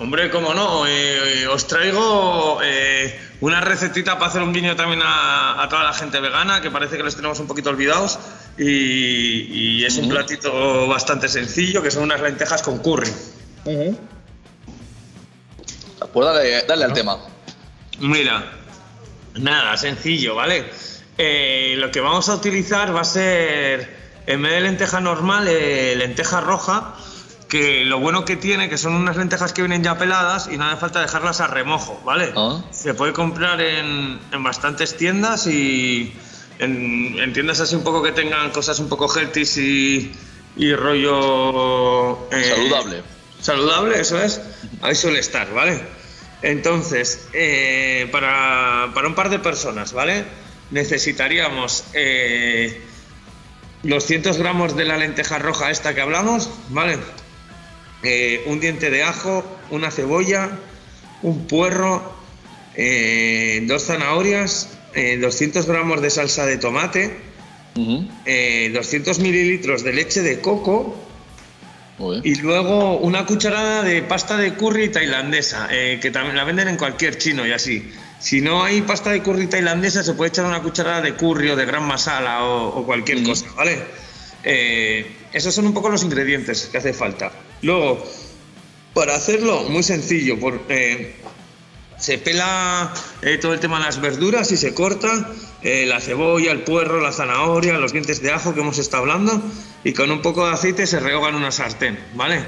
Hombre, 0.01 0.31
cómo 0.31 0.55
no, 0.55 0.87
eh, 0.87 1.45
os 1.47 1.67
traigo 1.67 2.59
eh, 2.63 3.19
una 3.41 3.61
recetita 3.61 4.17
para 4.17 4.31
hacer 4.31 4.41
un 4.41 4.51
guiño 4.51 4.75
también 4.75 4.99
a, 5.03 5.61
a 5.61 5.69
toda 5.69 5.83
la 5.83 5.93
gente 5.93 6.19
vegana, 6.19 6.59
que 6.59 6.71
parece 6.71 6.97
que 6.97 7.03
les 7.03 7.15
tenemos 7.15 7.39
un 7.39 7.45
poquito 7.45 7.69
olvidados, 7.69 8.17
y, 8.57 8.65
y 8.65 9.85
es 9.85 9.95
un 9.97 10.09
platito 10.09 10.87
bastante 10.87 11.29
sencillo, 11.29 11.83
que 11.83 11.91
son 11.91 12.01
unas 12.01 12.19
lentejas 12.19 12.63
con 12.63 12.79
curry. 12.79 13.13
Pues 16.11 16.25
dale, 16.25 16.63
dale 16.63 16.85
al 16.85 16.93
tema. 16.93 17.19
Mira, 17.99 18.53
nada, 19.35 19.77
sencillo, 19.77 20.33
¿vale? 20.33 20.65
Eh, 21.15 21.75
lo 21.77 21.91
que 21.91 22.01
vamos 22.01 22.27
a 22.27 22.33
utilizar 22.33 22.95
va 22.95 23.01
a 23.01 23.05
ser, 23.05 23.97
en 24.25 24.41
vez 24.41 24.51
de 24.51 24.61
lenteja 24.61 24.99
normal, 24.99 25.47
eh, 25.47 25.93
lenteja 25.95 26.41
roja, 26.41 26.95
que 27.51 27.83
lo 27.83 27.99
bueno 27.99 28.23
que 28.23 28.37
tiene, 28.37 28.69
que 28.69 28.77
son 28.77 28.93
unas 28.95 29.17
lentejas 29.17 29.51
que 29.51 29.61
vienen 29.61 29.83
ya 29.83 29.97
peladas 29.97 30.47
y 30.49 30.55
no 30.57 30.63
hace 30.65 30.77
falta 30.77 31.01
dejarlas 31.01 31.41
a 31.41 31.47
remojo, 31.47 32.01
¿vale? 32.05 32.31
Ah. 32.33 32.63
Se 32.71 32.93
puede 32.93 33.11
comprar 33.11 33.59
en, 33.59 34.21
en 34.31 34.41
bastantes 34.43 34.95
tiendas 34.95 35.47
y 35.47 36.13
en, 36.59 37.17
en 37.19 37.33
tiendas 37.33 37.59
así 37.59 37.75
un 37.75 37.83
poco 37.83 38.01
que 38.01 38.13
tengan 38.13 38.51
cosas 38.51 38.79
un 38.79 38.87
poco 38.87 39.13
healthy 39.13 39.41
y, 39.59 40.11
y 40.55 40.73
rollo... 40.73 42.29
eh, 42.31 42.41
Saludable. 42.55 43.03
Saludable, 43.41 43.99
eso 43.99 44.17
es. 44.17 44.39
Ahí 44.81 44.95
suele 44.95 45.19
estar, 45.19 45.51
¿vale? 45.53 45.81
Entonces, 46.43 47.27
eh, 47.33 48.07
para, 48.13 48.91
para 48.93 49.09
un 49.09 49.13
par 49.13 49.29
de 49.29 49.39
personas, 49.39 49.91
¿vale? 49.91 50.23
Necesitaríamos 50.69 51.83
eh, 51.95 52.81
200 53.83 54.37
gramos 54.37 54.77
de 54.77 54.85
la 54.85 54.95
lenteja 54.95 55.37
roja 55.37 55.69
esta 55.69 55.93
que 55.93 55.99
hablamos, 55.99 56.49
¿vale? 56.69 56.97
Eh, 58.03 58.43
un 58.47 58.59
diente 58.59 58.89
de 58.89 59.03
ajo, 59.03 59.45
una 59.69 59.91
cebolla, 59.91 60.49
un 61.21 61.45
puerro, 61.45 62.13
eh, 62.75 63.63
dos 63.67 63.85
zanahorias, 63.85 64.69
eh, 64.95 65.17
200 65.21 65.67
gramos 65.67 66.01
de 66.01 66.09
salsa 66.09 66.45
de 66.45 66.57
tomate, 66.57 67.15
Ujú. 67.75 68.07
eh, 68.25 68.71
200 68.73 69.19
mililitros 69.19 69.83
de 69.83 69.93
leche 69.93 70.21
de 70.21 70.41
coco, 70.41 70.97
y 72.23 72.33
luego 72.35 72.97
una 72.97 73.27
cucharada 73.27 73.83
de 73.83 74.01
pasta 74.01 74.35
de 74.35 74.55
curry 74.55 74.89
tailandesa, 74.89 75.67
que 75.69 76.09
también 76.11 76.35
la 76.35 76.43
venden 76.43 76.67
en 76.67 76.75
cualquier 76.75 77.19
chino 77.19 77.45
y 77.45 77.51
así. 77.51 77.91
Si 78.17 78.41
no 78.41 78.63
hay 78.63 78.81
pasta 78.81 79.11
de 79.11 79.21
curry 79.21 79.45
tailandesa, 79.45 80.03
se 80.03 80.13
puede 80.15 80.29
echar 80.29 80.45
una 80.45 80.63
cucharada 80.63 81.01
de 81.01 81.13
curry 81.13 81.49
o 81.49 81.55
de 81.55 81.65
gran 81.65 81.83
masala 81.85 82.43
o, 82.45 82.79
o 82.79 82.85
cualquier 82.87 83.21
cosa, 83.21 83.45
¿vale? 83.55 83.77
Esos 85.31 85.53
son 85.53 85.67
un 85.67 85.75
poco 85.75 85.89
los 85.89 86.01
ingredientes 86.03 86.69
que 86.71 86.79
hace 86.79 86.91
falta. 86.93 87.31
Luego, 87.61 88.03
para 88.93 89.15
hacerlo, 89.15 89.63
muy 89.69 89.83
sencillo, 89.83 90.39
por, 90.39 90.61
eh, 90.69 91.15
se 91.97 92.17
pela 92.17 92.93
eh, 93.21 93.37
todo 93.37 93.53
el 93.53 93.59
tema 93.59 93.77
de 93.77 93.85
las 93.85 94.01
verduras 94.01 94.51
y 94.51 94.57
se 94.57 94.73
corta 94.73 95.29
eh, 95.61 95.85
la 95.85 96.01
cebolla, 96.01 96.51
el 96.51 96.61
puerro, 96.61 96.99
la 96.99 97.11
zanahoria, 97.11 97.77
los 97.77 97.93
dientes 97.93 98.21
de 98.21 98.31
ajo 98.31 98.55
que 98.55 98.61
hemos 98.61 98.79
estado 98.79 99.03
hablando 99.03 99.39
y 99.83 99.93
con 99.93 100.11
un 100.11 100.21
poco 100.21 100.47
de 100.47 100.53
aceite 100.53 100.87
se 100.87 100.99
rehoga 100.99 101.29
en 101.29 101.35
una 101.35 101.51
sartén, 101.51 101.99
¿vale? 102.15 102.43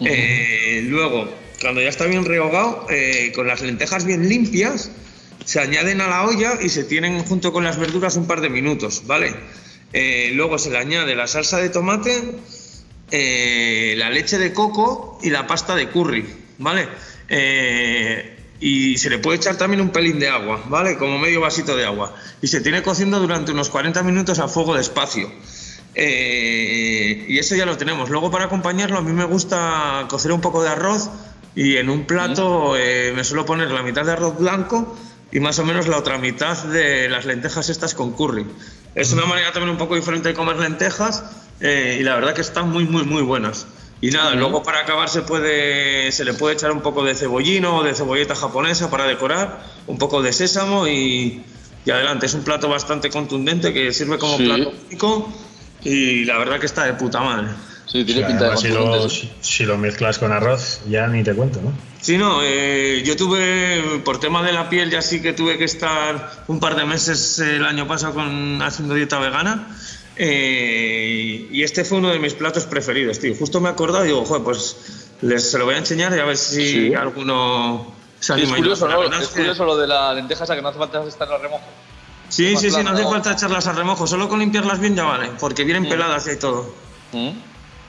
Luego, 0.00 1.28
cuando 1.60 1.82
ya 1.82 1.88
está 1.88 2.06
bien 2.06 2.24
rehogado, 2.24 2.86
eh, 2.90 3.32
con 3.34 3.46
las 3.46 3.62
lentejas 3.62 4.04
bien 4.04 4.28
limpias, 4.28 4.90
se 5.44 5.60
añaden 5.60 6.00
a 6.02 6.08
la 6.08 6.24
olla 6.24 6.58
y 6.60 6.68
se 6.68 6.84
tienen 6.84 7.22
junto 7.24 7.52
con 7.52 7.64
las 7.64 7.78
verduras 7.78 8.16
un 8.16 8.26
par 8.26 8.40
de 8.40 8.50
minutos, 8.50 9.02
¿vale? 9.06 9.34
Luego 10.32 10.58
se 10.58 10.70
le 10.70 10.78
añade 10.78 11.16
la 11.16 11.26
salsa 11.26 11.58
de 11.58 11.70
tomate, 11.70 12.22
eh, 13.10 13.94
la 13.96 14.10
leche 14.10 14.38
de 14.38 14.52
coco 14.52 15.18
y 15.22 15.30
la 15.30 15.46
pasta 15.46 15.74
de 15.74 15.88
curry, 15.88 16.26
¿vale? 16.58 16.88
Eh, 17.28 18.36
y 18.60 18.98
se 18.98 19.08
le 19.08 19.18
puede 19.18 19.38
echar 19.38 19.56
también 19.56 19.80
un 19.80 19.90
pelín 19.90 20.18
de 20.18 20.28
agua, 20.28 20.62
¿vale? 20.68 20.98
Como 20.98 21.18
medio 21.18 21.40
vasito 21.40 21.74
de 21.76 21.86
agua. 21.86 22.14
Y 22.42 22.48
se 22.48 22.60
tiene 22.60 22.82
cociendo 22.82 23.18
durante 23.18 23.52
unos 23.52 23.70
40 23.70 24.02
minutos 24.02 24.38
a 24.38 24.48
fuego 24.48 24.74
despacio. 24.74 25.30
Eh, 25.94 27.24
y 27.26 27.38
eso 27.38 27.56
ya 27.56 27.66
lo 27.66 27.76
tenemos. 27.76 28.10
Luego 28.10 28.30
para 28.30 28.44
acompañarlo 28.44 28.98
a 28.98 29.02
mí 29.02 29.12
me 29.12 29.24
gusta 29.24 30.06
cocer 30.08 30.32
un 30.32 30.40
poco 30.40 30.62
de 30.62 30.68
arroz 30.68 31.10
y 31.54 31.76
en 31.76 31.90
un 31.90 32.04
plato 32.04 32.76
eh, 32.76 33.12
me 33.14 33.24
suelo 33.24 33.44
poner 33.44 33.70
la 33.70 33.82
mitad 33.82 34.04
de 34.04 34.12
arroz 34.12 34.38
blanco 34.38 34.96
y 35.32 35.40
más 35.40 35.58
o 35.58 35.64
menos 35.64 35.88
la 35.88 35.96
otra 35.96 36.18
mitad 36.18 36.56
de 36.64 37.08
las 37.08 37.24
lentejas 37.24 37.70
estas 37.70 37.94
con 37.94 38.12
curry. 38.12 38.46
Es 38.94 39.12
una 39.12 39.24
manera 39.24 39.52
también 39.52 39.70
un 39.70 39.78
poco 39.78 39.96
diferente 39.96 40.28
de 40.28 40.34
comer 40.34 40.56
lentejas 40.56 41.24
eh, 41.60 41.98
y 42.00 42.02
la 42.02 42.14
verdad 42.14 42.34
que 42.34 42.40
están 42.40 42.70
muy 42.70 42.84
muy 42.84 43.04
muy 43.04 43.22
buenas. 43.22 43.66
Y 44.02 44.10
nada, 44.12 44.34
luego 44.34 44.62
para 44.62 44.80
acabar 44.80 45.10
se 45.10 45.20
puede 45.22 46.10
se 46.12 46.24
le 46.24 46.32
puede 46.32 46.54
echar 46.54 46.72
un 46.72 46.80
poco 46.80 47.04
de 47.04 47.14
cebollino 47.14 47.76
o 47.76 47.82
de 47.82 47.94
cebolleta 47.94 48.34
japonesa 48.34 48.90
para 48.90 49.04
decorar, 49.04 49.62
un 49.86 49.98
poco 49.98 50.22
de 50.22 50.32
sésamo 50.32 50.88
y, 50.88 51.44
y 51.84 51.90
adelante. 51.90 52.24
Es 52.26 52.32
un 52.34 52.42
plato 52.42 52.68
bastante 52.68 53.10
contundente 53.10 53.74
que 53.74 53.92
sirve 53.92 54.18
como 54.18 54.38
Sí. 54.38 54.44
plato 54.44 54.72
único 54.88 55.32
y 55.84 56.24
la 56.24 56.38
verdad 56.38 56.58
que 56.58 56.66
está 56.66 56.84
de 56.84 56.94
puta 56.94 57.20
madre. 57.20 57.48
Sí, 57.86 58.04
tiene 58.04 58.20
O 58.20 58.24
sea, 58.24 58.26
pinta 58.28 58.50
de 58.50 58.56
si, 58.56 58.68
lo, 58.68 59.08
si- 59.10 59.30
si 59.40 59.64
lo 59.64 59.76
mezclas 59.76 60.18
con 60.18 60.30
arroz, 60.32 60.80
ya 60.88 61.06
ni 61.08 61.22
te 61.24 61.34
cuento, 61.34 61.60
¿no? 61.60 61.72
Sí, 62.00 62.16
no, 62.16 62.38
eh, 62.42 63.02
yo 63.04 63.16
tuve, 63.16 64.00
por 64.04 64.20
tema 64.20 64.42
de 64.44 64.52
la 64.52 64.68
piel, 64.70 64.90
ya 64.90 65.02
sí 65.02 65.20
que 65.20 65.32
tuve 65.34 65.58
que 65.58 65.64
estar 65.64 66.44
un 66.46 66.60
par 66.60 66.76
de 66.76 66.84
meses 66.86 67.38
eh, 67.40 67.56
el 67.56 67.64
año 67.66 67.86
pasado 67.88 68.14
con, 68.14 68.62
haciendo 68.62 68.94
dieta 68.94 69.18
vegana. 69.18 69.76
Eh, 70.22 71.48
y 71.50 71.62
este 71.62 71.84
fue 71.84 71.96
uno 71.98 72.10
de 72.10 72.18
mis 72.18 72.34
platos 72.34 72.64
preferidos, 72.66 73.18
tío. 73.18 73.34
Justo 73.34 73.58
me 73.60 73.68
he 73.68 73.72
acordado 73.72 74.04
y 74.04 74.08
digo, 74.08 74.24
joder, 74.24 74.42
pues 74.42 74.76
les, 75.22 75.50
se 75.50 75.58
lo 75.58 75.64
voy 75.64 75.74
a 75.76 75.78
enseñar 75.78 76.14
y 76.14 76.20
a 76.20 76.24
ver 76.24 76.36
si 76.36 76.88
Sí. 76.88 76.94
alguno 76.94 77.86
se 78.20 78.34
Sí, 78.34 78.40
es 78.40 78.44
anima. 78.44 78.58
y 78.58 78.60
curioso, 78.60 78.86
¿no? 78.86 79.18
Es 79.18 79.28
curioso 79.28 79.64
lo 79.64 79.76
de 79.78 79.86
la 79.86 80.12
lenteja 80.12 80.44
esa 80.44 80.54
que 80.54 80.60
no 80.62 80.68
hace 80.68 80.78
falta 80.78 81.02
estar 81.04 81.32
al 81.32 81.40
remojo. 81.40 81.64
Sí, 82.28 82.54
sí, 82.56 82.70
sí, 82.70 82.82
no 82.84 82.90
hace 82.90 83.02
¿no? 83.02 83.10
falta 83.10 83.32
echarlas 83.32 83.66
al 83.66 83.76
remojo, 83.76 84.06
solo 84.06 84.28
con 84.28 84.38
limpiarlas 84.40 84.78
bien 84.78 84.94
ya 84.94 85.04
vale, 85.04 85.30
porque 85.40 85.64
vienen 85.64 85.88
peladas 85.88 86.28
y 86.32 86.38
todo. 86.38 86.72
¿Mm? 87.12 87.30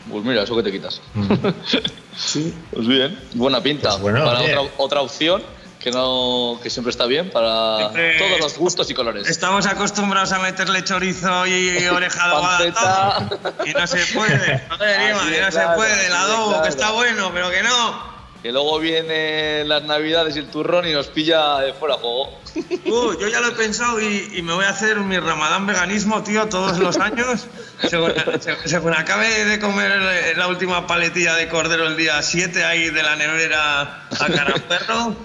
Pues 0.09 0.23
mira, 0.23 0.43
eso 0.43 0.55
que 0.55 0.63
te 0.63 0.71
quitas. 0.71 1.01
Sí. 2.17 2.53
Pues 2.71 2.87
bien, 2.87 3.17
buena 3.35 3.61
pinta. 3.63 3.89
Pues 3.91 4.01
bueno, 4.01 4.25
para 4.25 4.41
otra, 4.41 4.61
otra 4.77 5.01
opción 5.01 5.41
que 5.81 5.91
no 5.91 6.59
que 6.61 6.69
siempre 6.69 6.91
está 6.91 7.05
bien 7.05 7.29
para 7.31 7.77
Siempre- 7.77 8.17
todos 8.19 8.39
los 8.39 8.57
gustos 8.57 8.89
y 8.89 8.93
colores. 8.93 9.27
Estamos 9.27 9.65
acostumbrados 9.65 10.31
a 10.31 10.39
meterle 10.39 10.83
chorizo 10.83 11.47
y 11.47 11.87
oreja 11.91 12.23
adobada 12.25 12.57
Panceta. 12.59 13.17
a 13.17 13.29
todo, 13.29 13.65
y 13.65 13.73
no 13.73 13.87
se 13.87 14.05
puede. 14.13 14.63
Joder, 14.69 15.09
Ima, 15.11 15.25
de 15.25 15.31
que 15.35 15.41
no 15.41 15.49
claro, 15.49 15.69
se 15.71 15.75
puede. 15.75 16.05
El 16.07 16.13
adobo, 16.13 16.47
claro. 16.49 16.63
que 16.63 16.69
está 16.69 16.91
bueno, 16.91 17.31
pero 17.33 17.49
que 17.49 17.63
no. 17.63 18.10
Que 18.41 18.51
luego 18.51 18.79
vienen 18.79 19.69
las 19.69 19.83
navidades 19.83 20.35
y 20.35 20.39
el 20.39 20.47
turrón 20.49 20.87
y 20.87 20.93
nos 20.93 21.07
pilla 21.07 21.59
de 21.59 21.73
fuera 21.73 21.95
juego. 21.95 22.39
Uh, 22.83 23.17
yo 23.19 23.27
ya 23.29 23.39
lo 23.39 23.47
he 23.49 23.51
pensado 23.51 24.01
y, 24.01 24.31
y 24.33 24.41
me 24.41 24.53
voy 24.53 24.65
a 24.65 24.69
hacer 24.69 24.97
mi 24.97 25.17
ramadán 25.17 25.65
veganismo, 25.67 26.21
tío, 26.23 26.47
todos 26.49 26.77
los 26.79 26.97
años. 26.97 27.47
Según, 27.89 28.11
se- 28.41 28.67
según 28.67 28.93
acabe 28.93 29.45
de 29.45 29.59
comer 29.59 29.91
el- 29.91 30.37
la 30.37 30.47
última 30.47 30.85
paletilla 30.87 31.35
de 31.35 31.47
cordero 31.47 31.87
el 31.87 31.95
día 31.95 32.21
7 32.21 32.65
ahí 32.65 32.89
de 32.89 33.03
la 33.03 33.15
nevera 33.15 33.81
a 34.09 34.27
caraperro, 34.27 35.15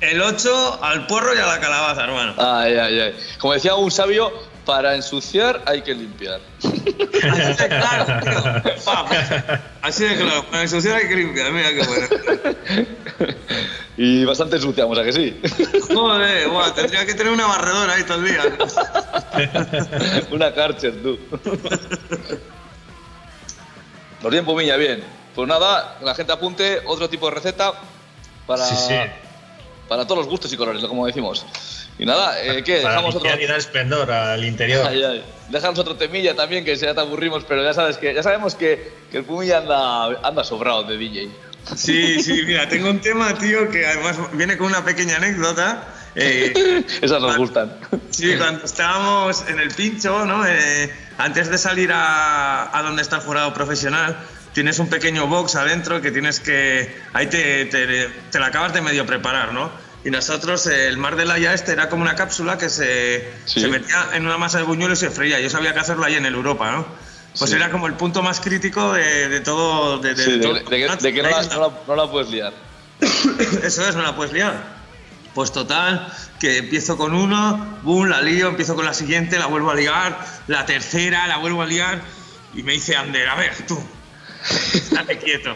el 0.00 0.20
8 0.22 0.78
al 0.82 1.06
porro 1.06 1.34
y 1.34 1.38
a 1.38 1.46
la 1.46 1.60
calabaza, 1.60 2.02
hermano. 2.04 2.34
Ay, 2.38 2.74
ay, 2.74 3.00
ay. 3.00 3.14
Como 3.38 3.52
decía 3.54 3.74
un 3.76 3.90
sabio, 3.90 4.32
para 4.64 4.94
ensuciar 4.94 5.62
hay 5.66 5.82
que 5.82 5.94
limpiar. 5.94 6.40
Así 6.62 7.62
de 7.62 7.68
claro, 7.68 8.24
tío. 8.24 8.84
Pa. 8.84 9.06
Así 9.82 10.04
de 10.04 10.16
claro, 10.16 10.44
para 10.46 10.62
ensuciar 10.62 10.96
hay 10.96 11.08
que 11.08 11.16
limpiar, 11.16 11.52
mira 11.52 11.70
qué 11.70 11.86
bueno. 11.86 13.36
Y 13.96 14.24
bastante 14.24 14.56
ensuciamos, 14.56 14.96
¿a 14.98 15.04
que 15.04 15.12
sí? 15.12 15.38
Joder, 15.92 16.48
guau, 16.48 16.72
tendría 16.72 17.04
que 17.04 17.12
tener 17.12 17.30
una 17.30 17.46
barredora 17.46 17.92
ahí 17.92 18.02
todo 18.04 18.18
el 18.18 18.24
día. 18.24 18.42
Una 20.30 20.54
Karcher, 20.54 21.02
tú. 21.02 21.18
Nos 24.22 24.32
bien, 24.32 24.46
Pumiña, 24.46 24.76
bien. 24.76 25.04
Pues 25.34 25.46
nada, 25.46 25.98
la 26.00 26.14
gente 26.14 26.32
apunte 26.32 26.80
otro 26.86 27.10
tipo 27.10 27.28
de 27.28 27.34
receta 27.34 27.74
para, 28.46 28.64
Sí, 28.66 28.74
sí. 28.88 28.94
para 29.86 30.06
todos 30.06 30.20
los 30.20 30.28
gustos 30.28 30.50
y 30.50 30.56
colores, 30.56 30.82
como 30.84 31.06
decimos. 31.06 31.44
Y 32.00 32.06
nada, 32.06 32.42
eh, 32.42 32.64
¿qué? 32.64 32.78
Para 32.78 32.94
Dejamos 32.94 33.14
otro. 33.16 33.28
y 33.38 33.46
dar 33.46 33.58
esplendor 33.58 34.10
al 34.10 34.42
interior. 34.42 34.86
Ay, 34.88 35.02
ay. 35.04 35.24
Dejamos 35.50 35.78
otro 35.78 35.96
temilla 35.96 36.34
también, 36.34 36.64
que 36.64 36.74
ya 36.74 36.94
te 36.94 37.00
aburrimos, 37.00 37.44
pero 37.44 37.62
ya 37.62 37.74
sabes 37.74 37.98
que 37.98 38.14
ya 38.14 38.22
sabemos 38.22 38.54
que, 38.54 38.90
que 39.10 39.18
el 39.18 39.24
Pumilla 39.24 39.58
anda, 39.58 40.06
anda 40.26 40.42
sobrado 40.42 40.84
de 40.84 40.96
DJ. 40.96 41.28
Sí, 41.76 42.22
sí, 42.22 42.42
mira, 42.46 42.66
tengo 42.70 42.88
un 42.88 43.00
tema, 43.00 43.34
tío, 43.36 43.70
que 43.70 43.84
además 43.84 44.16
viene 44.32 44.56
con 44.56 44.68
una 44.68 44.82
pequeña 44.82 45.16
anécdota. 45.16 45.88
Eh, 46.14 46.84
Esas 47.02 47.20
nos 47.20 47.36
gustan. 47.36 47.76
sí, 48.08 48.34
cuando 48.38 48.64
estábamos 48.64 49.46
en 49.48 49.60
el 49.60 49.68
pincho, 49.74 50.24
¿no? 50.24 50.46
Eh, 50.46 50.90
antes 51.18 51.50
de 51.50 51.58
salir 51.58 51.92
a, 51.92 52.74
a 52.76 52.82
donde 52.82 53.02
está 53.02 53.16
el 53.16 53.22
jurado 53.22 53.52
profesional, 53.52 54.16
tienes 54.54 54.78
un 54.78 54.88
pequeño 54.88 55.26
box 55.26 55.54
adentro 55.56 56.00
que 56.00 56.10
tienes 56.10 56.40
que. 56.40 56.96
Ahí 57.12 57.26
te, 57.26 57.66
te, 57.66 58.08
te 58.30 58.38
la 58.38 58.46
acabas 58.46 58.72
de 58.72 58.80
medio 58.80 59.04
preparar, 59.04 59.52
¿no? 59.52 59.89
Y 60.04 60.10
nosotros, 60.10 60.66
el 60.66 60.96
mar 60.96 61.16
de 61.16 61.26
la 61.26 61.38
ya 61.38 61.52
este 61.52 61.72
era 61.72 61.88
como 61.90 62.02
una 62.02 62.14
cápsula 62.14 62.56
que 62.56 62.70
se, 62.70 63.30
Sí. 63.44 63.60
se 63.60 63.68
metía 63.68 64.08
en 64.14 64.24
una 64.26 64.38
masa 64.38 64.58
de 64.58 64.64
buñuelo 64.64 64.94
y 64.94 64.96
se 64.96 65.10
freía. 65.10 65.40
Yo 65.40 65.50
sabía 65.50 65.74
que 65.74 65.80
hacerlo 65.80 66.04
ahí 66.04 66.14
en 66.14 66.24
el 66.24 66.34
Europa, 66.34 66.70
¿no? 66.72 66.86
Pues 67.38 67.50
Sí. 67.50 67.56
era 67.56 67.70
como 67.70 67.86
el 67.86 67.94
punto 67.94 68.22
más 68.22 68.40
crítico 68.40 68.92
de, 68.94 69.28
de 69.28 69.40
todo. 69.40 69.98
De, 69.98 70.14
de- 70.14 70.24
Sí, 70.24 70.30
de, 70.32 70.38
todo- 70.38 70.54
de 70.54 70.60
que, 70.64 70.68
que 71.14 71.22
no, 71.22 71.28
la, 71.30 71.42
no 71.42 71.60
la- 71.68 71.78
no 71.86 71.96
la 71.96 72.10
puedes 72.10 72.30
liar. 72.30 72.52
eso 73.62 73.86
es, 73.88 73.94
no 73.94 74.02
la 74.02 74.16
puedes 74.16 74.32
liar. 74.32 74.80
Pues 75.34 75.52
total, 75.52 76.12
que 76.40 76.58
empiezo 76.58 76.96
con 76.96 77.14
uno, 77.14 77.78
boom, 77.82 78.08
la 78.08 78.20
lío, 78.20 78.48
empiezo 78.48 78.74
con 78.74 78.84
la 78.84 78.94
siguiente, 78.94 79.38
la 79.38 79.46
vuelvo 79.46 79.70
a 79.70 79.74
liar, 79.76 80.18
la 80.48 80.66
tercera, 80.66 81.26
la 81.28 81.36
vuelvo 81.36 81.62
a 81.62 81.66
liar, 81.66 82.00
y 82.54 82.64
me 82.64 82.72
dice 82.72 82.96
Ander, 82.96 83.28
a 83.28 83.36
ver, 83.36 83.54
tú, 83.68 83.80
estate 84.74 85.18
quieto. 85.18 85.54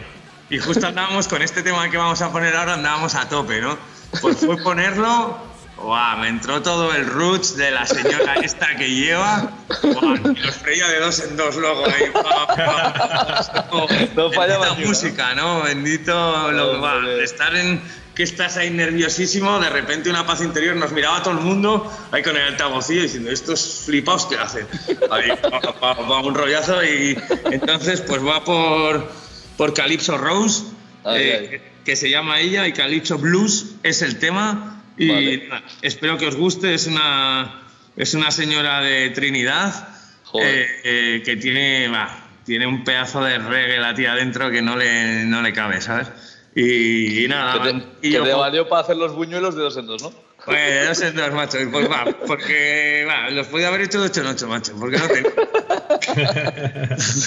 Y 0.49 0.59
justo 0.59 0.87
andábamos 0.87 1.27
con 1.27 1.41
este 1.41 1.61
tema 1.61 1.89
que 1.89 1.97
vamos 1.97 2.21
a 2.21 2.31
poner 2.31 2.55
ahora, 2.55 2.75
andábamos 2.75 3.15
a 3.15 3.27
tope, 3.27 3.59
¿no? 3.59 3.77
Pues 4.21 4.37
fue 4.37 4.57
ponerlo, 4.57 5.37
¡guau! 5.77 6.17
Me 6.19 6.27
entró 6.27 6.61
todo 6.61 6.93
el 6.93 7.05
roots 7.05 7.55
de 7.57 7.71
la 7.71 7.85
señora 7.85 8.35
esta 8.35 8.75
que 8.75 8.89
lleva, 8.89 9.51
¡guau! 9.81 10.15
Y 10.15 10.39
los 10.39 10.55
freía 10.55 10.87
de 10.87 10.99
dos 10.99 11.19
en 11.19 11.37
dos 11.37 11.55
luego 11.55 11.85
ahí. 11.85 12.11
pa. 12.11 13.67
No 14.15 14.31
fallaba 14.31 14.67
Bendita 14.67 14.87
música, 14.87 15.35
¿no? 15.35 15.63
Bendito 15.63 16.51
lo 16.51 16.81
va, 16.81 16.99
de 17.01 17.23
estar 17.23 17.55
en 17.55 17.81
que 18.15 18.23
estás 18.23 18.55
ahí 18.55 18.69
nerviosísimo, 18.69 19.59
de 19.59 19.69
repente 19.69 20.09
una 20.09 20.25
paz 20.25 20.41
interior, 20.41 20.75
nos 20.77 20.93
miraba 20.93 21.21
todo 21.21 21.33
el 21.33 21.41
mundo 21.41 21.91
ahí 22.11 22.23
con 22.23 22.37
el 22.37 22.43
altavocillo 22.43 23.03
diciendo, 23.03 23.29
estos 23.29 23.83
flipaos 23.85 24.25
que 24.25 24.37
hacen. 24.37 24.65
Ahí, 25.11 25.31
pa, 25.41 25.59
pa, 25.59 25.97
pa, 25.97 26.19
un 26.21 26.33
rollazo 26.33 26.81
y 26.83 27.21
entonces 27.51 28.01
pues 28.01 28.25
va 28.25 28.43
por, 28.45 29.11
por 29.57 29.73
Calypso 29.73 30.17
Rose, 30.17 30.63
Ay, 31.05 31.21
eh. 31.23 31.61
Que, 31.85 31.95
se 31.95 32.09
llama 32.09 32.39
ella, 32.39 32.67
y 32.67 32.73
Calypso 32.73 33.17
Blues 33.17 33.75
es 33.83 34.01
el 34.01 34.17
tema. 34.17 34.81
Y 34.97 35.09
Vale. 35.09 35.47
nada, 35.47 35.63
espero 35.81 36.17
que 36.17 36.27
os 36.27 36.35
guste, 36.35 36.73
es 36.73 36.87
una, 36.87 37.63
es 37.95 38.13
una 38.13 38.31
señora 38.31 38.81
de 38.81 39.09
Trinidad 39.11 39.89
eh, 40.33 40.67
eh, 40.83 41.21
que 41.23 41.37
tiene, 41.37 41.87
va, 41.89 42.25
tiene 42.45 42.65
un 42.65 42.83
pedazo 42.83 43.23
de 43.23 43.37
reggae 43.37 43.77
la 43.77 43.93
tía 43.93 44.13
adentro 44.13 44.49
que 44.49 44.61
no 44.61 44.75
le, 44.75 45.25
no 45.25 45.41
le 45.41 45.53
cabe, 45.53 45.81
¿sabes? 45.81 46.09
Y, 46.55 47.25
y 47.25 47.27
nada, 47.27 47.61
Que 47.61 47.73
te, 47.73 47.77
y 48.07 48.11
que 48.11 48.17
yo, 48.17 48.23
te 48.23 48.33
valió 48.33 48.67
para 48.67 48.81
hacer 48.81 48.97
los 48.97 49.13
buñuelos 49.13 49.55
de 49.55 49.61
dos 49.63 49.77
en 49.77 49.87
dos, 49.87 50.01
¿no? 50.01 50.24
Pues, 50.43 50.57
de 50.57 50.85
dos 50.87 51.01
en 51.01 51.15
dos, 51.15 51.31
macho. 51.33 51.57
Pues 51.71 51.89
va, 51.89 52.05
porque 52.27 53.05
va, 53.07 53.29
los 53.29 53.47
podía 53.47 53.67
haber 53.69 53.81
hecho 53.81 53.99
de 54.01 54.07
ocho 54.07 54.21
en 54.21 54.27
ocho, 54.27 54.47
macho, 54.47 54.73
porque 54.79 54.97
no 54.97 55.07
tenía. 55.07 55.31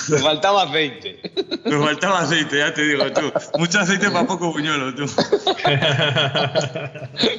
Te 0.09 0.18
faltaba 0.18 0.64
aceite. 0.64 1.20
Me 1.64 1.78
faltaba 1.78 2.20
aceite, 2.20 2.59
ya 2.59 2.72
te 2.74 2.82
digo 2.82 3.11
tú. 3.12 3.32
Mucho 3.59 3.80
aceite 3.80 4.11
para 4.11 4.26
poco 4.26 4.52
buñuelo, 4.52 4.94
tú. 4.94 5.06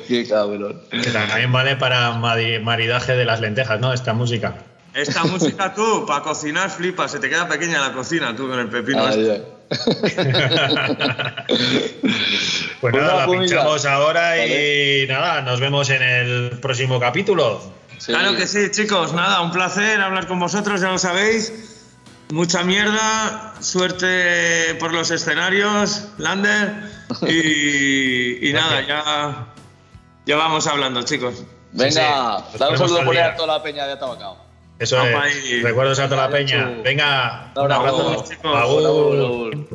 Qué 0.07 0.27
cabrón. 0.27 0.81
Que 0.91 1.11
también 1.11 1.51
vale 1.51 1.75
para 1.75 2.11
mari- 2.13 2.59
maridaje 2.59 3.13
de 3.15 3.25
las 3.25 3.39
lentejas, 3.41 3.79
¿no? 3.79 3.93
Esta 3.93 4.13
música. 4.13 4.55
Esta 4.93 5.23
música 5.23 5.73
tú, 5.73 6.05
para 6.05 6.23
cocinar, 6.23 6.69
flipas, 6.69 7.11
se 7.11 7.19
te 7.19 7.29
queda 7.29 7.47
pequeña 7.47 7.79
la 7.79 7.93
cocina 7.93 8.35
tú 8.35 8.49
con 8.49 8.59
el 8.59 8.69
pepino. 8.69 9.05
Ay, 9.05 9.29
este. 9.29 9.59
Pues 12.81 12.93
nada, 12.93 13.27
la 13.27 13.31
pinchamos 13.31 13.85
ahora 13.85 14.29
Vale. 14.29 15.03
y 15.03 15.07
nada, 15.07 15.41
nos 15.41 15.59
vemos 15.59 15.89
en 15.89 16.01
el 16.01 16.59
próximo 16.61 16.97
capítulo. 16.99 17.61
Sí. 17.97 18.13
Claro 18.13 18.35
que 18.37 18.47
sí, 18.47 18.71
chicos. 18.71 19.11
Nada, 19.13 19.41
un 19.41 19.51
placer 19.51 19.99
hablar 19.99 20.27
con 20.27 20.39
vosotros, 20.39 20.79
ya 20.79 20.89
lo 20.89 20.97
sabéis. 20.97 21.51
Mucha 22.29 22.63
mierda, 22.63 23.53
suerte 23.59 24.75
por 24.79 24.93
los 24.93 25.11
escenarios, 25.11 26.07
Lander. 26.17 26.89
Y, 27.27 28.49
y 28.49 28.53
nada, 28.53 28.81
ya, 28.87 29.47
ya 30.25 30.35
vamos 30.37 30.65
hablando, 30.67 31.01
chicos. 31.01 31.43
Venga, 31.73 31.91
Sí, 31.91 31.97
sí. 31.97 32.51
Nos 32.51 32.59
dale 32.59 32.71
un 32.71 32.77
saludo 32.77 32.99
al 32.99 33.05
por 33.05 33.17
a 33.17 33.35
toda 33.35 33.57
la 33.57 33.63
peña 33.63 33.87
de 33.87 33.97
Tabacao. 33.97 34.48
Eso 34.79 35.01
es. 35.03 35.61
Recuerdos 35.61 35.99
a 35.99 36.07
toda 36.07 36.27
la 36.27 36.33
peña. 36.33 36.79
Venga, 36.83 37.51
Un 37.55 37.71
abrazo. 37.71 38.25
Agur. 38.43 39.67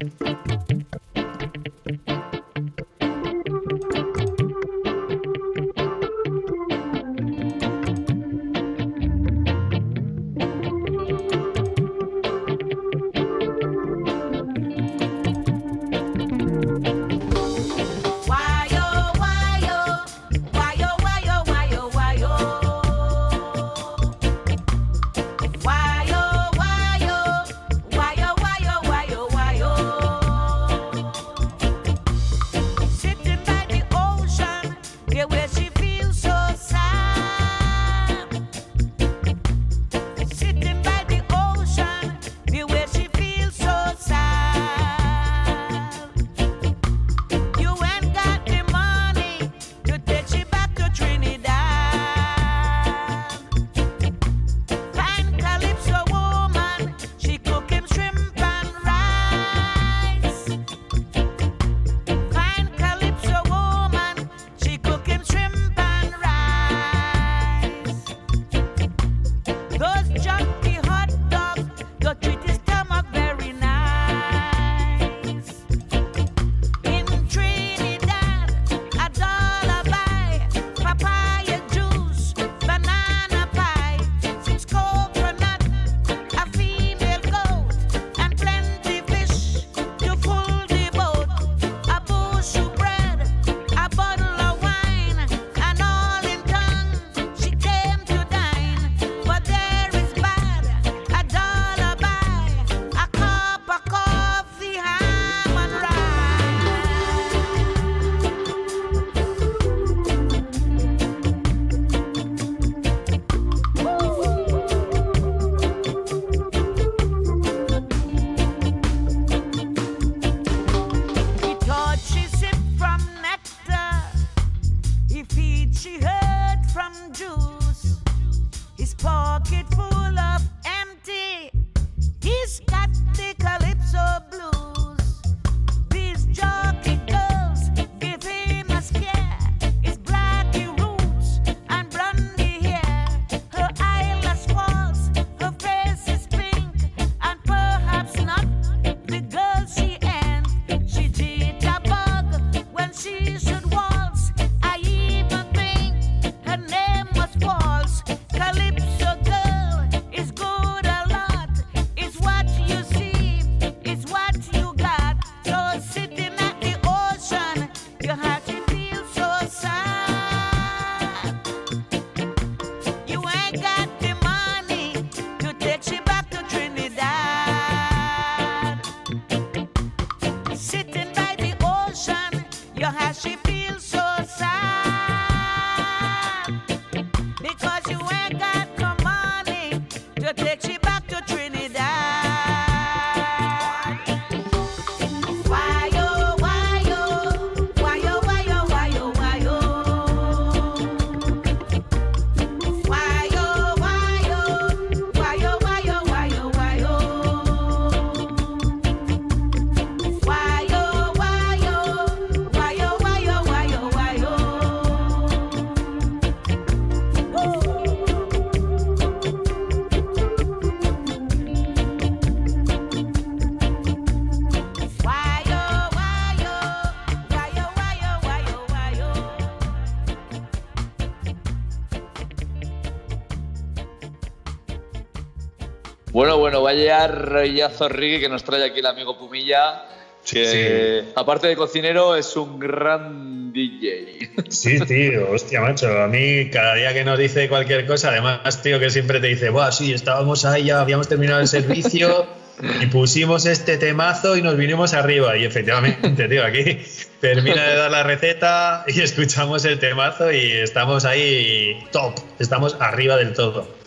Vaya 236.75 237.07
rollazo 237.07 237.89
Ricky 237.89 238.20
que 238.20 238.29
nos 238.29 238.43
trae 238.43 238.64
aquí 238.64 238.81
el 238.81 238.87
amigo 238.87 239.16
Pumilla. 239.16 239.87
Que 240.29 241.05
aparte 241.14 241.49
de 241.49 241.55
cocinero 241.55 242.16
es 242.16 242.35
un 242.35 242.59
gran 242.59 243.53
DJ. 243.53 244.31
Sí, 244.49 244.81
tío, 244.81 245.31
hostia, 245.31 245.61
macho. 245.61 245.87
A 246.03 246.09
mí, 246.09 246.49
cada 246.51 246.75
día 246.75 246.95
que 246.95 247.05
nos 247.05 247.18
dice 247.18 247.47
cualquier 247.47 247.87
cosa, 247.87 248.09
además, 248.09 248.62
tío, 248.62 248.81
que 248.81 248.89
siempre 248.89 249.20
te 249.20 249.27
dice, 249.27 249.51
Buah, 249.51 249.70
sí, 249.70 249.93
estábamos 249.93 250.47
ahí, 250.47 250.64
ya 250.64 250.81
habíamos 250.81 251.09
terminado 251.09 251.41
el 251.41 251.47
servicio 251.49 252.27
y 252.81 252.87
pusimos 252.87 253.45
este 253.45 253.77
temazo 253.77 254.35
y 254.35 254.41
nos 254.41 254.57
vinimos 254.57 254.95
arriba. 254.95 255.37
Y 255.37 255.45
efectivamente, 255.45 256.27
tío, 256.27 256.43
aquí 256.43 256.79
termina 257.20 257.62
de 257.62 257.77
dar 257.77 257.91
la 257.91 258.03
receta 258.03 258.85
y 258.87 259.03
escuchamos 259.03 259.66
el 259.66 259.79
temazo 259.79 260.33
y 260.33 260.53
estamos 260.53 261.05
ahí 261.05 261.85
top, 261.93 262.14
estamos 262.39 262.79
arriba 262.81 263.18
del 263.18 263.35
todo. 263.35 263.84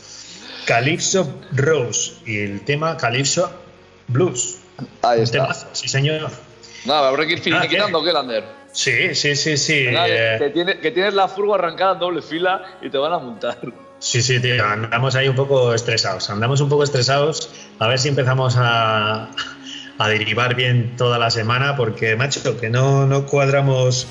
Calypso 0.68 1.39
Rose 1.53 2.11
y 2.26 2.39
el 2.39 2.61
tema 2.65 2.97
Calypso 2.97 3.49
Blues. 4.09 4.57
Ahí 5.01 5.22
está. 5.22 5.43
temazo, 5.43 5.68
sí, 5.72 5.88
señor. 5.88 6.30
Nada, 6.86 7.07
habrá 7.07 7.26
que 7.26 7.34
ir 7.34 7.39
Ah, 7.39 7.43
finiquitando, 7.43 8.03
¿qué, 8.03 8.11
Lander? 8.11 8.43
Sí, 8.74 9.15
sí, 9.15 9.36
sí, 9.38 9.57
sí. 9.57 9.86
Eh, 9.88 10.36
que, 10.38 10.49
tiene- 10.49 10.80
que 10.80 10.91
tienes 10.91 11.13
la 11.13 11.28
furgo 11.30 11.55
arrancada 11.55 11.93
en 11.93 11.99
doble 11.99 12.22
fila 12.22 12.61
y 12.82 12.89
te 12.89 12.97
van 12.97 13.13
a 13.13 13.18
montar. 13.18 13.57
Sí, 13.99 14.22
sí, 14.22 14.39
tío, 14.41 14.63
andamos 14.63 15.15
ahí 15.15 15.28
un 15.30 15.36
poco 15.36 15.74
estresados. 15.74 16.30
Andamos 16.30 16.59
un 16.61 16.68
poco 16.70 16.84
estresados. 16.84 17.49
A 17.80 17.88
ver 17.88 17.97
si 17.97 18.09
empezamos 18.09 18.55
a, 18.57 19.30
a 19.97 20.07
derivar 20.09 20.53
bien 20.53 20.95
toda 20.97 21.18
la 21.18 21.32
semana, 21.32 21.76
porque, 21.78 22.15
macho, 22.18 22.59
que 22.59 22.70
no, 22.70 23.07
no 23.07 23.26
cuadramos 23.26 24.05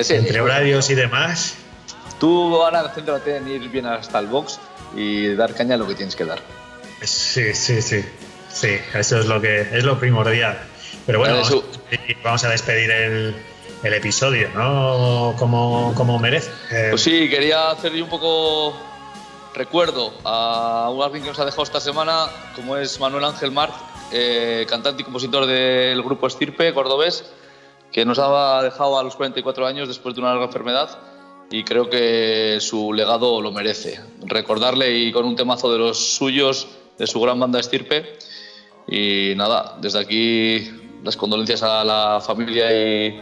sí, 0.00 0.14
entre 0.14 0.40
horarios 0.40 0.88
y 0.90 0.94
demás. 0.94 1.56
Tú 2.20 2.54
ahora 2.62 2.88
céntrate 2.94 3.36
en 3.36 3.48
ir 3.48 3.68
bien 3.68 3.84
hasta 3.86 4.18
el 4.20 4.28
box 4.28 4.58
y 4.94 5.34
dar 5.34 5.54
caña 5.54 5.74
a 5.74 5.78
lo 5.78 5.86
que 5.86 5.94
tienes 5.94 6.16
que 6.16 6.24
dar. 6.24 6.40
Sí, 7.02 7.54
sí, 7.54 7.80
sí. 7.82 8.04
Sí, 8.50 8.78
eso 8.94 9.20
es 9.20 9.26
lo 9.26 9.40
que 9.40 9.60
es 9.60 9.84
lo 9.84 9.98
primordial. 9.98 10.58
Pero 11.06 11.20
bueno, 11.20 11.42
Vale, 11.42 11.62
vamos, 12.24 12.44
a 12.44 12.48
despedir 12.50 12.90
el, 12.90 13.36
el 13.82 13.94
episodio, 13.94 14.48
¿no? 14.54 15.34
Como, 15.38 15.92
como 15.94 16.18
merece. 16.18 16.50
Eh, 16.70 16.88
Pues 16.90 17.02
sí, 17.02 17.28
quería 17.28 17.70
hacer 17.70 17.92
yo 17.92 18.04
un 18.04 18.10
poco 18.10 18.76
recuerdo 19.54 20.12
a 20.24 20.90
un 20.90 21.02
alguien 21.02 21.22
que 21.22 21.28
nos 21.28 21.38
ha 21.38 21.44
dejado 21.44 21.62
esta 21.62 21.80
semana, 21.80 22.26
como 22.54 22.76
es 22.76 22.98
Manuel 23.00 23.24
Ángel 23.24 23.52
Mart, 23.52 23.74
eh, 24.12 24.66
cantante 24.68 25.02
y 25.02 25.04
compositor 25.04 25.46
del 25.46 26.02
grupo 26.02 26.26
Estirpe, 26.26 26.72
cordobés, 26.74 27.24
que 27.92 28.04
nos 28.04 28.18
ha 28.18 28.62
dejado 28.62 28.98
a 28.98 29.02
los 29.02 29.16
44 29.16 29.66
años 29.66 29.88
después 29.88 30.14
de 30.14 30.20
una 30.20 30.30
larga 30.30 30.46
enfermedad 30.46 30.98
y 31.50 31.64
creo 31.64 31.88
que 31.88 32.58
su 32.60 32.92
legado 32.92 33.40
lo 33.40 33.52
merece. 33.52 34.00
Recordarle 34.26 34.96
y 34.98 35.12
con 35.12 35.24
un 35.24 35.36
temazo 35.36 35.72
de 35.72 35.78
los 35.78 35.98
suyos, 35.98 36.68
de 36.98 37.06
su 37.06 37.20
gran 37.20 37.40
banda 37.40 37.60
Estirpe. 37.60 38.18
Y 38.86 39.34
nada, 39.36 39.78
desde 39.80 39.98
aquí 40.00 40.70
las 41.02 41.16
condolencias 41.16 41.62
a 41.62 41.84
la 41.84 42.20
familia 42.24 42.72
y, 42.72 43.20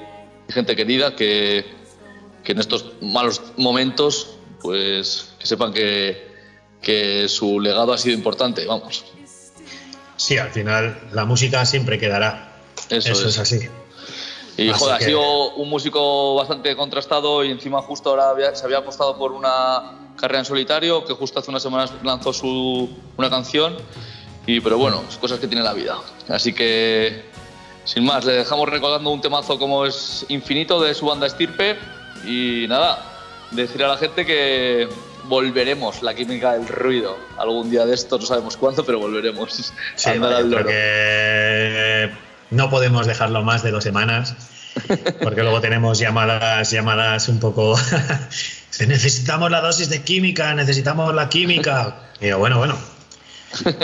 gente 0.49 0.77
querida 0.77 1.15
que, 1.17 1.65
que 2.45 2.53
en 2.53 2.59
estos 2.59 2.93
malos 3.01 3.43
momentos, 3.57 4.37
pues 4.61 5.35
que 5.39 5.47
sepan 5.47 5.73
que, 5.73 6.29
que 6.81 7.29
su 7.29 7.61
legado 7.61 7.93
ha 7.93 7.99
sido 7.99 8.15
importante, 8.15 8.65
vamos. 8.65 9.05
sí, 10.17 10.39
al 10.39 10.51
final 10.51 11.09
la 11.13 11.25
música 11.25 11.65
siempre 11.67 11.99
quedará. 11.99 12.63
Eso, 12.89 13.13
Eso, 13.13 13.29
es. 13.29 13.35
es 13.35 13.39
así. 13.39 13.69
Y 14.57 14.71
Así 14.71 14.79
joder, 14.81 14.97
ha 14.97 15.01
sido 15.01 15.51
un 15.55 15.69
músico 15.69 16.35
bastante 16.35 16.75
contrastado 16.77 17.45
y 17.45 17.51
encima 17.51 17.83
justo 17.83 18.11
ahora 18.11 18.31
había- 18.31 18.55
se 18.55 18.65
había 18.65 18.79
apostado 18.79 19.19
por 19.19 19.33
una 19.33 20.13
carrera 20.17 20.39
en 20.39 20.45
solitario, 20.47 21.05
que 21.05 21.13
justo 21.13 21.41
hace 21.41 21.51
unas 21.51 21.63
semanas 21.63 21.93
lanzó 22.03 22.33
su, 22.33 22.89
una 23.19 23.29
canción. 23.29 23.77
Y, 24.47 24.61
pero 24.61 24.79
bueno, 24.79 25.03
es 25.09 25.17
cosas 25.19 25.39
que 25.41 25.47
tiene 25.49 25.63
la 25.63 25.75
vida. 25.75 25.99
Así 26.29 26.55
que, 26.55 27.25
sin 27.85 28.05
más, 28.05 28.25
le 28.25 28.33
dejamos 28.33 28.69
recordando 28.69 29.11
un 29.11 29.21
temazo 29.21 29.59
como 29.59 29.85
es 29.85 30.25
Infinito 30.29 30.81
de 30.81 30.95
su 30.95 31.05
banda 31.07 31.27
Estirpe. 31.27 31.77
Y 32.25 32.65
nada, 32.69 33.05
decir 33.51 33.85
a 33.85 33.89
la 33.89 33.97
gente 33.99 34.25
que 34.25 34.89
volveremos 35.25 36.01
la 36.03 36.15
química 36.15 36.53
del 36.55 36.67
ruido. 36.69 37.17
Algún 37.37 37.71
día 37.71 37.85
de 37.85 37.95
estos, 37.95 38.21
no 38.21 38.27
sabemos 38.27 38.57
cuándo, 38.57 38.85
pero 38.85 38.99
volveremos. 39.01 39.73
Sí, 39.97 40.09
a 40.09 40.13
andar 40.13 40.31
yo 40.31 40.37
al 40.39 40.45
creo 40.47 40.59
loro. 40.61 40.69
que 40.69 42.11
no 42.51 42.71
podemos 42.71 43.07
dejarlo 43.07 43.43
más 43.43 43.63
de 43.63 43.71
dos 43.71 43.85
semanas, 43.85 44.35
porque 45.23 45.43
luego 45.43 45.61
tenemos 45.61 45.99
llamadas, 45.99 46.71
llamadas 46.71 47.29
un 47.29 47.41
poco. 47.41 47.79
necesitamos 48.87 49.51
la 49.51 49.61
dosis 49.61 49.89
de 49.89 50.03
química, 50.03 50.55
necesitamos 50.55 51.15
la 51.15 51.29
química. 51.29 51.97
Y 52.21 52.29
yo, 52.29 52.39
bueno, 52.39 52.59
bueno. 52.59 52.77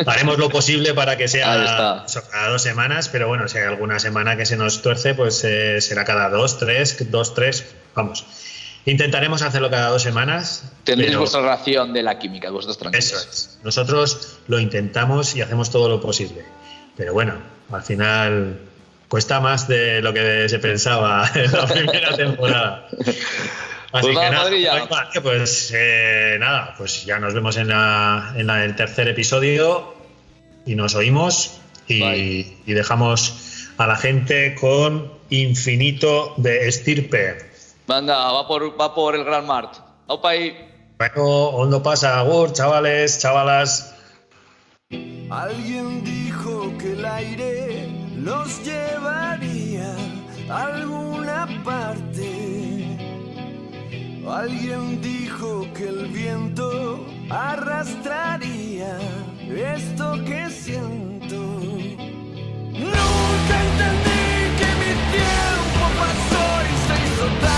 Haremos 0.07 0.39
lo 0.39 0.51
posible 0.51 0.93
para 0.93 1.17
que 1.17 1.29
sea 1.29 2.05
cada 2.31 2.49
dos 2.49 2.63
semanas, 2.63 3.09
pero 3.09 3.29
bueno, 3.29 3.49
si 3.49 3.59
hay 3.59 3.65
alguna 3.65 3.99
semana 3.99 4.37
que 4.37 4.45
se 4.45 4.57
nos 4.57 4.83
tuerce, 4.83 5.15
pues 5.15 5.43
eh, 5.45 5.81
será 5.81 6.05
cada 6.05 6.29
dos, 6.29 6.59
tres, 6.59 7.11
dos, 7.11 7.35
tres. 7.35 7.65
Vamos. 7.95 8.25
Intentaremos 8.85 9.43
hacerlo 9.43 9.71
cada 9.71 9.89
dos 9.89 10.03
semanas. 10.03 10.65
Tendréis 10.85 11.17
vuestra 11.17 11.41
ración 11.41 11.93
de 11.93 12.03
la 12.03 12.19
química, 12.19 12.51
vosotros 12.51 12.79
tranquilos. 12.79 13.07
eso 13.07 13.31
es. 13.31 13.59
Nosotros 13.63 14.39
lo 14.49 14.59
intentamos 14.59 15.37
y 15.37 15.41
hacemos 15.41 15.71
todo 15.71 15.89
lo 15.89 16.01
posible. 16.01 16.45
Pero 16.97 17.12
bueno, 17.12 17.34
al 17.70 17.82
final 17.82 18.61
cuesta 19.09 19.40
más 19.40 19.68
de 19.68 20.01
lo 20.03 20.12
que 20.12 20.49
se 20.49 20.59
pensaba 20.59 21.30
en 21.34 21.53
la 21.53 21.66
primera 21.66 22.16
temporada. 22.16 22.88
Así 23.93 24.07
Pues 24.07 24.14
nada, 24.16 24.49
que 24.51 24.62
nada, 24.62 25.11
pues 25.22 25.72
eh, 25.76 26.36
nada, 26.40 26.74
pues 26.78 27.05
ya 27.05 27.18
nos 27.18 27.34
vemos 27.34 27.59
en, 27.59 27.68
la, 27.68 28.32
en 28.36 28.47
la- 28.47 28.64
el 28.64 28.74
tercer 28.74 29.09
episodio 29.09 29.95
y 30.64 30.74
nos 30.76 30.95
oímos 30.95 31.61
y, 31.88 32.45
dejamos 32.66 33.68
a 33.76 33.86
la 33.86 33.97
gente 33.97 34.55
con 34.55 35.12
Infinito 35.28 36.32
de 36.38 36.68
Estirpe. 36.68 37.51
Venga, 37.86 38.32
va 38.32 38.49
por, 38.49 38.80
va 38.80 38.95
por 38.95 39.14
el 39.14 39.24
Gran 39.24 39.47
Mart. 39.47 39.74
Aupa 40.09 40.30
ahí. 40.30 40.57
Bueno, 40.99 41.24
hondo 41.24 41.82
pasa, 41.82 42.18
agur, 42.18 42.53
chavales, 42.53 43.18
chavalas. 43.18 43.95
Alguien 45.30 46.05
dijo 46.05 46.76
que 46.78 46.93
el 46.93 47.05
aire 47.05 47.88
los 48.16 48.62
llevaría 48.64 49.95
a 50.51 50.66
alguna 50.66 51.49
parte. 51.64 52.86
Alguien 54.28 55.01
dijo 55.01 55.66
que 55.74 55.88
el 55.88 56.09
viento 56.09 57.07
arrastraría 57.30 58.99
esto 59.49 60.22
que 60.24 60.51
siento. 60.51 61.36
Nunca 62.72 63.55
entendí 63.66 64.22
que 64.59 64.68
mi 64.80 64.93
tiempo 65.16 65.82
pasó 65.99 66.45
y 66.62 66.74
se 66.86 66.95
hizo 67.07 67.26
tarde. 67.40 67.52